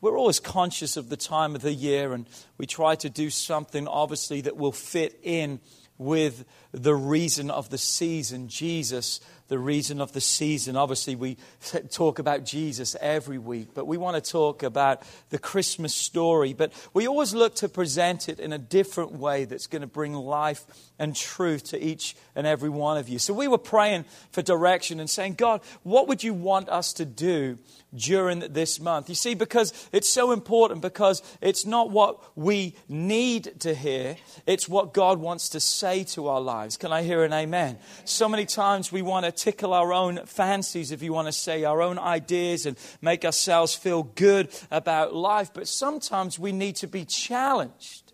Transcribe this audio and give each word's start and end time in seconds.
we're 0.00 0.18
always 0.18 0.40
conscious 0.40 0.96
of 0.96 1.08
the 1.08 1.16
time 1.16 1.54
of 1.54 1.62
the 1.62 1.72
year 1.72 2.12
and 2.12 2.26
we 2.56 2.66
try 2.66 2.94
to 2.96 3.10
do 3.10 3.30
something 3.30 3.88
obviously 3.88 4.40
that 4.42 4.56
will 4.56 4.72
fit 4.72 5.18
in 5.22 5.60
with 5.98 6.44
the 6.70 6.94
reason 6.94 7.50
of 7.50 7.70
the 7.70 7.78
season, 7.78 8.48
Jesus, 8.48 9.20
the 9.48 9.58
reason 9.58 10.00
of 10.00 10.12
the 10.12 10.20
season. 10.20 10.76
Obviously, 10.76 11.16
we 11.16 11.36
talk 11.90 12.18
about 12.18 12.44
Jesus 12.44 12.94
every 13.00 13.38
week, 13.38 13.70
but 13.74 13.86
we 13.86 13.96
want 13.96 14.22
to 14.22 14.30
talk 14.30 14.62
about 14.62 15.02
the 15.30 15.38
Christmas 15.38 15.94
story. 15.94 16.52
But 16.52 16.72
we 16.94 17.08
always 17.08 17.34
look 17.34 17.54
to 17.56 17.68
present 17.68 18.28
it 18.28 18.38
in 18.38 18.52
a 18.52 18.58
different 18.58 19.12
way 19.12 19.44
that's 19.44 19.66
going 19.66 19.82
to 19.82 19.88
bring 19.88 20.14
life 20.14 20.64
and 20.98 21.14
truth 21.14 21.64
to 21.64 21.82
each 21.82 22.16
and 22.34 22.46
every 22.46 22.68
one 22.68 22.96
of 22.98 23.08
you. 23.08 23.18
So 23.18 23.32
we 23.32 23.48
were 23.48 23.58
praying 23.58 24.04
for 24.30 24.42
direction 24.42 25.00
and 25.00 25.08
saying, 25.08 25.34
God, 25.34 25.60
what 25.82 26.08
would 26.08 26.22
you 26.22 26.34
want 26.34 26.68
us 26.68 26.92
to 26.94 27.04
do 27.04 27.58
during 27.94 28.40
this 28.40 28.80
month? 28.80 29.08
You 29.08 29.14
see, 29.14 29.34
because 29.34 29.88
it's 29.92 30.08
so 30.08 30.32
important, 30.32 30.82
because 30.82 31.22
it's 31.40 31.64
not 31.64 31.90
what 31.90 32.18
we 32.36 32.74
need 32.88 33.60
to 33.60 33.74
hear, 33.74 34.16
it's 34.46 34.68
what 34.68 34.92
God 34.92 35.18
wants 35.18 35.50
to 35.50 35.60
say 35.60 36.04
to 36.04 36.28
our 36.28 36.40
lives. 36.40 36.76
Can 36.76 36.92
I 36.92 37.02
hear 37.02 37.24
an 37.24 37.32
amen? 37.32 37.78
So 38.04 38.28
many 38.28 38.44
times 38.44 38.90
we 38.90 39.02
want 39.02 39.24
to 39.24 39.32
tickle 39.38 39.72
our 39.72 39.92
own 39.92 40.26
fancies, 40.26 40.90
if 40.90 41.02
you 41.02 41.12
want 41.12 41.28
to 41.28 41.32
say, 41.32 41.64
our 41.64 41.80
own 41.80 41.98
ideas 41.98 42.66
and 42.66 42.76
make 43.00 43.24
ourselves 43.24 43.74
feel 43.74 44.02
good 44.02 44.48
about 44.70 45.14
life, 45.14 45.50
but 45.54 45.68
sometimes 45.68 46.38
we 46.38 46.52
need 46.52 46.76
to 46.76 46.86
be 46.86 47.04
challenged. 47.04 48.07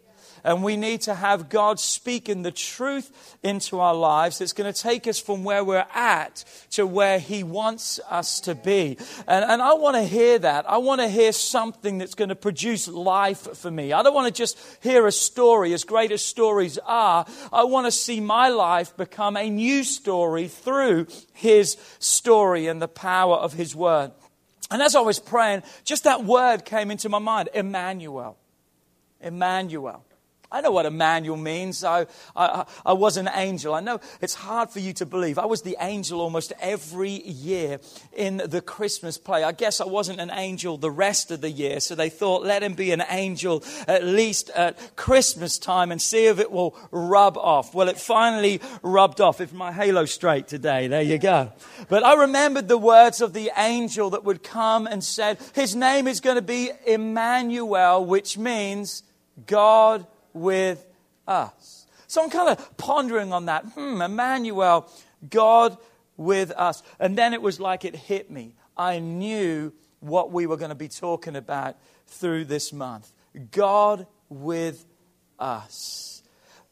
And 0.45 0.63
we 0.63 0.77
need 0.77 1.01
to 1.03 1.15
have 1.15 1.49
God 1.49 1.81
speaking 1.81 2.43
the 2.43 2.53
truth 2.53 3.39
into 3.43 3.81
our 3.81 3.95
lives 3.95 4.39
that's 4.39 4.53
going 4.53 4.71
to 4.71 4.79
take 4.79 5.07
us 5.07 5.19
from 5.19 5.43
where 5.43 5.65
we're 5.65 5.87
at 5.95 6.45
to 6.73 6.87
where 6.87 7.19
He 7.19 7.43
wants 7.43 7.99
us 8.11 8.41
to 8.41 8.55
be. 8.55 8.99
And, 9.27 9.45
and 9.45 9.63
I 9.63 9.73
want 9.73 9.97
to 9.97 10.03
hear 10.03 10.39
that. 10.39 10.69
I 10.71 10.77
want 10.79 11.01
to 11.01 11.09
hear 11.09 11.33
something 11.33 11.97
that's 11.97 12.15
going 12.15 12.29
to 12.29 12.37
produce 12.37 12.87
life 12.87 13.57
for 13.57 13.71
me. 13.71 13.95
I 13.95 14.03
don't 14.03 14.15
want 14.15 14.27
to 14.27 14.39
just 14.39 14.59
hear 14.83 15.07
a 15.07 15.13
story, 15.13 15.73
as 15.73 15.85
great 15.85 16.13
as 16.13 16.23
stories 16.23 16.79
are. 16.85 17.25
I 17.51 17.65
want 17.65 17.87
to 17.87 17.93
see 17.93 18.21
my 18.21 18.51
life 18.51 18.95
become 18.99 19.39
a 19.39 19.49
new 19.49 19.83
story 19.83 20.49
through 20.49 21.07
His 21.33 21.79
story 21.99 22.67
and 22.67 22.83
the 22.83 22.89
power 22.89 23.37
of 23.37 23.55
His 23.55 23.75
Word. 23.75 24.13
And 24.71 24.83
as 24.83 24.95
I 24.95 25.01
was 25.01 25.19
praying, 25.19 25.63
just 25.85 26.05
that 26.05 26.25
word 26.25 26.65
came 26.65 26.91
into 26.91 27.09
my 27.09 27.19
mind 27.19 27.49
Emmanuel. 27.55 28.37
Emmanuel. 29.21 30.05
I 30.51 30.61
know 30.61 30.71
what 30.71 30.87
Emmanuel 30.87 31.37
means. 31.37 31.83
I, 31.83 32.07
I, 32.37 32.65
I 32.85 32.93
was 32.93 33.17
an 33.17 33.29
angel. 33.35 33.75
I 33.75 33.81
know 33.81 34.01
it's 34.21 34.35
hard 34.35 34.71
for 34.71 34.79
you 34.79 34.93
to 34.95 35.07
believe. 35.07 35.39
I 35.39 35.47
was 35.47 35.63
the 35.63 35.77
angel 35.81 36.21
almost 36.21 36.53
every 36.61 37.11
year 37.11 37.81
in 38.13 38.37
the 38.37 38.61
Christmas 38.61 39.19
play. 39.19 39.43
I 39.43 39.53
guess 39.53 39.81
I 39.81 39.87
wasn't 39.87 40.21
an 40.21 40.31
angel 40.31 40.77
the 40.77 40.91
rest 40.91 41.31
of 41.31 41.41
the 41.41 41.51
year, 41.51 41.81
so 41.81 41.95
they 41.95 42.09
thought, 42.09 42.45
let 42.45 42.63
him 42.63 42.75
be 42.75 42.93
an 42.93 43.03
angel 43.09 43.65
at 43.89 44.05
least 44.05 44.51
at 44.51 44.97
Christmas 44.97 45.59
time 45.59 45.91
and 45.91 46.01
see 46.01 46.27
if 46.27 46.39
it 46.39 46.53
will 46.53 46.77
rub 46.91 47.37
off. 47.37 47.75
Well, 47.75 47.89
it 47.89 47.99
finally 47.99 48.61
rubbed 48.83 49.21
off. 49.21 49.41
If 49.41 49.53
my 49.53 49.73
halo 49.73 50.05
straight 50.05 50.47
today, 50.47 50.87
there 50.87 51.03
you 51.03 51.19
go. 51.19 51.53
But 51.89 52.05
I 52.05 52.15
remembered 52.15 52.69
the 52.69 52.79
words 52.79 53.21
of 53.21 53.33
the 53.33 53.51
angel 53.57 54.11
that 54.11 54.25
would 54.25 54.43
come 54.43 54.87
and 54.87 55.03
said, 55.03 55.39
his 55.55 55.75
name 55.75 56.07
is 56.07 56.21
going 56.21 56.37
to 56.37 56.43
be 56.43 56.71
Emmanuel, 56.87 58.05
which 58.05 58.39
means 58.39 59.03
God 59.47 60.07
with 60.35 60.85
us. 61.27 61.87
So 62.07 62.23
I'm 62.23 62.31
kind 62.31 62.51
of 62.51 62.77
pondering 62.77 63.33
on 63.33 63.47
that. 63.47 63.65
Hmm, 63.65 64.03
Emmanuel, 64.03 64.91
God 65.31 65.79
with 66.17 66.51
us. 66.53 66.83
And 67.01 67.17
then 67.17 67.33
it 67.33 67.41
was 67.41 67.59
like 67.59 67.85
it 67.85 67.97
hit 67.97 68.31
me. 68.31 68.55
I 68.77 68.99
knew 68.99 69.73
what 70.01 70.31
we 70.31 70.47
were 70.47 70.57
going 70.57 70.71
to 70.71 70.75
be 70.75 70.89
talking 70.89 71.37
about 71.37 71.77
through 72.07 72.45
this 72.45 72.73
month 72.73 73.11
God 73.51 74.07
with 74.29 74.85
us. 75.39 76.23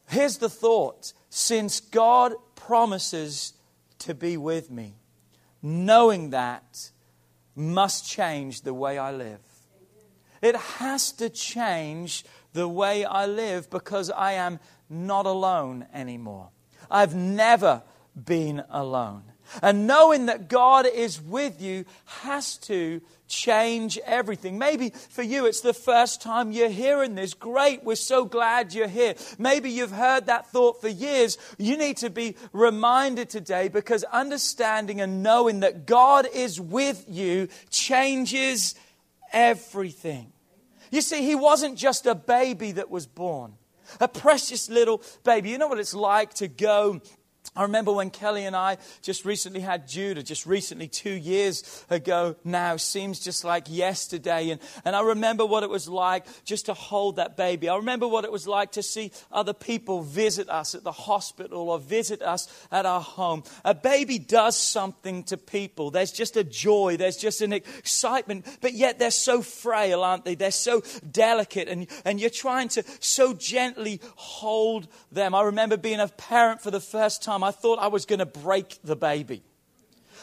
Here's 0.07 0.37
the 0.37 0.49
thought 0.49 1.13
since 1.29 1.79
God 1.79 2.33
promises 2.55 3.53
to 3.99 4.13
be 4.13 4.37
with 4.37 4.69
me, 4.69 4.95
knowing 5.61 6.29
that 6.29 6.91
must 7.55 8.07
change 8.07 8.61
the 8.61 8.73
way 8.73 8.97
I 8.97 9.11
live. 9.11 9.39
It 10.41 10.55
has 10.55 11.11
to 11.13 11.29
change 11.29 12.25
the 12.53 12.67
way 12.67 13.03
I 13.05 13.25
live 13.25 13.69
because 13.69 14.09
I 14.09 14.33
am 14.33 14.59
not 14.89 15.25
alone 15.25 15.87
anymore. 15.93 16.49
I've 16.89 17.15
never 17.15 17.83
been 18.15 18.63
alone. 18.69 19.23
And 19.61 19.87
knowing 19.87 20.27
that 20.27 20.47
God 20.47 20.87
is 20.87 21.21
with 21.21 21.61
you 21.61 21.85
has 22.05 22.57
to 22.59 23.01
change 23.27 23.99
everything. 24.05 24.57
Maybe 24.57 24.89
for 24.89 25.21
you 25.21 25.45
it's 25.45 25.61
the 25.61 25.73
first 25.73 26.21
time 26.21 26.51
you're 26.51 26.69
hearing 26.69 27.15
this. 27.15 27.33
Great, 27.33 27.83
we're 27.83 27.95
so 27.95 28.25
glad 28.25 28.73
you're 28.73 28.87
here. 28.87 29.15
Maybe 29.37 29.69
you've 29.69 29.91
heard 29.91 30.27
that 30.27 30.49
thought 30.49 30.81
for 30.81 30.87
years. 30.87 31.37
You 31.57 31.77
need 31.77 31.97
to 31.97 32.09
be 32.09 32.35
reminded 32.51 33.29
today 33.29 33.67
because 33.67 34.03
understanding 34.05 35.01
and 35.01 35.23
knowing 35.23 35.59
that 35.61 35.85
God 35.85 36.27
is 36.33 36.59
with 36.59 37.05
you 37.07 37.47
changes 37.69 38.75
everything. 39.31 40.32
You 40.93 41.01
see, 41.01 41.25
he 41.25 41.33
wasn't 41.33 41.75
just 41.75 42.05
a 42.05 42.13
baby 42.13 42.73
that 42.73 42.91
was 42.91 43.07
born, 43.07 43.55
a 43.99 44.07
precious 44.07 44.69
little 44.69 45.01
baby. 45.23 45.49
You 45.49 45.57
know 45.57 45.67
what 45.67 45.79
it's 45.79 45.95
like 45.95 46.35
to 46.35 46.47
go 46.47 47.01
I 47.55 47.63
remember 47.63 47.93
when 47.93 48.09
Kelly 48.09 48.45
and 48.45 48.55
I 48.55 48.77
just 49.03 49.25
recently 49.25 49.59
had 49.59 49.87
Judah, 49.87 50.23
just 50.23 50.45
recently, 50.47 50.87
two 50.87 51.13
years 51.13 51.85
ago 51.89 52.35
now, 52.43 52.77
seems 52.77 53.19
just 53.19 53.43
like 53.43 53.65
yesterday. 53.69 54.49
And, 54.49 54.59
and 54.83 54.95
I 54.95 55.01
remember 55.01 55.45
what 55.45 55.61
it 55.61 55.69
was 55.69 55.87
like 55.87 56.25
just 56.45 56.65
to 56.65 56.73
hold 56.73 57.17
that 57.17 57.37
baby. 57.37 57.69
I 57.69 57.75
remember 57.75 58.07
what 58.07 58.25
it 58.25 58.31
was 58.31 58.47
like 58.47 58.71
to 58.73 58.81
see 58.83 59.11
other 59.31 59.53
people 59.53 60.01
visit 60.01 60.49
us 60.49 60.73
at 60.73 60.83
the 60.83 60.91
hospital 60.91 61.69
or 61.69 61.77
visit 61.77 62.23
us 62.23 62.47
at 62.71 62.87
our 62.87 63.01
home. 63.01 63.43
A 63.63 63.75
baby 63.75 64.17
does 64.17 64.57
something 64.57 65.23
to 65.25 65.37
people. 65.37 65.91
There's 65.91 66.11
just 66.11 66.35
a 66.37 66.43
joy, 66.43 66.97
there's 66.97 67.17
just 67.17 67.41
an 67.41 67.53
excitement, 67.53 68.47
but 68.61 68.73
yet 68.73 68.97
they're 68.97 69.11
so 69.11 69.43
frail, 69.43 70.03
aren't 70.03 70.25
they? 70.25 70.35
They're 70.35 70.51
so 70.51 70.81
delicate, 71.11 71.67
and, 71.67 71.87
and 72.03 72.19
you're 72.19 72.29
trying 72.31 72.69
to 72.69 72.83
so 72.99 73.33
gently 73.33 74.01
hold 74.15 74.87
them. 75.11 75.35
I 75.35 75.43
remember 75.43 75.77
being 75.77 75.99
a 75.99 76.07
parent 76.07 76.61
for 76.61 76.71
the 76.71 76.79
first 76.79 77.21
time. 77.21 77.42
I 77.43 77.51
thought 77.51 77.79
I 77.79 77.87
was 77.87 78.05
going 78.05 78.19
to 78.19 78.25
break 78.25 78.79
the 78.83 78.95
baby. 78.95 79.43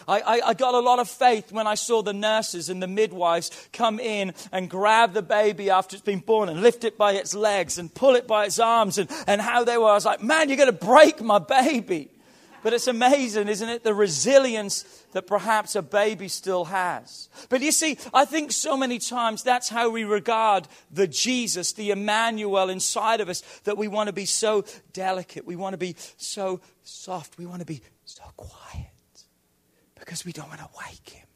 I, 0.09 0.21
I, 0.21 0.41
I, 0.49 0.55
got 0.55 0.75
a 0.75 0.79
lot 0.79 0.99
of 0.99 1.09
faith 1.09 1.53
when 1.53 1.67
I 1.67 1.75
saw 1.75 2.03
the 2.03 2.13
nurses 2.13 2.71
and 2.71 2.83
the 2.83 2.87
midwives 2.87 3.51
come 3.73 4.01
in 4.01 4.33
and 4.51 4.71
grab 4.71 5.13
the 5.13 5.23
baby 5.23 5.71
after 5.71 5.95
it's 5.95 6.05
been 6.05 6.21
born 6.21 6.49
and 6.49 6.63
lift 6.63 6.85
it 6.85 6.97
by 6.97 7.13
its 7.13 7.35
legs 7.35 7.79
and 7.79 7.93
pull 7.95 8.15
it 8.15 8.27
by 8.27 8.47
its 8.47 8.59
arms 8.59 8.99
and, 8.99 9.11
and 9.27 9.41
how 9.41 9.65
they 9.65 9.77
were. 9.77 9.91
I 9.91 9.95
was 9.95 10.07
like, 10.07 10.23
man, 10.23 10.49
you're 10.49 10.57
going 10.57 10.73
to 10.73 10.87
break 10.87 11.21
my 11.21 11.39
baby. 11.39 12.11
But 12.63 12.73
it's 12.73 12.87
amazing, 12.87 13.49
isn't 13.49 13.69
it? 13.69 13.85
The 13.85 13.95
resilience 13.95 14.83
that 15.13 15.27
perhaps 15.27 15.75
a 15.75 15.83
baby 15.83 16.29
still 16.29 16.67
has. 16.67 17.29
But 17.49 17.63
you 17.63 17.73
see, 17.73 17.97
I 18.13 18.25
think 18.25 18.53
so 18.53 18.77
many 18.77 18.99
times 18.99 19.43
that's 19.43 19.69
how 19.69 19.91
we 19.91 20.05
regard 20.05 20.69
the 20.91 21.07
Jesus, 21.07 21.73
the 21.73 21.91
Emmanuel 21.91 22.69
inside 22.69 23.21
of 23.21 23.29
us, 23.29 23.41
that 23.65 23.79
we 23.79 23.89
want 23.89 24.09
to 24.09 24.13
be 24.13 24.27
so 24.27 24.65
delicate. 24.93 25.47
We 25.47 25.57
want 25.57 25.75
to 25.75 25.79
be 25.79 25.97
so 26.17 26.61
soft. 26.83 27.39
We 27.39 27.47
want 27.47 27.61
to 27.61 27.67
be 27.67 27.83
so 28.05 28.25
quiet 28.37 28.89
because 29.99 30.25
we 30.25 30.33
don't 30.33 30.49
want 30.49 30.61
to 30.61 30.69
wake 30.87 31.09
him. 31.11 31.27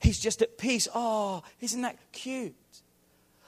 He's 0.00 0.20
just 0.20 0.42
at 0.42 0.58
peace. 0.58 0.86
Oh, 0.94 1.42
isn't 1.60 1.82
that 1.82 1.96
cute? 2.12 2.54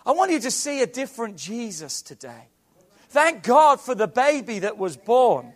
I 0.05 0.12
want 0.12 0.31
you 0.31 0.41
to 0.41 0.50
see 0.50 0.82
a 0.82 0.87
different 0.87 1.37
Jesus 1.37 2.00
today. 2.00 2.49
Thank 3.11 3.43
God 3.43 3.81
for 3.81 3.94
the 3.94 4.08
baby 4.08 4.61
that 4.61 4.79
was 4.79 4.97
born. 4.97 5.53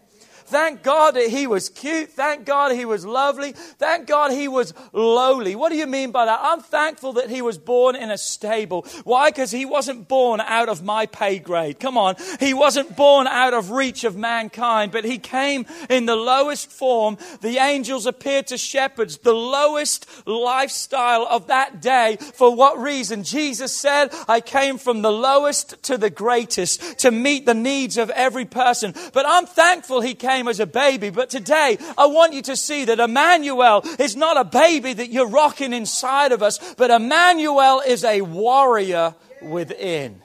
Thank 0.50 0.82
God 0.82 1.14
that 1.14 1.28
he 1.28 1.46
was 1.46 1.68
cute. 1.68 2.10
Thank 2.10 2.44
God 2.44 2.72
he 2.72 2.84
was 2.84 3.06
lovely. 3.06 3.52
Thank 3.52 4.08
God 4.08 4.32
he 4.32 4.48
was 4.48 4.74
lowly. 4.92 5.54
What 5.54 5.70
do 5.70 5.76
you 5.76 5.86
mean 5.86 6.10
by 6.10 6.24
that? 6.24 6.40
I'm 6.42 6.60
thankful 6.60 7.12
that 7.14 7.30
he 7.30 7.40
was 7.40 7.56
born 7.56 7.94
in 7.94 8.10
a 8.10 8.18
stable. 8.18 8.84
Why? 9.04 9.30
Because 9.30 9.52
he 9.52 9.64
wasn't 9.64 10.08
born 10.08 10.40
out 10.40 10.68
of 10.68 10.82
my 10.82 11.06
pay 11.06 11.38
grade. 11.38 11.78
Come 11.78 11.96
on. 11.96 12.16
He 12.40 12.52
wasn't 12.52 12.96
born 12.96 13.28
out 13.28 13.54
of 13.54 13.70
reach 13.70 14.02
of 14.02 14.16
mankind, 14.16 14.90
but 14.90 15.04
he 15.04 15.18
came 15.18 15.66
in 15.88 16.06
the 16.06 16.16
lowest 16.16 16.68
form. 16.68 17.16
The 17.42 17.58
angels 17.58 18.06
appeared 18.06 18.48
to 18.48 18.58
shepherds, 18.58 19.18
the 19.18 19.32
lowest 19.32 20.06
lifestyle 20.26 21.28
of 21.30 21.46
that 21.46 21.80
day. 21.80 22.16
For 22.34 22.52
what 22.52 22.76
reason? 22.76 23.22
Jesus 23.22 23.72
said, 23.74 24.08
I 24.26 24.40
came 24.40 24.78
from 24.78 25.02
the 25.02 25.12
lowest 25.12 25.80
to 25.84 25.96
the 25.96 26.10
greatest 26.10 26.98
to 26.98 27.12
meet 27.12 27.46
the 27.46 27.54
needs 27.54 27.96
of 27.96 28.10
every 28.10 28.46
person. 28.46 28.94
But 29.12 29.26
I'm 29.28 29.46
thankful 29.46 30.00
he 30.00 30.14
came 30.14 30.39
as 30.48 30.60
a 30.60 30.66
baby. 30.66 31.10
But 31.10 31.30
today, 31.30 31.78
I 31.96 32.06
want 32.06 32.32
you 32.32 32.42
to 32.42 32.56
see 32.56 32.84
that 32.86 33.00
Emmanuel 33.00 33.82
is 33.98 34.16
not 34.16 34.36
a 34.36 34.44
baby 34.44 34.92
that 34.92 35.10
you're 35.10 35.28
rocking 35.28 35.72
inside 35.72 36.32
of 36.32 36.42
us, 36.42 36.58
but 36.74 36.90
Emmanuel 36.90 37.80
is 37.80 38.04
a 38.04 38.22
warrior 38.22 39.14
within 39.42 40.22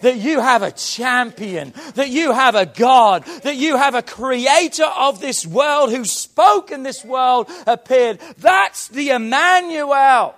that 0.00 0.18
you 0.18 0.40
have 0.40 0.62
a 0.62 0.70
champion, 0.70 1.72
that 1.94 2.10
you 2.10 2.32
have 2.32 2.54
a 2.54 2.66
God, 2.66 3.24
that 3.42 3.56
you 3.56 3.76
have 3.76 3.94
a 3.94 4.02
creator 4.02 4.84
of 4.84 5.20
this 5.20 5.46
world 5.46 5.90
who 5.90 6.04
spoke 6.04 6.70
and 6.70 6.84
this 6.84 7.04
world 7.04 7.48
appeared. 7.66 8.20
That's 8.38 8.88
the 8.88 9.10
Emmanuel 9.10 10.34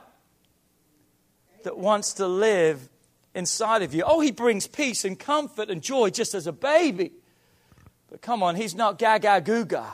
that 1.64 1.76
wants 1.76 2.14
to 2.14 2.28
live 2.28 2.88
inside 3.34 3.82
of 3.82 3.93
you. 3.93 4.05
Oh, 4.06 4.20
he 4.20 4.31
brings 4.31 4.67
peace 4.67 5.05
and 5.05 5.19
comfort 5.19 5.69
and 5.69 5.82
joy 5.82 6.11
just 6.11 6.34
as 6.34 6.46
a 6.46 6.52
baby. 6.52 7.12
But 8.16 8.22
come 8.22 8.42
on, 8.42 8.56
he's 8.56 8.74
not 8.74 8.98
gaga 8.98 9.42
googa. 9.42 9.84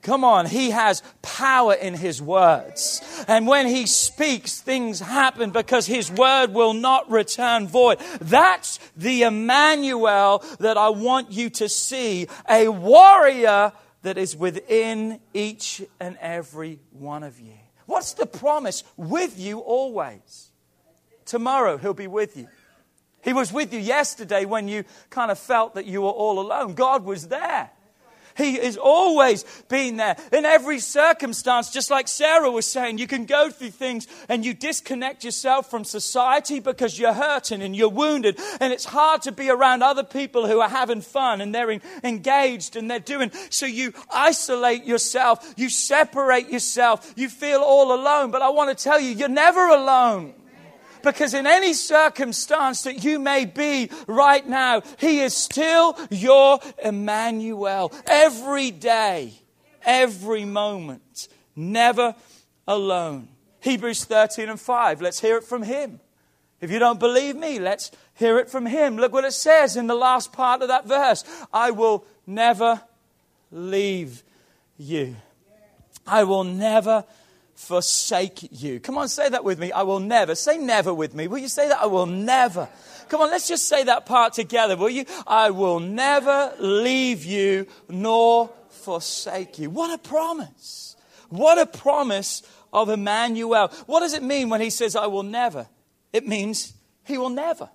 Come 0.00 0.24
on, 0.24 0.46
he 0.46 0.70
has 0.70 1.02
power 1.20 1.74
in 1.74 1.92
his 1.92 2.22
words. 2.22 3.02
And 3.28 3.46
when 3.46 3.66
he 3.66 3.84
speaks, 3.84 4.62
things 4.62 4.98
happen 4.98 5.50
because 5.50 5.84
his 5.84 6.10
word 6.10 6.54
will 6.54 6.72
not 6.72 7.10
return 7.10 7.68
void. 7.68 7.98
That's 8.18 8.78
the 8.96 9.24
Emmanuel 9.24 10.42
that 10.60 10.78
I 10.78 10.88
want 10.88 11.30
you 11.30 11.50
to 11.50 11.68
see 11.68 12.28
a 12.48 12.68
warrior 12.68 13.72
that 14.00 14.16
is 14.16 14.34
within 14.34 15.20
each 15.34 15.82
and 16.00 16.16
every 16.22 16.80
one 16.92 17.24
of 17.24 17.38
you. 17.40 17.58
What's 17.84 18.14
the 18.14 18.24
promise? 18.24 18.84
With 18.96 19.38
you 19.38 19.58
always. 19.58 20.50
Tomorrow, 21.26 21.76
he'll 21.76 21.92
be 21.92 22.06
with 22.06 22.38
you. 22.38 22.48
He 23.22 23.32
was 23.32 23.52
with 23.52 23.72
you 23.72 23.80
yesterday 23.80 24.44
when 24.44 24.68
you 24.68 24.84
kind 25.10 25.30
of 25.30 25.38
felt 25.38 25.74
that 25.74 25.86
you 25.86 26.02
were 26.02 26.08
all 26.08 26.40
alone. 26.40 26.74
God 26.74 27.04
was 27.04 27.28
there. 27.28 27.70
He 28.38 28.54
has 28.54 28.76
always 28.76 29.44
been 29.68 29.96
there 29.96 30.16
in 30.32 30.44
every 30.44 30.78
circumstance, 30.78 31.70
just 31.70 31.90
like 31.90 32.06
Sarah 32.06 32.52
was 32.52 32.66
saying. 32.66 32.98
You 32.98 33.08
can 33.08 33.26
go 33.26 33.50
through 33.50 33.70
things 33.70 34.06
and 34.28 34.46
you 34.46 34.54
disconnect 34.54 35.24
yourself 35.24 35.68
from 35.68 35.82
society 35.82 36.60
because 36.60 36.96
you're 37.00 37.12
hurting 37.12 37.62
and 37.62 37.74
you're 37.74 37.88
wounded. 37.88 38.38
And 38.60 38.72
it's 38.72 38.84
hard 38.84 39.22
to 39.22 39.32
be 39.32 39.50
around 39.50 39.82
other 39.82 40.04
people 40.04 40.46
who 40.46 40.60
are 40.60 40.68
having 40.68 41.00
fun 41.00 41.40
and 41.40 41.52
they're 41.52 41.80
engaged 42.04 42.76
and 42.76 42.88
they're 42.88 43.00
doing. 43.00 43.32
So 43.50 43.66
you 43.66 43.92
isolate 44.14 44.84
yourself, 44.84 45.54
you 45.56 45.68
separate 45.68 46.48
yourself, 46.48 47.12
you 47.16 47.28
feel 47.28 47.58
all 47.58 47.92
alone. 47.92 48.30
But 48.30 48.42
I 48.42 48.50
want 48.50 48.76
to 48.76 48.80
tell 48.80 49.00
you, 49.00 49.10
you're 49.10 49.28
never 49.28 49.66
alone. 49.66 50.34
Because 51.12 51.32
in 51.34 51.46
any 51.46 51.72
circumstance 51.72 52.82
that 52.82 53.02
you 53.02 53.18
may 53.18 53.46
be 53.46 53.90
right 54.06 54.46
now, 54.46 54.82
He 54.98 55.20
is 55.20 55.34
still 55.34 55.98
your 56.10 56.60
Emmanuel. 56.82 57.92
Every 58.06 58.70
day, 58.70 59.32
every 59.82 60.44
moment, 60.44 61.28
never 61.56 62.14
alone. 62.66 63.28
Hebrews 63.60 64.04
13 64.04 64.50
and 64.50 64.60
5. 64.60 65.00
Let's 65.00 65.20
hear 65.20 65.38
it 65.38 65.44
from 65.44 65.62
Him. 65.62 66.00
If 66.60 66.70
you 66.70 66.78
don't 66.78 67.00
believe 67.00 67.36
me, 67.36 67.58
let's 67.58 67.90
hear 68.14 68.38
it 68.38 68.50
from 68.50 68.66
Him. 68.66 68.96
Look 68.96 69.12
what 69.12 69.24
it 69.24 69.32
says 69.32 69.76
in 69.76 69.86
the 69.86 69.94
last 69.94 70.32
part 70.32 70.60
of 70.60 70.68
that 70.68 70.86
verse 70.86 71.24
I 71.52 71.70
will 71.70 72.04
never 72.26 72.82
leave 73.50 74.22
you. 74.76 75.16
I 76.06 76.24
will 76.24 76.44
never 76.44 77.04
forsake 77.58 78.62
you. 78.62 78.78
Come 78.78 78.96
on, 78.96 79.08
say 79.08 79.28
that 79.28 79.42
with 79.42 79.58
me. 79.58 79.72
I 79.72 79.82
will 79.82 79.98
never. 79.98 80.36
Say 80.36 80.58
never 80.58 80.94
with 80.94 81.12
me. 81.12 81.26
Will 81.26 81.38
you 81.38 81.48
say 81.48 81.68
that? 81.68 81.80
I 81.80 81.86
will 81.86 82.06
never. 82.06 82.68
Come 83.08 83.20
on, 83.20 83.30
let's 83.30 83.48
just 83.48 83.68
say 83.68 83.82
that 83.84 84.06
part 84.06 84.32
together, 84.32 84.76
will 84.76 84.88
you? 84.88 85.04
I 85.26 85.50
will 85.50 85.80
never 85.80 86.54
leave 86.60 87.24
you 87.24 87.66
nor 87.88 88.48
forsake 88.70 89.58
you. 89.58 89.70
What 89.70 89.92
a 89.92 89.98
promise. 89.98 90.96
What 91.30 91.58
a 91.58 91.66
promise 91.66 92.42
of 92.72 92.90
Emmanuel. 92.90 93.68
What 93.86 94.00
does 94.00 94.14
it 94.14 94.22
mean 94.22 94.50
when 94.50 94.60
he 94.60 94.70
says, 94.70 94.94
I 94.94 95.08
will 95.08 95.24
never? 95.24 95.68
It 96.12 96.26
means 96.28 96.74
he 97.04 97.18
will 97.18 97.28
never. 97.28 97.68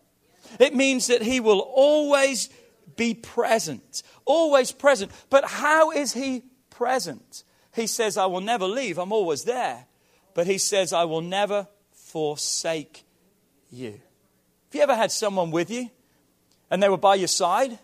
It 0.60 0.74
means 0.74 1.08
that 1.08 1.22
he 1.22 1.42
will 1.42 1.60
always 1.60 2.50
be 2.96 3.14
present. 3.14 4.02
Always 4.24 4.72
present. 4.72 5.12
But 5.30 5.44
how 5.44 5.92
is 5.92 6.14
he 6.14 6.44
present? 6.70 7.44
He 7.74 7.88
says, 7.88 8.18
I 8.18 8.26
will 8.26 8.42
never 8.42 8.66
leave. 8.66 8.98
I'm 8.98 9.12
always 9.12 9.44
there. 9.44 9.86
But 10.34 10.48
he 10.48 10.58
says, 10.58 10.94
I 10.94 11.04
will 11.06 11.22
never 11.22 11.68
forsake 11.92 13.04
you. 13.72 13.92
Have 13.92 14.76
you 14.76 14.82
ever 14.82 14.96
had 14.96 15.12
someone 15.12 15.52
with 15.52 15.70
you 15.70 15.90
and 16.70 16.82
they 16.82 16.90
were 16.90 16.98
by 16.98 17.16
your 17.16 17.28
side 17.28 17.78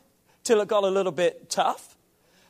till 0.44 0.62
it 0.62 0.68
got 0.68 0.84
a 0.84 0.88
little 0.88 1.12
bit 1.12 1.50
tough? 1.50 1.98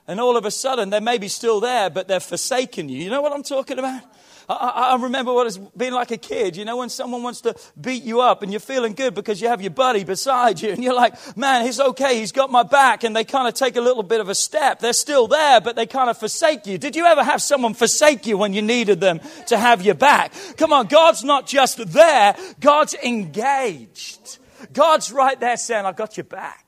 And 0.08 0.20
all 0.20 0.38
of 0.38 0.46
a 0.46 0.52
sudden, 0.52 0.90
they 0.90 1.00
may 1.00 1.18
be 1.18 1.28
still 1.28 1.60
there, 1.60 1.90
but 1.90 2.08
they're 2.08 2.20
forsaken 2.20 2.90
you. 2.90 2.98
You 2.98 3.10
know 3.10 3.22
what 3.22 3.32
I'm 3.32 3.44
talking 3.44 3.78
about? 3.78 4.02
I, 4.50 4.94
I, 4.94 4.96
remember 4.96 5.32
what 5.32 5.46
it's 5.46 5.60
been 5.60 5.94
like 5.94 6.10
a 6.10 6.18
kid. 6.18 6.58
You 6.58 6.66
know, 6.66 6.78
when 6.78 6.90
someone 6.90 7.22
wants 7.22 7.42
to 7.42 7.56
beat 7.80 8.04
you 8.04 8.22
up 8.22 8.42
and 8.42 8.52
you're 8.52 8.60
feeling 8.60 8.94
good 8.94 9.14
because 9.14 9.40
you 9.40 9.48
have 9.48 9.62
your 9.62 9.70
buddy 9.70 10.04
beside 10.04 10.60
you 10.60 10.72
and 10.72 10.84
you're 10.84 10.96
like, 10.96 11.38
man, 11.38 11.66
he's 11.66 11.80
okay. 11.80 12.18
He's 12.18 12.32
got 12.32 12.50
my 12.50 12.64
back. 12.64 13.04
And 13.04 13.16
they 13.16 13.24
kind 13.24 13.48
of 13.48 13.54
take 13.54 13.76
a 13.76 13.82
little 13.82 14.02
bit 14.02 14.22
of 14.22 14.28
a 14.28 14.34
step. 14.34 14.80
They're 14.80 14.94
still 14.94 15.28
there, 15.28 15.62
but 15.62 15.76
they 15.76 15.86
kind 15.86 16.10
of 16.10 16.18
forsake 16.18 16.66
you. 16.66 16.80
Did 16.80 16.96
you 16.96 17.06
ever 17.06 17.24
have 17.24 17.44
someone 17.44 17.76
forsake 17.76 18.26
you 18.26 18.40
when 18.40 18.54
you 18.54 18.64
needed 18.64 19.00
them 19.00 19.20
to 19.48 19.58
have 19.58 19.84
your 19.84 19.96
back? 19.96 20.34
Come 20.58 20.74
on. 20.74 20.88
God's 20.88 21.24
not 21.24 21.46
just 21.46 21.78
there. 21.92 22.36
God's 22.60 22.96
engaged. 22.96 24.40
God's 24.74 25.12
right 25.12 25.40
there 25.40 25.58
saying, 25.58 25.86
I've 25.86 25.96
got 25.96 26.18
your 26.18 26.24
back. 26.24 26.66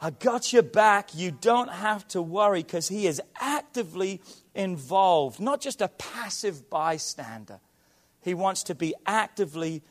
I 0.00 0.10
got 0.10 0.52
your 0.52 0.64
back. 0.64 1.14
You 1.14 1.30
don't 1.30 1.70
have 1.70 2.06
to 2.08 2.20
worry 2.20 2.62
because 2.62 2.88
He 2.88 3.06
is 3.06 3.22
actively 3.40 4.20
involved, 4.54 5.40
not 5.40 5.60
just 5.60 5.80
a 5.80 5.88
passive 5.88 6.70
bystander. 6.70 7.60
He 8.20 8.34
wants 8.34 8.62
to 8.64 8.74
be 8.74 8.94
actively 9.06 9.82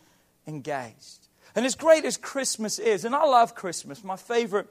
engaged. 0.48 1.27
And 1.55 1.65
as 1.65 1.75
great 1.75 2.05
as 2.05 2.17
Christmas 2.17 2.79
is, 2.79 3.05
and 3.05 3.15
I 3.15 3.25
love 3.25 3.55
Christmas, 3.55 4.03
my 4.03 4.15
favorite 4.15 4.67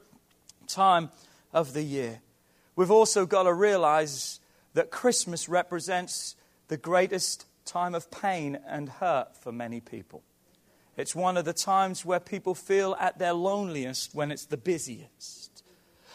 time 0.67 1.09
of 1.53 1.73
the 1.73 1.83
year, 1.83 2.21
we've 2.75 2.91
also 2.91 3.25
got 3.25 3.43
to 3.43 3.53
realize 3.53 4.39
that 4.73 4.91
Christmas 4.91 5.47
represents 5.47 6.35
the 6.67 6.77
greatest 6.77 7.45
time 7.65 7.95
of 7.95 8.11
pain 8.11 8.59
and 8.67 8.89
hurt 8.89 9.37
for 9.37 9.51
many 9.51 9.79
people. 9.79 10.23
It's 10.97 11.15
one 11.15 11.37
of 11.37 11.45
the 11.45 11.53
times 11.53 12.05
where 12.05 12.19
people 12.19 12.53
feel 12.53 12.95
at 12.99 13.17
their 13.17 13.33
loneliest 13.33 14.13
when 14.13 14.31
it's 14.31 14.45
the 14.45 14.57
busiest. 14.57 15.52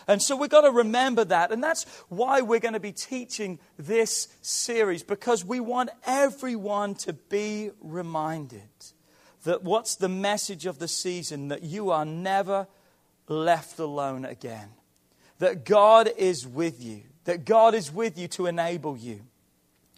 And 0.09 0.23
so 0.23 0.35
we've 0.35 0.49
got 0.49 0.63
to 0.63 0.71
remember 0.71 1.23
that. 1.27 1.53
And 1.53 1.63
that's 1.63 1.85
why 2.09 2.41
we're 2.41 2.61
going 2.61 2.75
to 2.75 2.81
be 2.81 2.93
teaching 2.93 3.59
this 3.79 4.29
series, 4.41 5.03
because 5.03 5.45
we 5.45 5.61
want 5.61 5.91
everyone 6.07 6.95
to 6.97 7.13
be 7.13 7.71
reminded 7.81 8.63
that 9.45 9.63
what's 9.63 9.97
the 9.97 10.09
message 10.09 10.65
of 10.67 10.79
the 10.79 10.89
season? 10.89 11.49
That 11.49 11.63
you 11.63 11.91
are 11.91 12.07
never 12.07 12.67
left 13.29 13.79
alone 13.79 14.25
again. 14.25 14.71
That 15.39 15.65
God 15.67 16.11
is 16.17 16.47
with 16.47 16.83
you. 16.83 17.03
That 17.25 17.45
God 17.45 17.75
is 17.75 17.93
with 17.93 18.19
you 18.19 18.27
to 18.29 18.47
enable 18.47 18.97
you, 18.97 19.21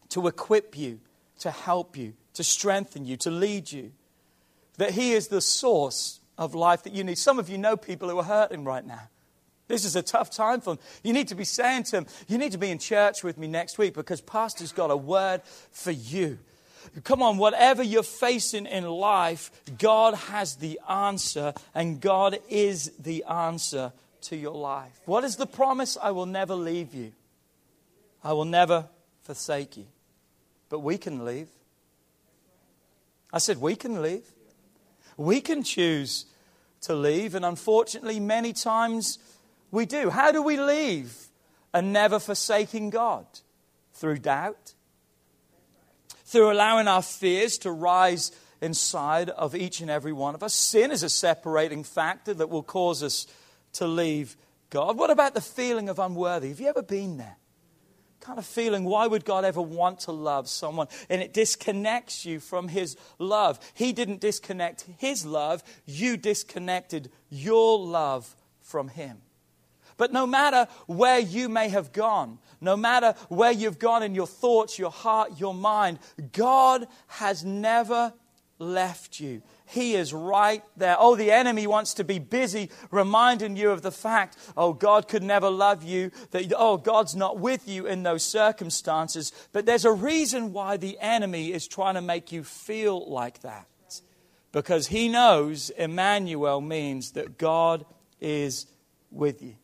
to 0.09 0.27
equip 0.27 0.77
you, 0.77 0.99
to 1.39 1.53
help 1.53 1.97
you, 1.97 2.15
to 2.35 2.43
strengthen 2.43 3.05
you, 3.07 3.17
to 3.19 3.31
lead 3.31 3.71
you. 3.71 3.93
That 4.79 4.91
He 4.91 5.13
is 5.13 5.29
the 5.29 5.41
source 5.41 6.19
of 6.37 6.57
life 6.57 6.83
that 6.83 6.93
you 6.93 7.05
need. 7.05 7.19
Some 7.19 7.39
of 7.39 7.49
you 7.49 7.57
know 7.57 7.77
people 7.77 8.09
who 8.09 8.19
are 8.19 8.25
hurting 8.25 8.65
right 8.65 8.85
now. 8.85 9.09
This 9.71 9.85
is 9.85 9.95
a 9.95 10.03
tough 10.03 10.31
time 10.33 10.61
for 10.61 10.75
them. 10.75 10.85
You 11.05 11.13
need 11.13 11.29
to 11.29 11.37
be 11.37 11.45
saying 11.45 11.85
to 11.85 11.93
them, 11.93 12.07
You 12.27 12.39
need 12.39 12.51
to 12.53 12.59
be 12.59 12.71
in 12.71 12.81
church 12.81 13.23
with 13.23 13.39
me 13.39 13.47
next 13.47 13.79
week 13.79 13.95
because 13.95 14.21
Pastor's 14.21 14.73
got 14.73 14.91
a 14.91 14.97
word 14.97 15.43
for 15.71 15.93
you. 15.93 16.41
Come 17.05 17.23
on, 17.23 17.39
whatever 17.39 17.81
you're 17.81 18.03
facing 18.03 18.67
in 18.67 18.85
life, 18.85 19.53
God 19.79 20.15
has 20.15 20.57
the 20.57 20.81
answer, 20.89 21.55
and 21.73 22.01
God 22.01 22.41
is 22.49 22.91
the 22.99 23.23
answer 23.31 23.93
to 24.23 24.37
your 24.37 24.57
life. 24.57 25.01
What 25.05 25.23
is 25.23 25.37
the 25.37 25.47
promise? 25.47 25.97
I 26.03 26.11
will 26.11 26.27
never 26.27 26.57
leave 26.57 26.93
you, 26.93 27.13
I 28.25 28.33
will 28.33 28.45
never 28.45 28.87
forsake 29.23 29.77
you. 29.77 29.87
But 30.69 30.81
we 30.81 30.99
can 30.99 31.25
leave. 31.25 31.47
I 33.33 33.39
said, 33.39 33.59
We 33.59 33.77
can 33.77 34.03
leave. 34.03 34.25
We 35.17 35.41
can 35.41 35.63
choose 35.63 36.27
to 36.81 36.95
leave, 36.95 37.37
and 37.37 37.45
unfortunately, 37.45 38.19
many 38.19 38.53
times 38.53 39.19
we 39.71 39.87
do. 39.87 40.11
How 40.11 40.33
do 40.33 40.43
we 40.43 40.57
leave 40.57 41.29
and 41.73 41.93
never 41.93 42.19
forsaking 42.19 42.91
God? 42.91 43.27
Through 43.93 44.19
doubt, 44.19 44.75
through 46.25 46.51
allowing 46.51 46.89
our 46.89 47.03
fears 47.03 47.59
to 47.59 47.71
rise 47.71 48.33
inside 48.61 49.31
of 49.31 49.55
each 49.55 49.81
and 49.81 49.91
every 49.91 50.13
one 50.13 50.35
of 50.35 50.43
us. 50.43 50.55
Sin 50.55 50.91
is 50.91 51.03
a 51.03 51.09
separating 51.09 51.85
factor 51.85 52.33
that 52.35 52.49
will 52.49 52.63
cause 52.63 53.03
us 53.03 53.27
to 53.75 53.87
leave 53.87 54.37
God. 54.71 54.97
What 54.97 55.11
about 55.11 55.35
the 55.35 55.41
feeling 55.41 55.89
of 55.89 55.99
unworthy? 55.99 56.49
Have 56.49 56.61
you 56.61 56.69
ever 56.69 56.83
been 56.83 57.17
there? 57.17 57.37
Kind 58.21 58.39
of 58.39 58.45
feeling, 58.45 58.85
why 58.85 59.07
would 59.07 59.25
God 59.25 59.45
ever 59.45 59.63
want 59.63 60.01
to 60.01 60.13
love 60.13 60.49
someone? 60.49 60.89
And 61.09 61.23
it 61.23 61.33
disconnects 61.33 62.27
you 62.27 62.39
from 62.39 62.69
His 62.69 62.97
love. 63.19 63.59
He 63.73 63.93
didn't 63.93 64.21
disconnect 64.21 64.85
His 64.99 65.25
love, 65.25 65.63
you 65.87 66.17
disconnected 66.17 67.11
your 67.31 67.79
love 67.79 68.37
from 68.61 68.89
Him. 68.89 69.23
But 70.01 70.15
no 70.15 70.27
matter 70.27 70.67
where 70.87 71.19
you 71.19 71.51
may 71.51 71.69
have 71.69 71.93
gone, 71.93 72.39
no 72.59 72.75
matter 72.75 73.15
where 73.29 73.53
you've 73.53 73.79
gone 73.79 74.03
in 74.03 74.15
your 74.15 74.27
thoughts, 74.27 74.79
your 74.79 74.91
heart, 74.91 75.39
your 75.39 75.53
mind, 75.53 75.99
God 76.33 76.89
has 77.07 77.45
never 77.45 78.15
left 78.59 79.21
you. 79.21 79.43
He 79.67 79.97
is 79.97 80.15
right 80.15 80.65
there. 80.75 80.97
Oh, 80.99 81.17
the 81.17 81.31
enemy 81.31 81.67
wants 81.67 81.93
to 81.95 82.05
be 82.05 82.19
busy 82.19 82.71
reminding 82.91 83.57
you 83.57 83.73
of 83.73 83.83
the 83.83 83.93
fact, 83.93 84.39
oh, 84.57 84.73
God 84.73 85.07
could 85.07 85.23
never 85.23 85.51
love 85.51 85.83
you, 85.83 86.13
that, 86.31 86.51
oh, 86.57 86.79
God's 86.79 87.15
not 87.15 87.39
with 87.39 87.69
you 87.69 87.87
in 87.87 88.03
those 88.03 88.25
circumstances. 88.25 89.33
But 89.53 89.67
there's 89.67 89.85
a 89.85 89.93
reason 89.93 90.55
why 90.55 90.79
the 90.79 90.99
enemy 90.99 91.53
is 91.53 91.69
trying 91.69 91.97
to 91.97 92.01
make 92.01 92.33
you 92.33 92.43
feel 92.43 93.07
like 93.07 93.43
that. 93.43 93.67
Because 94.51 94.87
he 94.87 95.11
knows 95.11 95.69
Emmanuel 95.69 96.63
means 96.63 97.11
that 97.11 97.37
God 97.37 97.85
is 98.19 98.65
with 99.11 99.43
you. 99.43 99.57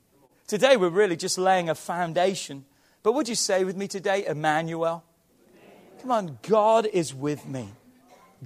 Today, 0.47 0.77
we're 0.77 0.89
really 0.89 1.17
just 1.17 1.39
laying 1.39 1.69
a 1.69 1.75
foundation. 1.75 2.65
But 3.03 3.13
would 3.13 3.29
you 3.29 3.35
say 3.35 3.65
with 3.65 3.77
me 3.77 3.89
today, 3.89 4.27
Emmanuel? 4.27 5.05
Come 6.01 6.11
on, 6.11 6.39
God 6.43 6.87
is 6.87 7.15
with 7.15 7.47
me. 7.47 7.69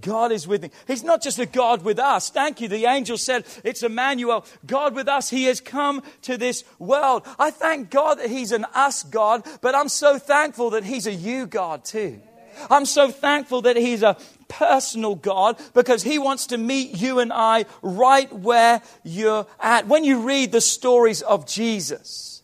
God 0.00 0.32
is 0.32 0.46
with 0.46 0.62
me. 0.62 0.70
He's 0.86 1.02
not 1.02 1.20
just 1.20 1.38
a 1.38 1.46
God 1.46 1.82
with 1.82 1.98
us. 1.98 2.30
Thank 2.30 2.60
you. 2.60 2.68
The 2.68 2.86
angel 2.86 3.18
said, 3.18 3.44
It's 3.64 3.82
Emmanuel, 3.82 4.46
God 4.66 4.94
with 4.94 5.08
us. 5.08 5.28
He 5.28 5.44
has 5.44 5.60
come 5.60 6.02
to 6.22 6.36
this 6.36 6.64
world. 6.78 7.26
I 7.38 7.50
thank 7.50 7.90
God 7.90 8.18
that 8.18 8.30
He's 8.30 8.52
an 8.52 8.66
us 8.72 9.02
God, 9.02 9.46
but 9.60 9.74
I'm 9.74 9.88
so 9.88 10.18
thankful 10.18 10.70
that 10.70 10.84
He's 10.84 11.06
a 11.06 11.12
you 11.12 11.46
God 11.46 11.84
too. 11.84 12.22
I'm 12.70 12.86
so 12.86 13.10
thankful 13.10 13.62
that 13.62 13.76
He's 13.76 14.02
a 14.02 14.16
personal 14.48 15.14
God 15.14 15.60
because 15.74 16.02
He 16.02 16.18
wants 16.18 16.46
to 16.48 16.58
meet 16.58 17.00
you 17.00 17.20
and 17.20 17.32
I 17.32 17.66
right 17.82 18.32
where 18.32 18.82
you're 19.02 19.46
at. 19.60 19.86
When 19.86 20.04
you 20.04 20.20
read 20.20 20.52
the 20.52 20.60
stories 20.60 21.22
of 21.22 21.46
Jesus, 21.46 22.39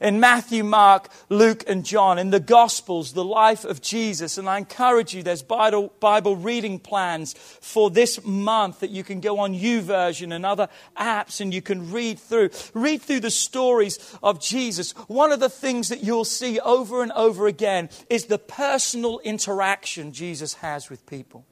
in 0.00 0.20
Matthew, 0.20 0.64
Mark, 0.64 1.08
Luke, 1.28 1.64
and 1.66 1.84
John, 1.84 2.18
in 2.18 2.30
the 2.30 2.40
Gospels, 2.40 3.12
the 3.12 3.24
life 3.24 3.64
of 3.64 3.80
Jesus. 3.82 4.38
And 4.38 4.48
I 4.48 4.58
encourage 4.58 5.14
you, 5.14 5.22
there's 5.22 5.42
Bible, 5.42 5.92
Bible 6.00 6.36
reading 6.36 6.78
plans 6.78 7.34
for 7.34 7.90
this 7.90 8.24
month 8.24 8.80
that 8.80 8.90
you 8.90 9.04
can 9.04 9.20
go 9.20 9.38
on 9.38 9.54
YouVersion 9.54 10.34
and 10.34 10.46
other 10.46 10.68
apps 10.96 11.40
and 11.40 11.52
you 11.52 11.62
can 11.62 11.90
read 11.90 12.18
through. 12.18 12.50
Read 12.74 13.02
through 13.02 13.20
the 13.20 13.30
stories 13.30 13.98
of 14.22 14.40
Jesus. 14.40 14.92
One 15.08 15.32
of 15.32 15.40
the 15.40 15.50
things 15.50 15.88
that 15.88 16.02
you'll 16.02 16.24
see 16.24 16.60
over 16.60 17.02
and 17.02 17.12
over 17.12 17.46
again 17.46 17.88
is 18.08 18.26
the 18.26 18.38
personal 18.38 19.18
interaction 19.20 20.12
Jesus 20.12 20.54
has 20.54 20.88
with 20.90 21.06
people. 21.06 21.44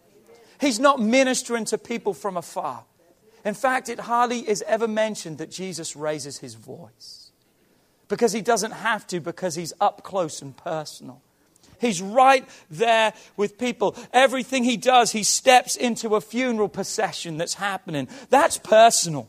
He's 0.61 0.81
not 0.81 1.01
ministering 1.01 1.65
to 1.67 1.79
people 1.79 2.15
from 2.15 2.37
afar. 2.37 2.85
In 3.45 3.55
fact, 3.55 3.89
it 3.89 4.01
hardly 4.01 4.41
is 4.49 4.63
ever 4.67 4.89
mentioned 4.89 5.39
that 5.39 5.51
Jesus 5.51 5.95
raises 5.95 6.39
his 6.39 6.55
voice 6.55 7.26
because 8.09 8.33
he 8.33 8.41
doesn't 8.41 8.73
have 8.73 9.07
to, 9.09 9.21
because 9.21 9.55
he's 9.55 9.73
up 9.81 10.03
close 10.03 10.43
and 10.43 10.57
personal. 10.57 11.23
He's 11.81 12.01
right 12.01 12.49
there 12.71 13.13
with 13.37 13.59
people. 13.59 13.97
Everything 14.13 14.65
he 14.65 14.77
does, 14.77 15.13
he 15.13 15.23
steps 15.23 15.77
into 15.77 16.15
a 16.15 16.21
funeral 16.21 16.69
procession 16.69 17.37
that's 17.37 17.55
happening. 17.55 18.09
That's 18.31 18.59
personal. 18.59 19.29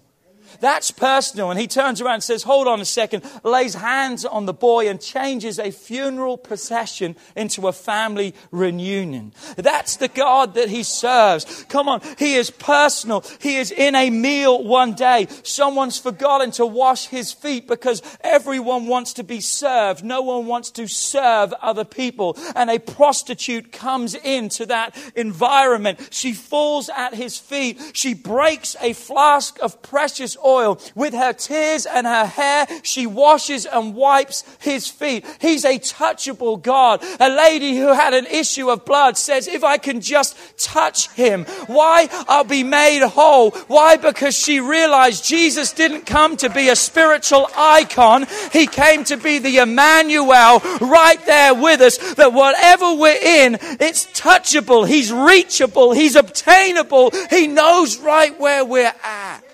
That's 0.59 0.91
personal. 0.91 1.51
And 1.51 1.59
he 1.59 1.67
turns 1.67 2.01
around 2.01 2.15
and 2.15 2.23
says, 2.23 2.43
Hold 2.43 2.67
on 2.67 2.81
a 2.81 2.85
second, 2.85 3.23
lays 3.43 3.75
hands 3.75 4.25
on 4.25 4.45
the 4.45 4.53
boy 4.53 4.89
and 4.89 4.99
changes 4.99 5.59
a 5.59 5.71
funeral 5.71 6.37
procession 6.37 7.15
into 7.35 7.67
a 7.67 7.73
family 7.73 8.33
reunion. 8.51 9.33
That's 9.55 9.97
the 9.97 10.07
God 10.07 10.55
that 10.55 10.69
he 10.69 10.83
serves. 10.83 11.65
Come 11.65 11.87
on, 11.87 12.01
he 12.17 12.35
is 12.35 12.49
personal. 12.49 13.23
He 13.39 13.57
is 13.57 13.71
in 13.71 13.95
a 13.95 14.09
meal 14.09 14.63
one 14.63 14.93
day. 14.93 15.27
Someone's 15.43 15.99
forgotten 15.99 16.51
to 16.51 16.65
wash 16.65 17.07
his 17.07 17.31
feet 17.31 17.67
because 17.67 18.01
everyone 18.21 18.87
wants 18.87 19.13
to 19.13 19.23
be 19.23 19.39
served. 19.39 20.03
No 20.03 20.21
one 20.21 20.45
wants 20.45 20.71
to 20.71 20.87
serve 20.87 21.53
other 21.61 21.85
people. 21.85 22.37
And 22.55 22.69
a 22.69 22.79
prostitute 22.79 23.71
comes 23.71 24.15
into 24.15 24.65
that 24.67 24.97
environment. 25.15 26.09
She 26.11 26.33
falls 26.33 26.89
at 26.89 27.13
his 27.13 27.37
feet. 27.37 27.79
She 27.93 28.13
breaks 28.13 28.75
a 28.81 28.93
flask 28.93 29.57
of 29.61 29.81
precious 29.81 30.35
oil. 30.47 30.79
With 30.95 31.13
her 31.13 31.33
tears 31.33 31.85
and 31.85 32.07
her 32.07 32.25
hair, 32.25 32.67
she 32.83 33.05
washes 33.05 33.65
and 33.65 33.93
wipes 33.93 34.43
his 34.59 34.87
feet. 34.87 35.25
He's 35.41 35.65
a 35.65 35.77
touchable 35.77 36.61
God. 36.61 37.03
A 37.19 37.29
lady 37.29 37.75
who 37.75 37.93
had 37.93 38.13
an 38.13 38.25
issue 38.25 38.69
of 38.69 38.85
blood 38.85 39.17
says, 39.17 39.47
if 39.47 39.63
I 39.63 39.77
can 39.77 39.99
just 40.01 40.37
touch 40.57 41.09
him, 41.11 41.45
why? 41.67 42.07
I'll 42.27 42.43
be 42.43 42.63
made 42.63 43.05
whole. 43.07 43.51
Why? 43.67 43.97
Because 43.97 44.35
she 44.35 44.59
realized 44.59 45.25
Jesus 45.25 45.73
didn't 45.73 46.05
come 46.05 46.37
to 46.37 46.49
be 46.49 46.69
a 46.69 46.75
spiritual 46.75 47.49
icon. 47.55 48.25
He 48.53 48.67
came 48.67 49.03
to 49.05 49.17
be 49.17 49.39
the 49.39 49.57
Emmanuel 49.57 50.59
right 50.79 51.23
there 51.25 51.53
with 51.53 51.81
us 51.81 51.97
that 52.15 52.33
whatever 52.33 52.95
we're 52.95 53.21
in, 53.21 53.57
it's 53.79 54.05
touchable. 54.07 54.87
He's 54.87 55.11
reachable. 55.11 55.91
He's 55.91 56.15
obtainable. 56.15 57.11
He 57.29 57.47
knows 57.47 57.97
right 57.97 58.37
where 58.39 58.63
we're 58.63 58.93
at. 59.03 59.46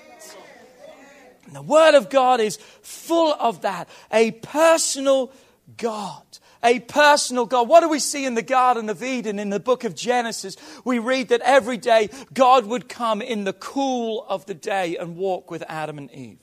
And 1.53 1.67
the 1.67 1.71
Word 1.71 1.93
of 1.93 2.09
God 2.09 2.41
is 2.41 2.57
full 2.81 3.31
of 3.39 3.61
that. 3.61 3.87
A 4.11 4.31
personal 4.31 5.31
God. 5.77 6.23
A 6.63 6.79
personal 6.79 7.45
God. 7.45 7.67
What 7.67 7.81
do 7.81 7.89
we 7.89 7.99
see 7.99 8.25
in 8.25 8.33
the 8.33 8.41
Garden 8.41 8.89
of 8.89 9.03
Eden 9.03 9.37
in 9.37 9.51
the 9.51 9.59
book 9.59 9.83
of 9.83 9.93
Genesis? 9.93 10.57
We 10.83 10.97
read 10.97 11.27
that 11.27 11.41
every 11.41 11.77
day 11.77 12.09
God 12.33 12.65
would 12.65 12.89
come 12.89 13.21
in 13.21 13.43
the 13.43 13.53
cool 13.53 14.25
of 14.27 14.47
the 14.47 14.55
day 14.55 14.97
and 14.97 15.15
walk 15.15 15.51
with 15.51 15.63
Adam 15.69 15.99
and 15.99 16.11
Eve. 16.11 16.39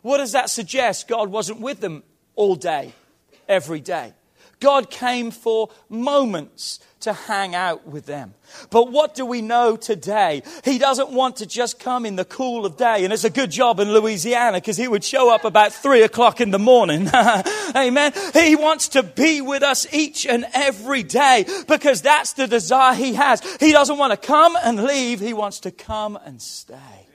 What 0.00 0.16
does 0.16 0.32
that 0.32 0.48
suggest? 0.48 1.08
God 1.08 1.28
wasn't 1.28 1.60
with 1.60 1.80
them 1.80 2.02
all 2.34 2.54
day, 2.54 2.94
every 3.48 3.80
day. 3.80 4.14
God 4.60 4.90
came 4.90 5.30
for 5.30 5.70
moments 5.88 6.80
to 7.00 7.12
hang 7.12 7.54
out 7.54 7.86
with 7.86 8.06
them. 8.06 8.34
But 8.70 8.90
what 8.90 9.14
do 9.14 9.24
we 9.24 9.40
know 9.40 9.76
today? 9.76 10.42
He 10.64 10.78
doesn't 10.78 11.10
want 11.10 11.36
to 11.36 11.46
just 11.46 11.78
come 11.78 12.04
in 12.04 12.16
the 12.16 12.24
cool 12.24 12.66
of 12.66 12.76
day. 12.76 13.04
And 13.04 13.12
it's 13.12 13.24
a 13.24 13.30
good 13.30 13.50
job 13.50 13.78
in 13.78 13.92
Louisiana 13.92 14.58
because 14.58 14.76
he 14.76 14.88
would 14.88 15.04
show 15.04 15.32
up 15.32 15.44
about 15.44 15.72
three 15.72 16.02
o'clock 16.02 16.40
in 16.40 16.50
the 16.50 16.58
morning. 16.58 17.08
Amen. 17.76 18.12
He 18.32 18.56
wants 18.56 18.88
to 18.88 19.02
be 19.02 19.40
with 19.40 19.62
us 19.62 19.86
each 19.92 20.26
and 20.26 20.44
every 20.54 21.04
day 21.04 21.46
because 21.68 22.02
that's 22.02 22.32
the 22.32 22.48
desire 22.48 22.94
he 22.94 23.14
has. 23.14 23.42
He 23.58 23.72
doesn't 23.72 23.98
want 23.98 24.10
to 24.20 24.26
come 24.26 24.56
and 24.62 24.84
leave. 24.84 25.20
He 25.20 25.34
wants 25.34 25.60
to 25.60 25.70
come 25.70 26.18
and 26.24 26.42
stay 26.42 27.06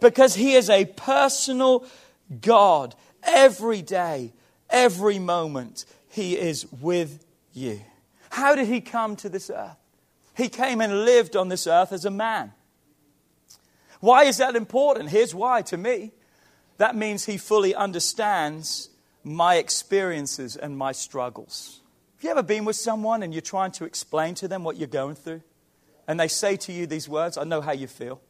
because 0.00 0.34
he 0.34 0.54
is 0.54 0.70
a 0.70 0.84
personal 0.84 1.86
God 2.40 2.94
every 3.22 3.82
day, 3.82 4.32
every 4.70 5.18
moment. 5.18 5.86
He 6.14 6.38
is 6.38 6.64
with 6.80 7.26
you. 7.52 7.80
How 8.30 8.54
did 8.54 8.68
he 8.68 8.80
come 8.80 9.16
to 9.16 9.28
this 9.28 9.50
earth? 9.50 9.76
He 10.36 10.48
came 10.48 10.80
and 10.80 11.04
lived 11.04 11.34
on 11.34 11.48
this 11.48 11.66
earth 11.66 11.92
as 11.92 12.04
a 12.04 12.10
man. 12.10 12.52
Why 13.98 14.22
is 14.22 14.36
that 14.36 14.54
important? 14.54 15.10
Here's 15.10 15.34
why 15.34 15.62
to 15.62 15.76
me. 15.76 16.12
That 16.78 16.94
means 16.94 17.24
he 17.24 17.36
fully 17.36 17.74
understands 17.74 18.90
my 19.24 19.56
experiences 19.56 20.54
and 20.54 20.78
my 20.78 20.92
struggles. 20.92 21.80
Have 22.18 22.24
you 22.24 22.30
ever 22.30 22.44
been 22.44 22.64
with 22.64 22.76
someone 22.76 23.24
and 23.24 23.34
you're 23.34 23.40
trying 23.40 23.72
to 23.72 23.84
explain 23.84 24.36
to 24.36 24.46
them 24.46 24.62
what 24.62 24.76
you're 24.76 24.86
going 24.86 25.16
through? 25.16 25.42
And 26.06 26.20
they 26.20 26.28
say 26.28 26.56
to 26.58 26.72
you 26.72 26.86
these 26.86 27.08
words, 27.08 27.36
I 27.36 27.42
know 27.42 27.60
how 27.60 27.72
you 27.72 27.88
feel. 27.88 28.20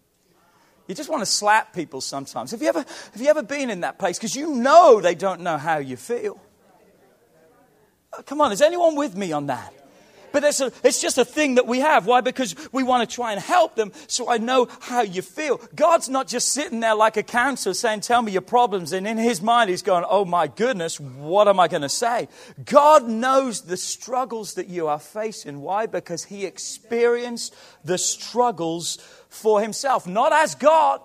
You 0.88 0.94
just 0.94 1.10
want 1.10 1.20
to 1.20 1.26
slap 1.26 1.74
people 1.74 2.00
sometimes. 2.00 2.52
Have 2.52 2.62
you 2.62 2.68
ever, 2.68 2.82
have 3.12 3.20
you 3.20 3.28
ever 3.28 3.42
been 3.42 3.68
in 3.68 3.82
that 3.82 3.98
place? 3.98 4.18
Because 4.18 4.34
you 4.34 4.54
know 4.54 5.02
they 5.02 5.14
don't 5.14 5.42
know 5.42 5.58
how 5.58 5.76
you 5.76 5.98
feel. 5.98 6.40
Come 8.26 8.40
on, 8.40 8.52
is 8.52 8.62
anyone 8.62 8.96
with 8.96 9.16
me 9.16 9.32
on 9.32 9.46
that? 9.46 9.72
But 10.34 10.42
it's, 10.42 10.60
a, 10.60 10.72
it's 10.82 11.00
just 11.00 11.16
a 11.16 11.24
thing 11.24 11.54
that 11.54 11.68
we 11.68 11.78
have. 11.78 12.06
Why? 12.06 12.20
Because 12.20 12.56
we 12.72 12.82
want 12.82 13.08
to 13.08 13.14
try 13.14 13.30
and 13.30 13.40
help 13.40 13.76
them 13.76 13.92
so 14.08 14.28
I 14.28 14.38
know 14.38 14.66
how 14.80 15.02
you 15.02 15.22
feel. 15.22 15.60
God's 15.76 16.08
not 16.08 16.26
just 16.26 16.48
sitting 16.48 16.80
there 16.80 16.96
like 16.96 17.16
a 17.16 17.22
counselor 17.22 17.72
saying, 17.72 18.00
Tell 18.00 18.20
me 18.20 18.32
your 18.32 18.42
problems. 18.42 18.92
And 18.92 19.06
in 19.06 19.16
his 19.16 19.40
mind, 19.40 19.70
he's 19.70 19.82
going, 19.82 20.04
Oh 20.08 20.24
my 20.24 20.48
goodness, 20.48 20.98
what 20.98 21.46
am 21.46 21.60
I 21.60 21.68
going 21.68 21.82
to 21.82 21.88
say? 21.88 22.26
God 22.64 23.08
knows 23.08 23.60
the 23.60 23.76
struggles 23.76 24.54
that 24.54 24.66
you 24.66 24.88
are 24.88 24.98
facing. 24.98 25.60
Why? 25.60 25.86
Because 25.86 26.24
he 26.24 26.46
experienced 26.46 27.54
the 27.84 27.96
struggles 27.96 28.96
for 29.28 29.60
himself, 29.60 30.04
not 30.04 30.32
as 30.32 30.56
God 30.56 31.00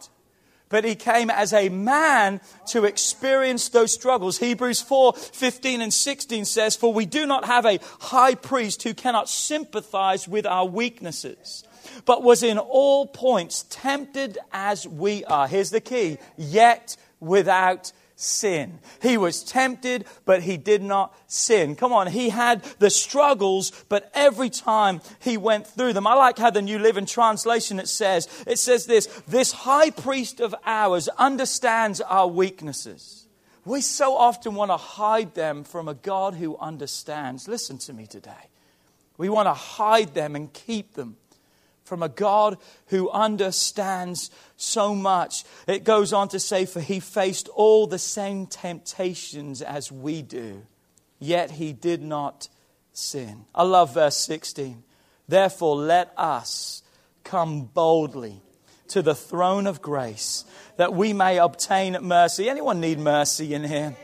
but 0.69 0.83
he 0.83 0.95
came 0.95 1.29
as 1.29 1.51
a 1.51 1.69
man 1.69 2.39
to 2.67 2.85
experience 2.85 3.69
those 3.69 3.93
struggles. 3.93 4.37
Hebrews 4.37 4.81
4 4.81 5.13
15 5.13 5.81
and 5.81 5.93
16 5.93 6.45
says, 6.45 6.75
For 6.75 6.93
we 6.93 7.05
do 7.05 7.25
not 7.25 7.45
have 7.45 7.65
a 7.65 7.79
high 7.99 8.35
priest 8.35 8.83
who 8.83 8.93
cannot 8.93 9.29
sympathize 9.29 10.27
with 10.27 10.45
our 10.45 10.65
weaknesses, 10.65 11.63
but 12.05 12.23
was 12.23 12.43
in 12.43 12.57
all 12.57 13.07
points 13.07 13.65
tempted 13.69 14.37
as 14.51 14.87
we 14.87 15.25
are. 15.25 15.47
Here's 15.47 15.71
the 15.71 15.81
key 15.81 16.17
yet 16.37 16.95
without 17.19 17.91
sin. 18.19 18.79
He 19.01 19.17
was 19.17 19.43
tempted, 19.43 20.05
but 20.25 20.43
he 20.43 20.57
did 20.57 20.83
not 20.83 21.15
sin. 21.27 21.75
Come 21.75 21.93
on, 21.93 22.07
he 22.07 22.29
had 22.29 22.63
the 22.79 22.89
struggles, 22.89 23.71
but 23.87 24.11
every 24.13 24.49
time 24.49 24.99
he 25.19 25.37
went 25.37 25.65
through 25.65 25.93
them. 25.93 26.05
I 26.05 26.15
like 26.15 26.37
how 26.37 26.49
the 26.49 26.61
New 26.61 26.79
Living 26.79 27.05
Translation 27.05 27.79
it 27.79 27.87
says, 27.87 28.27
it 28.45 28.59
says 28.59 28.85
this, 28.85 29.05
this 29.27 29.53
high 29.53 29.89
priest 29.89 30.41
of 30.41 30.53
ours 30.65 31.07
understands 31.17 32.01
our 32.01 32.27
weaknesses. 32.27 33.25
We 33.63 33.79
so 33.81 34.17
often 34.17 34.53
want 34.53 34.71
to 34.71 34.77
hide 34.77 35.33
them 35.33 35.63
from 35.63 35.87
a 35.87 35.93
God 35.93 36.33
who 36.33 36.57
understands. 36.57 37.47
Listen 37.47 37.77
to 37.79 37.93
me 37.93 38.05
today. 38.05 38.49
We 39.17 39.29
want 39.29 39.47
to 39.47 39.53
hide 39.53 40.13
them 40.13 40.35
and 40.35 40.51
keep 40.51 40.93
them 40.93 41.17
from 41.89 42.03
a 42.03 42.07
God 42.07 42.57
who 42.87 43.09
understands 43.09 44.29
so 44.55 44.93
much. 44.93 45.43
It 45.67 45.83
goes 45.83 46.13
on 46.13 46.29
to 46.29 46.39
say, 46.39 46.65
For 46.65 46.79
he 46.79 46.99
faced 46.99 47.49
all 47.49 47.87
the 47.87 47.99
same 47.99 48.45
temptations 48.45 49.61
as 49.63 49.91
we 49.91 50.21
do, 50.21 50.61
yet 51.17 51.51
he 51.51 51.73
did 51.73 52.01
not 52.01 52.47
sin. 52.93 53.45
I 53.55 53.63
love 53.63 53.95
verse 53.95 54.17
16. 54.17 54.83
Therefore, 55.27 55.75
let 55.75 56.13
us 56.15 56.83
come 57.23 57.63
boldly 57.65 58.41
to 58.89 59.01
the 59.01 59.15
throne 59.15 59.67
of 59.67 59.81
grace 59.81 60.45
that 60.77 60.93
we 60.93 61.13
may 61.13 61.37
obtain 61.37 61.97
mercy. 62.01 62.49
Anyone 62.49 62.79
need 62.79 62.99
mercy 62.99 63.53
in 63.53 63.63
here? 63.63 63.95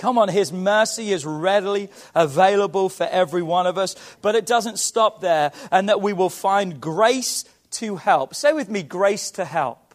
Come 0.00 0.16
on, 0.16 0.30
His 0.30 0.50
mercy 0.50 1.12
is 1.12 1.26
readily 1.26 1.90
available 2.14 2.88
for 2.88 3.04
every 3.04 3.42
one 3.42 3.66
of 3.66 3.76
us, 3.76 3.94
but 4.22 4.34
it 4.34 4.46
doesn't 4.46 4.78
stop 4.78 5.20
there, 5.20 5.52
and 5.70 5.90
that 5.90 6.00
we 6.00 6.14
will 6.14 6.30
find 6.30 6.80
grace 6.80 7.44
to 7.72 7.96
help. 7.96 8.34
Say 8.34 8.54
with 8.54 8.70
me, 8.70 8.82
grace 8.82 9.30
to 9.32 9.44
help 9.44 9.90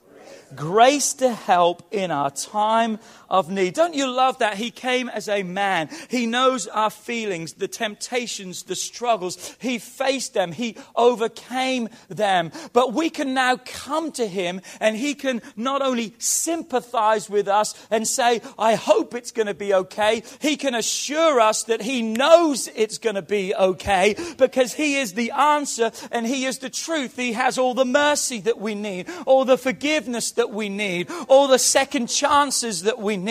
grace 0.55 1.13
to 1.15 1.33
help 1.33 1.81
in 1.91 2.11
our 2.11 2.29
time 2.29 2.99
of 3.35 3.49
need. 3.49 3.73
Don't 3.73 3.93
you 3.93 4.09
love 4.09 4.39
that? 4.39 4.55
He 4.55 4.71
came 4.71 5.09
as 5.09 5.27
a 5.27 5.43
man. 5.43 5.89
He 6.09 6.25
knows 6.25 6.67
our 6.67 6.89
feelings, 6.89 7.53
the 7.53 7.67
temptations, 7.67 8.63
the 8.63 8.75
struggles. 8.75 9.57
He 9.59 9.77
faced 9.77 10.33
them. 10.33 10.53
He 10.53 10.77
overcame 10.95 11.89
them. 12.07 12.51
But 12.71 12.93
we 12.93 13.09
can 13.09 13.33
now 13.33 13.57
come 13.57 14.13
to 14.13 14.25
him 14.25 14.61
and 14.79 14.95
he 14.95 15.15
can 15.15 15.41
not 15.57 15.81
only 15.81 16.13
sympathize 16.17 17.29
with 17.29 17.49
us 17.49 17.75
and 17.91 18.07
say, 18.07 18.41
I 18.57 18.75
hope 18.75 19.13
it's 19.13 19.31
going 19.31 19.47
to 19.47 19.53
be 19.53 19.73
okay. 19.73 20.23
He 20.39 20.55
can 20.55 20.73
assure 20.73 21.41
us 21.41 21.63
that 21.63 21.81
he 21.81 22.01
knows 22.01 22.69
it's 22.73 22.99
going 22.99 23.15
to 23.15 23.21
be 23.21 23.53
okay 23.53 24.15
because 24.37 24.73
he 24.73 24.95
is 24.95 25.13
the 25.13 25.31
answer 25.31 25.91
and 26.09 26.25
he 26.25 26.45
is 26.45 26.59
the 26.59 26.69
truth. 26.69 27.17
He 27.17 27.33
has 27.33 27.57
all 27.57 27.73
the 27.73 27.83
mercy 27.83 28.39
that 28.41 28.61
we 28.61 28.75
need, 28.75 29.09
all 29.25 29.43
the 29.43 29.57
forgiveness 29.57 30.31
that 30.31 30.51
we 30.51 30.69
need, 30.69 31.09
all 31.27 31.49
the 31.49 31.59
second 31.59 32.07
chances 32.07 32.83
that 32.83 32.99
we 32.99 33.17
need, 33.17 33.24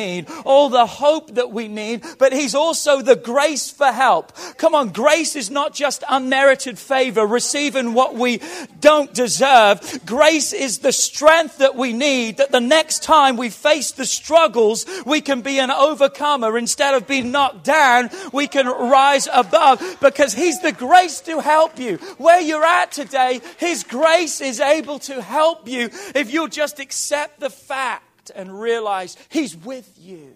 all 0.45 0.69
the 0.69 0.87
hope 0.87 1.35
that 1.35 1.51
we 1.51 1.69
need, 1.69 2.05
but 2.19 2.33
He's 2.33 2.55
also 2.55 3.03
the 3.03 3.17
grace 3.17 3.71
for 3.71 3.93
help. 3.93 4.33
Come 4.57 4.75
on, 4.75 4.91
grace 4.91 5.37
is 5.37 5.51
not 5.51 5.75
just 5.75 6.05
unmerited 6.09 6.79
favor, 6.79 7.27
receiving 7.27 7.95
what 7.95 8.15
we 8.15 8.41
don't 8.81 9.13
deserve. 9.15 10.01
Grace 10.05 10.53
is 10.53 10.79
the 10.79 10.93
strength 10.93 11.59
that 11.59 11.77
we 11.77 11.93
need 11.93 12.39
that 12.39 12.53
the 12.53 12.61
next 12.61 13.03
time 13.03 13.37
we 13.37 13.51
face 13.51 13.93
the 13.93 14.07
struggles, 14.07 14.87
we 15.07 15.21
can 15.21 15.43
be 15.43 15.59
an 15.59 15.71
overcomer. 15.71 16.57
Instead 16.59 16.95
of 16.95 17.07
being 17.07 17.31
knocked 17.31 17.65
down, 17.65 18.11
we 18.33 18.47
can 18.47 18.67
rise 18.67 19.29
above 19.33 19.81
because 20.01 20.35
He's 20.35 20.61
the 20.61 20.73
grace 20.73 21.21
to 21.23 21.41
help 21.41 21.79
you. 21.79 21.97
Where 22.19 22.41
you're 22.41 22.65
at 22.65 22.93
today, 22.93 23.41
His 23.59 23.85
grace 23.85 24.41
is 24.41 24.61
able 24.61 24.99
to 25.01 25.23
help 25.23 25.69
you 25.69 25.91
if 26.15 26.33
you'll 26.33 26.49
just 26.49 26.81
accept 26.81 27.41
the 27.41 27.51
fact 27.51 28.14
and 28.35 28.61
realize 28.61 29.17
He's 29.29 29.57
with 29.57 29.99
you. 29.99 30.35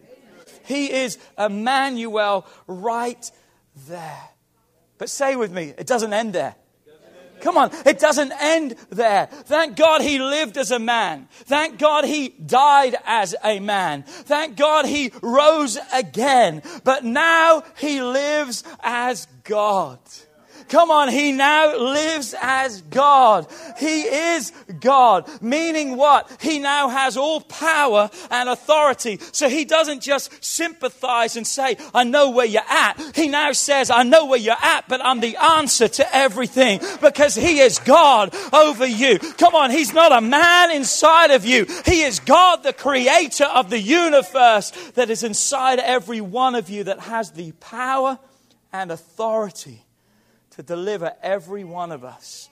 He 0.64 0.92
is 0.92 1.18
Emmanuel 1.38 2.46
right 2.66 3.30
there. 3.88 4.28
But 4.98 5.08
say 5.08 5.36
with 5.36 5.52
me, 5.52 5.74
it 5.78 5.86
doesn't 5.86 6.12
end 6.12 6.34
there. 6.34 6.56
Come 7.40 7.56
on, 7.56 7.70
it 7.86 7.98
doesn't 7.98 8.32
end 8.32 8.74
there. 8.90 9.26
Thank 9.26 9.76
God 9.76 10.02
he 10.02 10.18
lived 10.18 10.56
as 10.56 10.70
a 10.70 10.78
man. 10.78 11.28
Thank 11.30 11.78
God 11.78 12.04
he 12.04 12.30
died 12.30 12.96
as 13.06 13.34
a 13.44 13.60
man. 13.60 14.02
Thank 14.02 14.56
God 14.56 14.86
he 14.86 15.12
rose 15.22 15.78
again. 15.92 16.62
But 16.84 17.04
now 17.04 17.62
he 17.78 18.02
lives 18.02 18.64
as 18.80 19.26
God. 19.44 20.00
Come 20.68 20.90
on, 20.90 21.08
he 21.08 21.32
now 21.32 21.76
lives 21.76 22.34
as 22.40 22.82
God. 22.82 23.46
He 23.78 24.02
is 24.02 24.52
God. 24.80 25.28
Meaning 25.42 25.96
what? 25.96 26.30
He 26.40 26.58
now 26.58 26.88
has 26.88 27.16
all 27.16 27.40
power 27.40 28.10
and 28.30 28.48
authority. 28.48 29.18
So 29.32 29.48
he 29.48 29.64
doesn't 29.64 30.02
just 30.02 30.44
sympathize 30.44 31.36
and 31.36 31.46
say, 31.46 31.76
I 31.94 32.04
know 32.04 32.30
where 32.30 32.46
you're 32.46 32.62
at. 32.62 33.00
He 33.14 33.28
now 33.28 33.52
says, 33.52 33.90
I 33.90 34.02
know 34.02 34.26
where 34.26 34.38
you're 34.38 34.54
at, 34.62 34.88
but 34.88 35.04
I'm 35.04 35.20
the 35.20 35.36
answer 35.36 35.88
to 35.88 36.16
everything 36.16 36.80
because 37.00 37.34
he 37.34 37.60
is 37.60 37.78
God 37.78 38.34
over 38.52 38.86
you. 38.86 39.18
Come 39.18 39.54
on, 39.54 39.70
he's 39.70 39.94
not 39.94 40.12
a 40.12 40.20
man 40.20 40.70
inside 40.70 41.30
of 41.30 41.44
you. 41.44 41.66
He 41.86 42.02
is 42.02 42.20
God, 42.20 42.62
the 42.62 42.72
creator 42.72 43.46
of 43.46 43.70
the 43.70 43.80
universe 43.80 44.70
that 44.94 45.10
is 45.10 45.22
inside 45.22 45.78
every 45.78 46.20
one 46.20 46.54
of 46.54 46.68
you 46.68 46.84
that 46.84 47.00
has 47.00 47.32
the 47.32 47.52
power 47.52 48.18
and 48.72 48.90
authority 48.90 49.84
to 50.58 50.62
deliver 50.64 51.14
every 51.22 51.62
one 51.62 51.92
of 51.92 52.02
us 52.02 52.48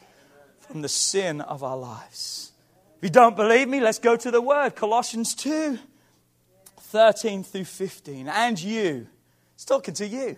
from 0.61 0.81
the 0.81 0.89
sin 0.89 1.41
of 1.41 1.65
our 1.65 1.77
lives. 1.77 2.53
If 2.99 3.03
you 3.03 3.11
don't 3.11 3.35
believe 3.35 3.67
me, 3.67 3.81
let's 3.81 3.99
go 3.99 4.15
to 4.15 4.31
the 4.31 4.41
word 4.41 4.77
Colossians 4.77 5.35
2 5.35 5.77
13 6.79 7.43
through 7.43 7.65
15. 7.65 8.29
And 8.29 8.63
you, 8.63 9.09
it's 9.57 9.65
talking 9.65 9.93
to 9.95 10.07
you, 10.07 10.37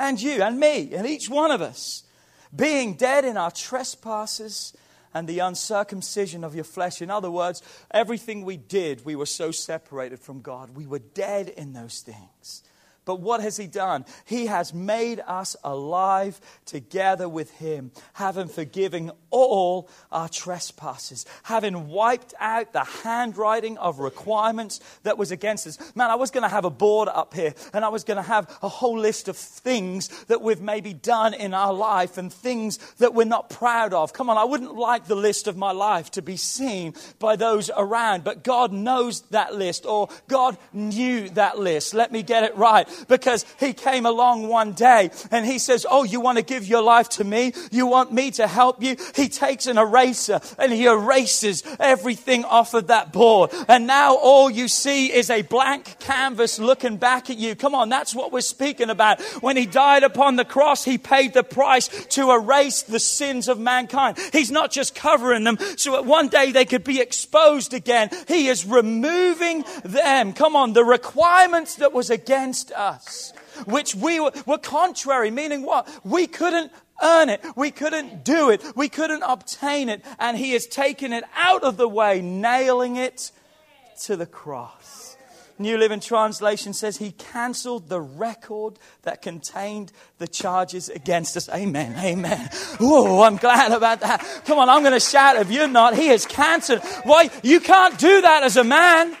and 0.00 0.20
you, 0.20 0.42
and 0.42 0.58
me, 0.58 0.92
and 0.92 1.06
each 1.06 1.30
one 1.30 1.52
of 1.52 1.62
us, 1.62 2.02
being 2.54 2.94
dead 2.94 3.24
in 3.24 3.36
our 3.36 3.52
trespasses 3.52 4.76
and 5.14 5.28
the 5.28 5.38
uncircumcision 5.38 6.42
of 6.42 6.56
your 6.56 6.64
flesh. 6.64 7.00
In 7.00 7.08
other 7.08 7.30
words, 7.30 7.62
everything 7.92 8.44
we 8.44 8.56
did, 8.56 9.04
we 9.04 9.14
were 9.14 9.26
so 9.26 9.52
separated 9.52 10.18
from 10.18 10.40
God. 10.40 10.70
We 10.74 10.88
were 10.88 10.98
dead 10.98 11.50
in 11.50 11.72
those 11.72 12.00
things. 12.00 12.64
But 13.04 13.20
what 13.20 13.40
has 13.40 13.56
He 13.56 13.66
done? 13.66 14.04
He 14.24 14.46
has 14.46 14.74
made 14.74 15.20
us 15.26 15.56
alive 15.64 16.40
together 16.66 17.28
with 17.28 17.50
Him, 17.52 17.92
having 18.14 18.48
forgiven 18.48 19.10
all 19.30 19.88
our 20.12 20.28
trespasses, 20.28 21.24
having 21.44 21.88
wiped 21.88 22.34
out 22.38 22.72
the 22.72 22.84
handwriting 22.84 23.78
of 23.78 24.00
requirements 24.00 24.80
that 25.02 25.18
was 25.18 25.30
against 25.30 25.66
us. 25.66 25.78
Man, 25.94 26.10
I 26.10 26.16
was 26.16 26.30
going 26.30 26.42
to 26.42 26.48
have 26.48 26.64
a 26.64 26.70
board 26.70 27.08
up 27.08 27.34
here 27.34 27.54
and 27.72 27.84
I 27.84 27.88
was 27.88 28.04
going 28.04 28.16
to 28.16 28.22
have 28.22 28.54
a 28.62 28.68
whole 28.68 28.98
list 28.98 29.28
of 29.28 29.36
things 29.36 30.08
that 30.24 30.42
we've 30.42 30.60
maybe 30.60 30.92
done 30.92 31.34
in 31.34 31.54
our 31.54 31.72
life 31.72 32.18
and 32.18 32.32
things 32.32 32.78
that 32.98 33.14
we're 33.14 33.24
not 33.24 33.50
proud 33.50 33.94
of. 33.94 34.12
Come 34.12 34.28
on, 34.30 34.36
I 34.36 34.44
wouldn't 34.44 34.74
like 34.74 35.06
the 35.06 35.14
list 35.14 35.46
of 35.46 35.56
my 35.56 35.72
life 35.72 36.10
to 36.12 36.22
be 36.22 36.36
seen 36.36 36.94
by 37.18 37.36
those 37.36 37.70
around, 37.76 38.24
but 38.24 38.44
God 38.44 38.72
knows 38.72 39.22
that 39.30 39.54
list 39.54 39.86
or 39.86 40.08
God 40.28 40.58
knew 40.72 41.28
that 41.30 41.58
list. 41.58 41.94
Let 41.94 42.12
me 42.12 42.22
get 42.22 42.44
it 42.44 42.56
right 42.56 42.88
because 43.08 43.44
he 43.58 43.72
came 43.72 44.06
along 44.06 44.48
one 44.48 44.72
day 44.72 45.10
and 45.30 45.46
he 45.46 45.58
says, 45.58 45.86
Oh, 45.88 46.04
you 46.04 46.20
want 46.20 46.38
to 46.38 46.44
give 46.44 46.66
your 46.66 46.82
life 46.82 47.08
to 47.10 47.24
me? 47.24 47.52
You 47.70 47.86
want 47.86 48.12
me 48.12 48.30
to 48.32 48.46
help 48.46 48.82
you? 48.82 48.96
He 49.14 49.28
takes 49.28 49.66
an 49.66 49.78
eraser 49.78 50.40
and 50.58 50.72
he 50.72 50.86
erases 50.86 51.62
everything 51.78 52.44
off 52.44 52.74
of 52.74 52.88
that 52.88 53.12
board. 53.12 53.50
And 53.68 53.86
now 53.86 54.16
all 54.16 54.50
you 54.50 54.68
see 54.68 55.12
is 55.12 55.30
a 55.30 55.42
blank 55.42 55.98
canvas 56.00 56.58
looking 56.58 56.96
back 56.96 57.30
at 57.30 57.38
you. 57.38 57.54
Come 57.54 57.74
on, 57.74 57.88
that's 57.88 58.14
what 58.14 58.32
we're 58.32 58.40
speaking 58.40 58.90
about. 58.90 59.20
When 59.40 59.56
he 59.56 59.66
died 59.66 60.02
upon 60.02 60.36
the 60.36 60.44
cross, 60.44 60.84
he 60.84 60.98
paid 60.98 61.34
the 61.34 61.42
price 61.42 61.88
to 61.88 62.32
erase 62.32 62.82
the 62.82 63.00
sins 63.00 63.48
of 63.48 63.58
mankind. 63.58 64.18
He's 64.32 64.50
not 64.50 64.70
just 64.70 64.94
covering 64.94 65.44
them 65.44 65.58
so 65.76 65.92
that 65.92 66.04
one 66.04 66.28
day 66.28 66.52
they 66.52 66.64
could 66.64 66.84
be 66.84 67.00
exposed 67.00 67.74
again. 67.74 68.10
He 68.28 68.48
is 68.48 68.64
removing 68.64 69.64
them. 69.84 70.32
Come 70.32 70.56
on, 70.56 70.72
the 70.72 70.84
requirements 70.84 71.76
that 71.76 71.92
was 71.92 72.10
against 72.10 72.72
us 72.80 73.32
which 73.66 73.94
we 73.94 74.20
were, 74.20 74.32
were 74.46 74.58
contrary, 74.58 75.30
meaning 75.30 75.62
what? 75.62 75.88
We 76.04 76.26
couldn't 76.26 76.72
earn 77.02 77.28
it. 77.28 77.44
We 77.56 77.70
couldn't 77.70 78.24
do 78.24 78.50
it. 78.50 78.62
We 78.76 78.88
couldn't 78.88 79.22
obtain 79.22 79.88
it. 79.88 80.04
And 80.18 80.36
He 80.36 80.52
has 80.52 80.66
taken 80.66 81.12
it 81.12 81.24
out 81.36 81.62
of 81.62 81.76
the 81.76 81.88
way, 81.88 82.20
nailing 82.20 82.96
it 82.96 83.32
to 84.02 84.16
the 84.16 84.26
cross. 84.26 85.16
New 85.58 85.76
Living 85.76 86.00
Translation 86.00 86.72
says 86.72 86.96
he 86.96 87.12
canceled 87.12 87.90
the 87.90 88.00
record 88.00 88.78
that 89.02 89.20
contained 89.20 89.92
the 90.16 90.26
charges 90.26 90.88
against 90.88 91.36
us. 91.36 91.50
Amen. 91.50 91.94
Amen. 92.02 92.48
Oh, 92.80 93.20
I'm 93.20 93.36
glad 93.36 93.70
about 93.70 94.00
that. 94.00 94.26
Come 94.46 94.58
on, 94.58 94.70
I'm 94.70 94.80
going 94.80 94.94
to 94.94 95.00
shout 95.00 95.36
if 95.36 95.50
you're 95.50 95.68
not. 95.68 95.94
He 95.94 96.06
has 96.06 96.24
canceled. 96.24 96.80
Why? 97.04 97.28
You 97.42 97.60
can't 97.60 97.98
do 97.98 98.22
that 98.22 98.42
as 98.42 98.56
a 98.56 98.64
man. 98.64 99.14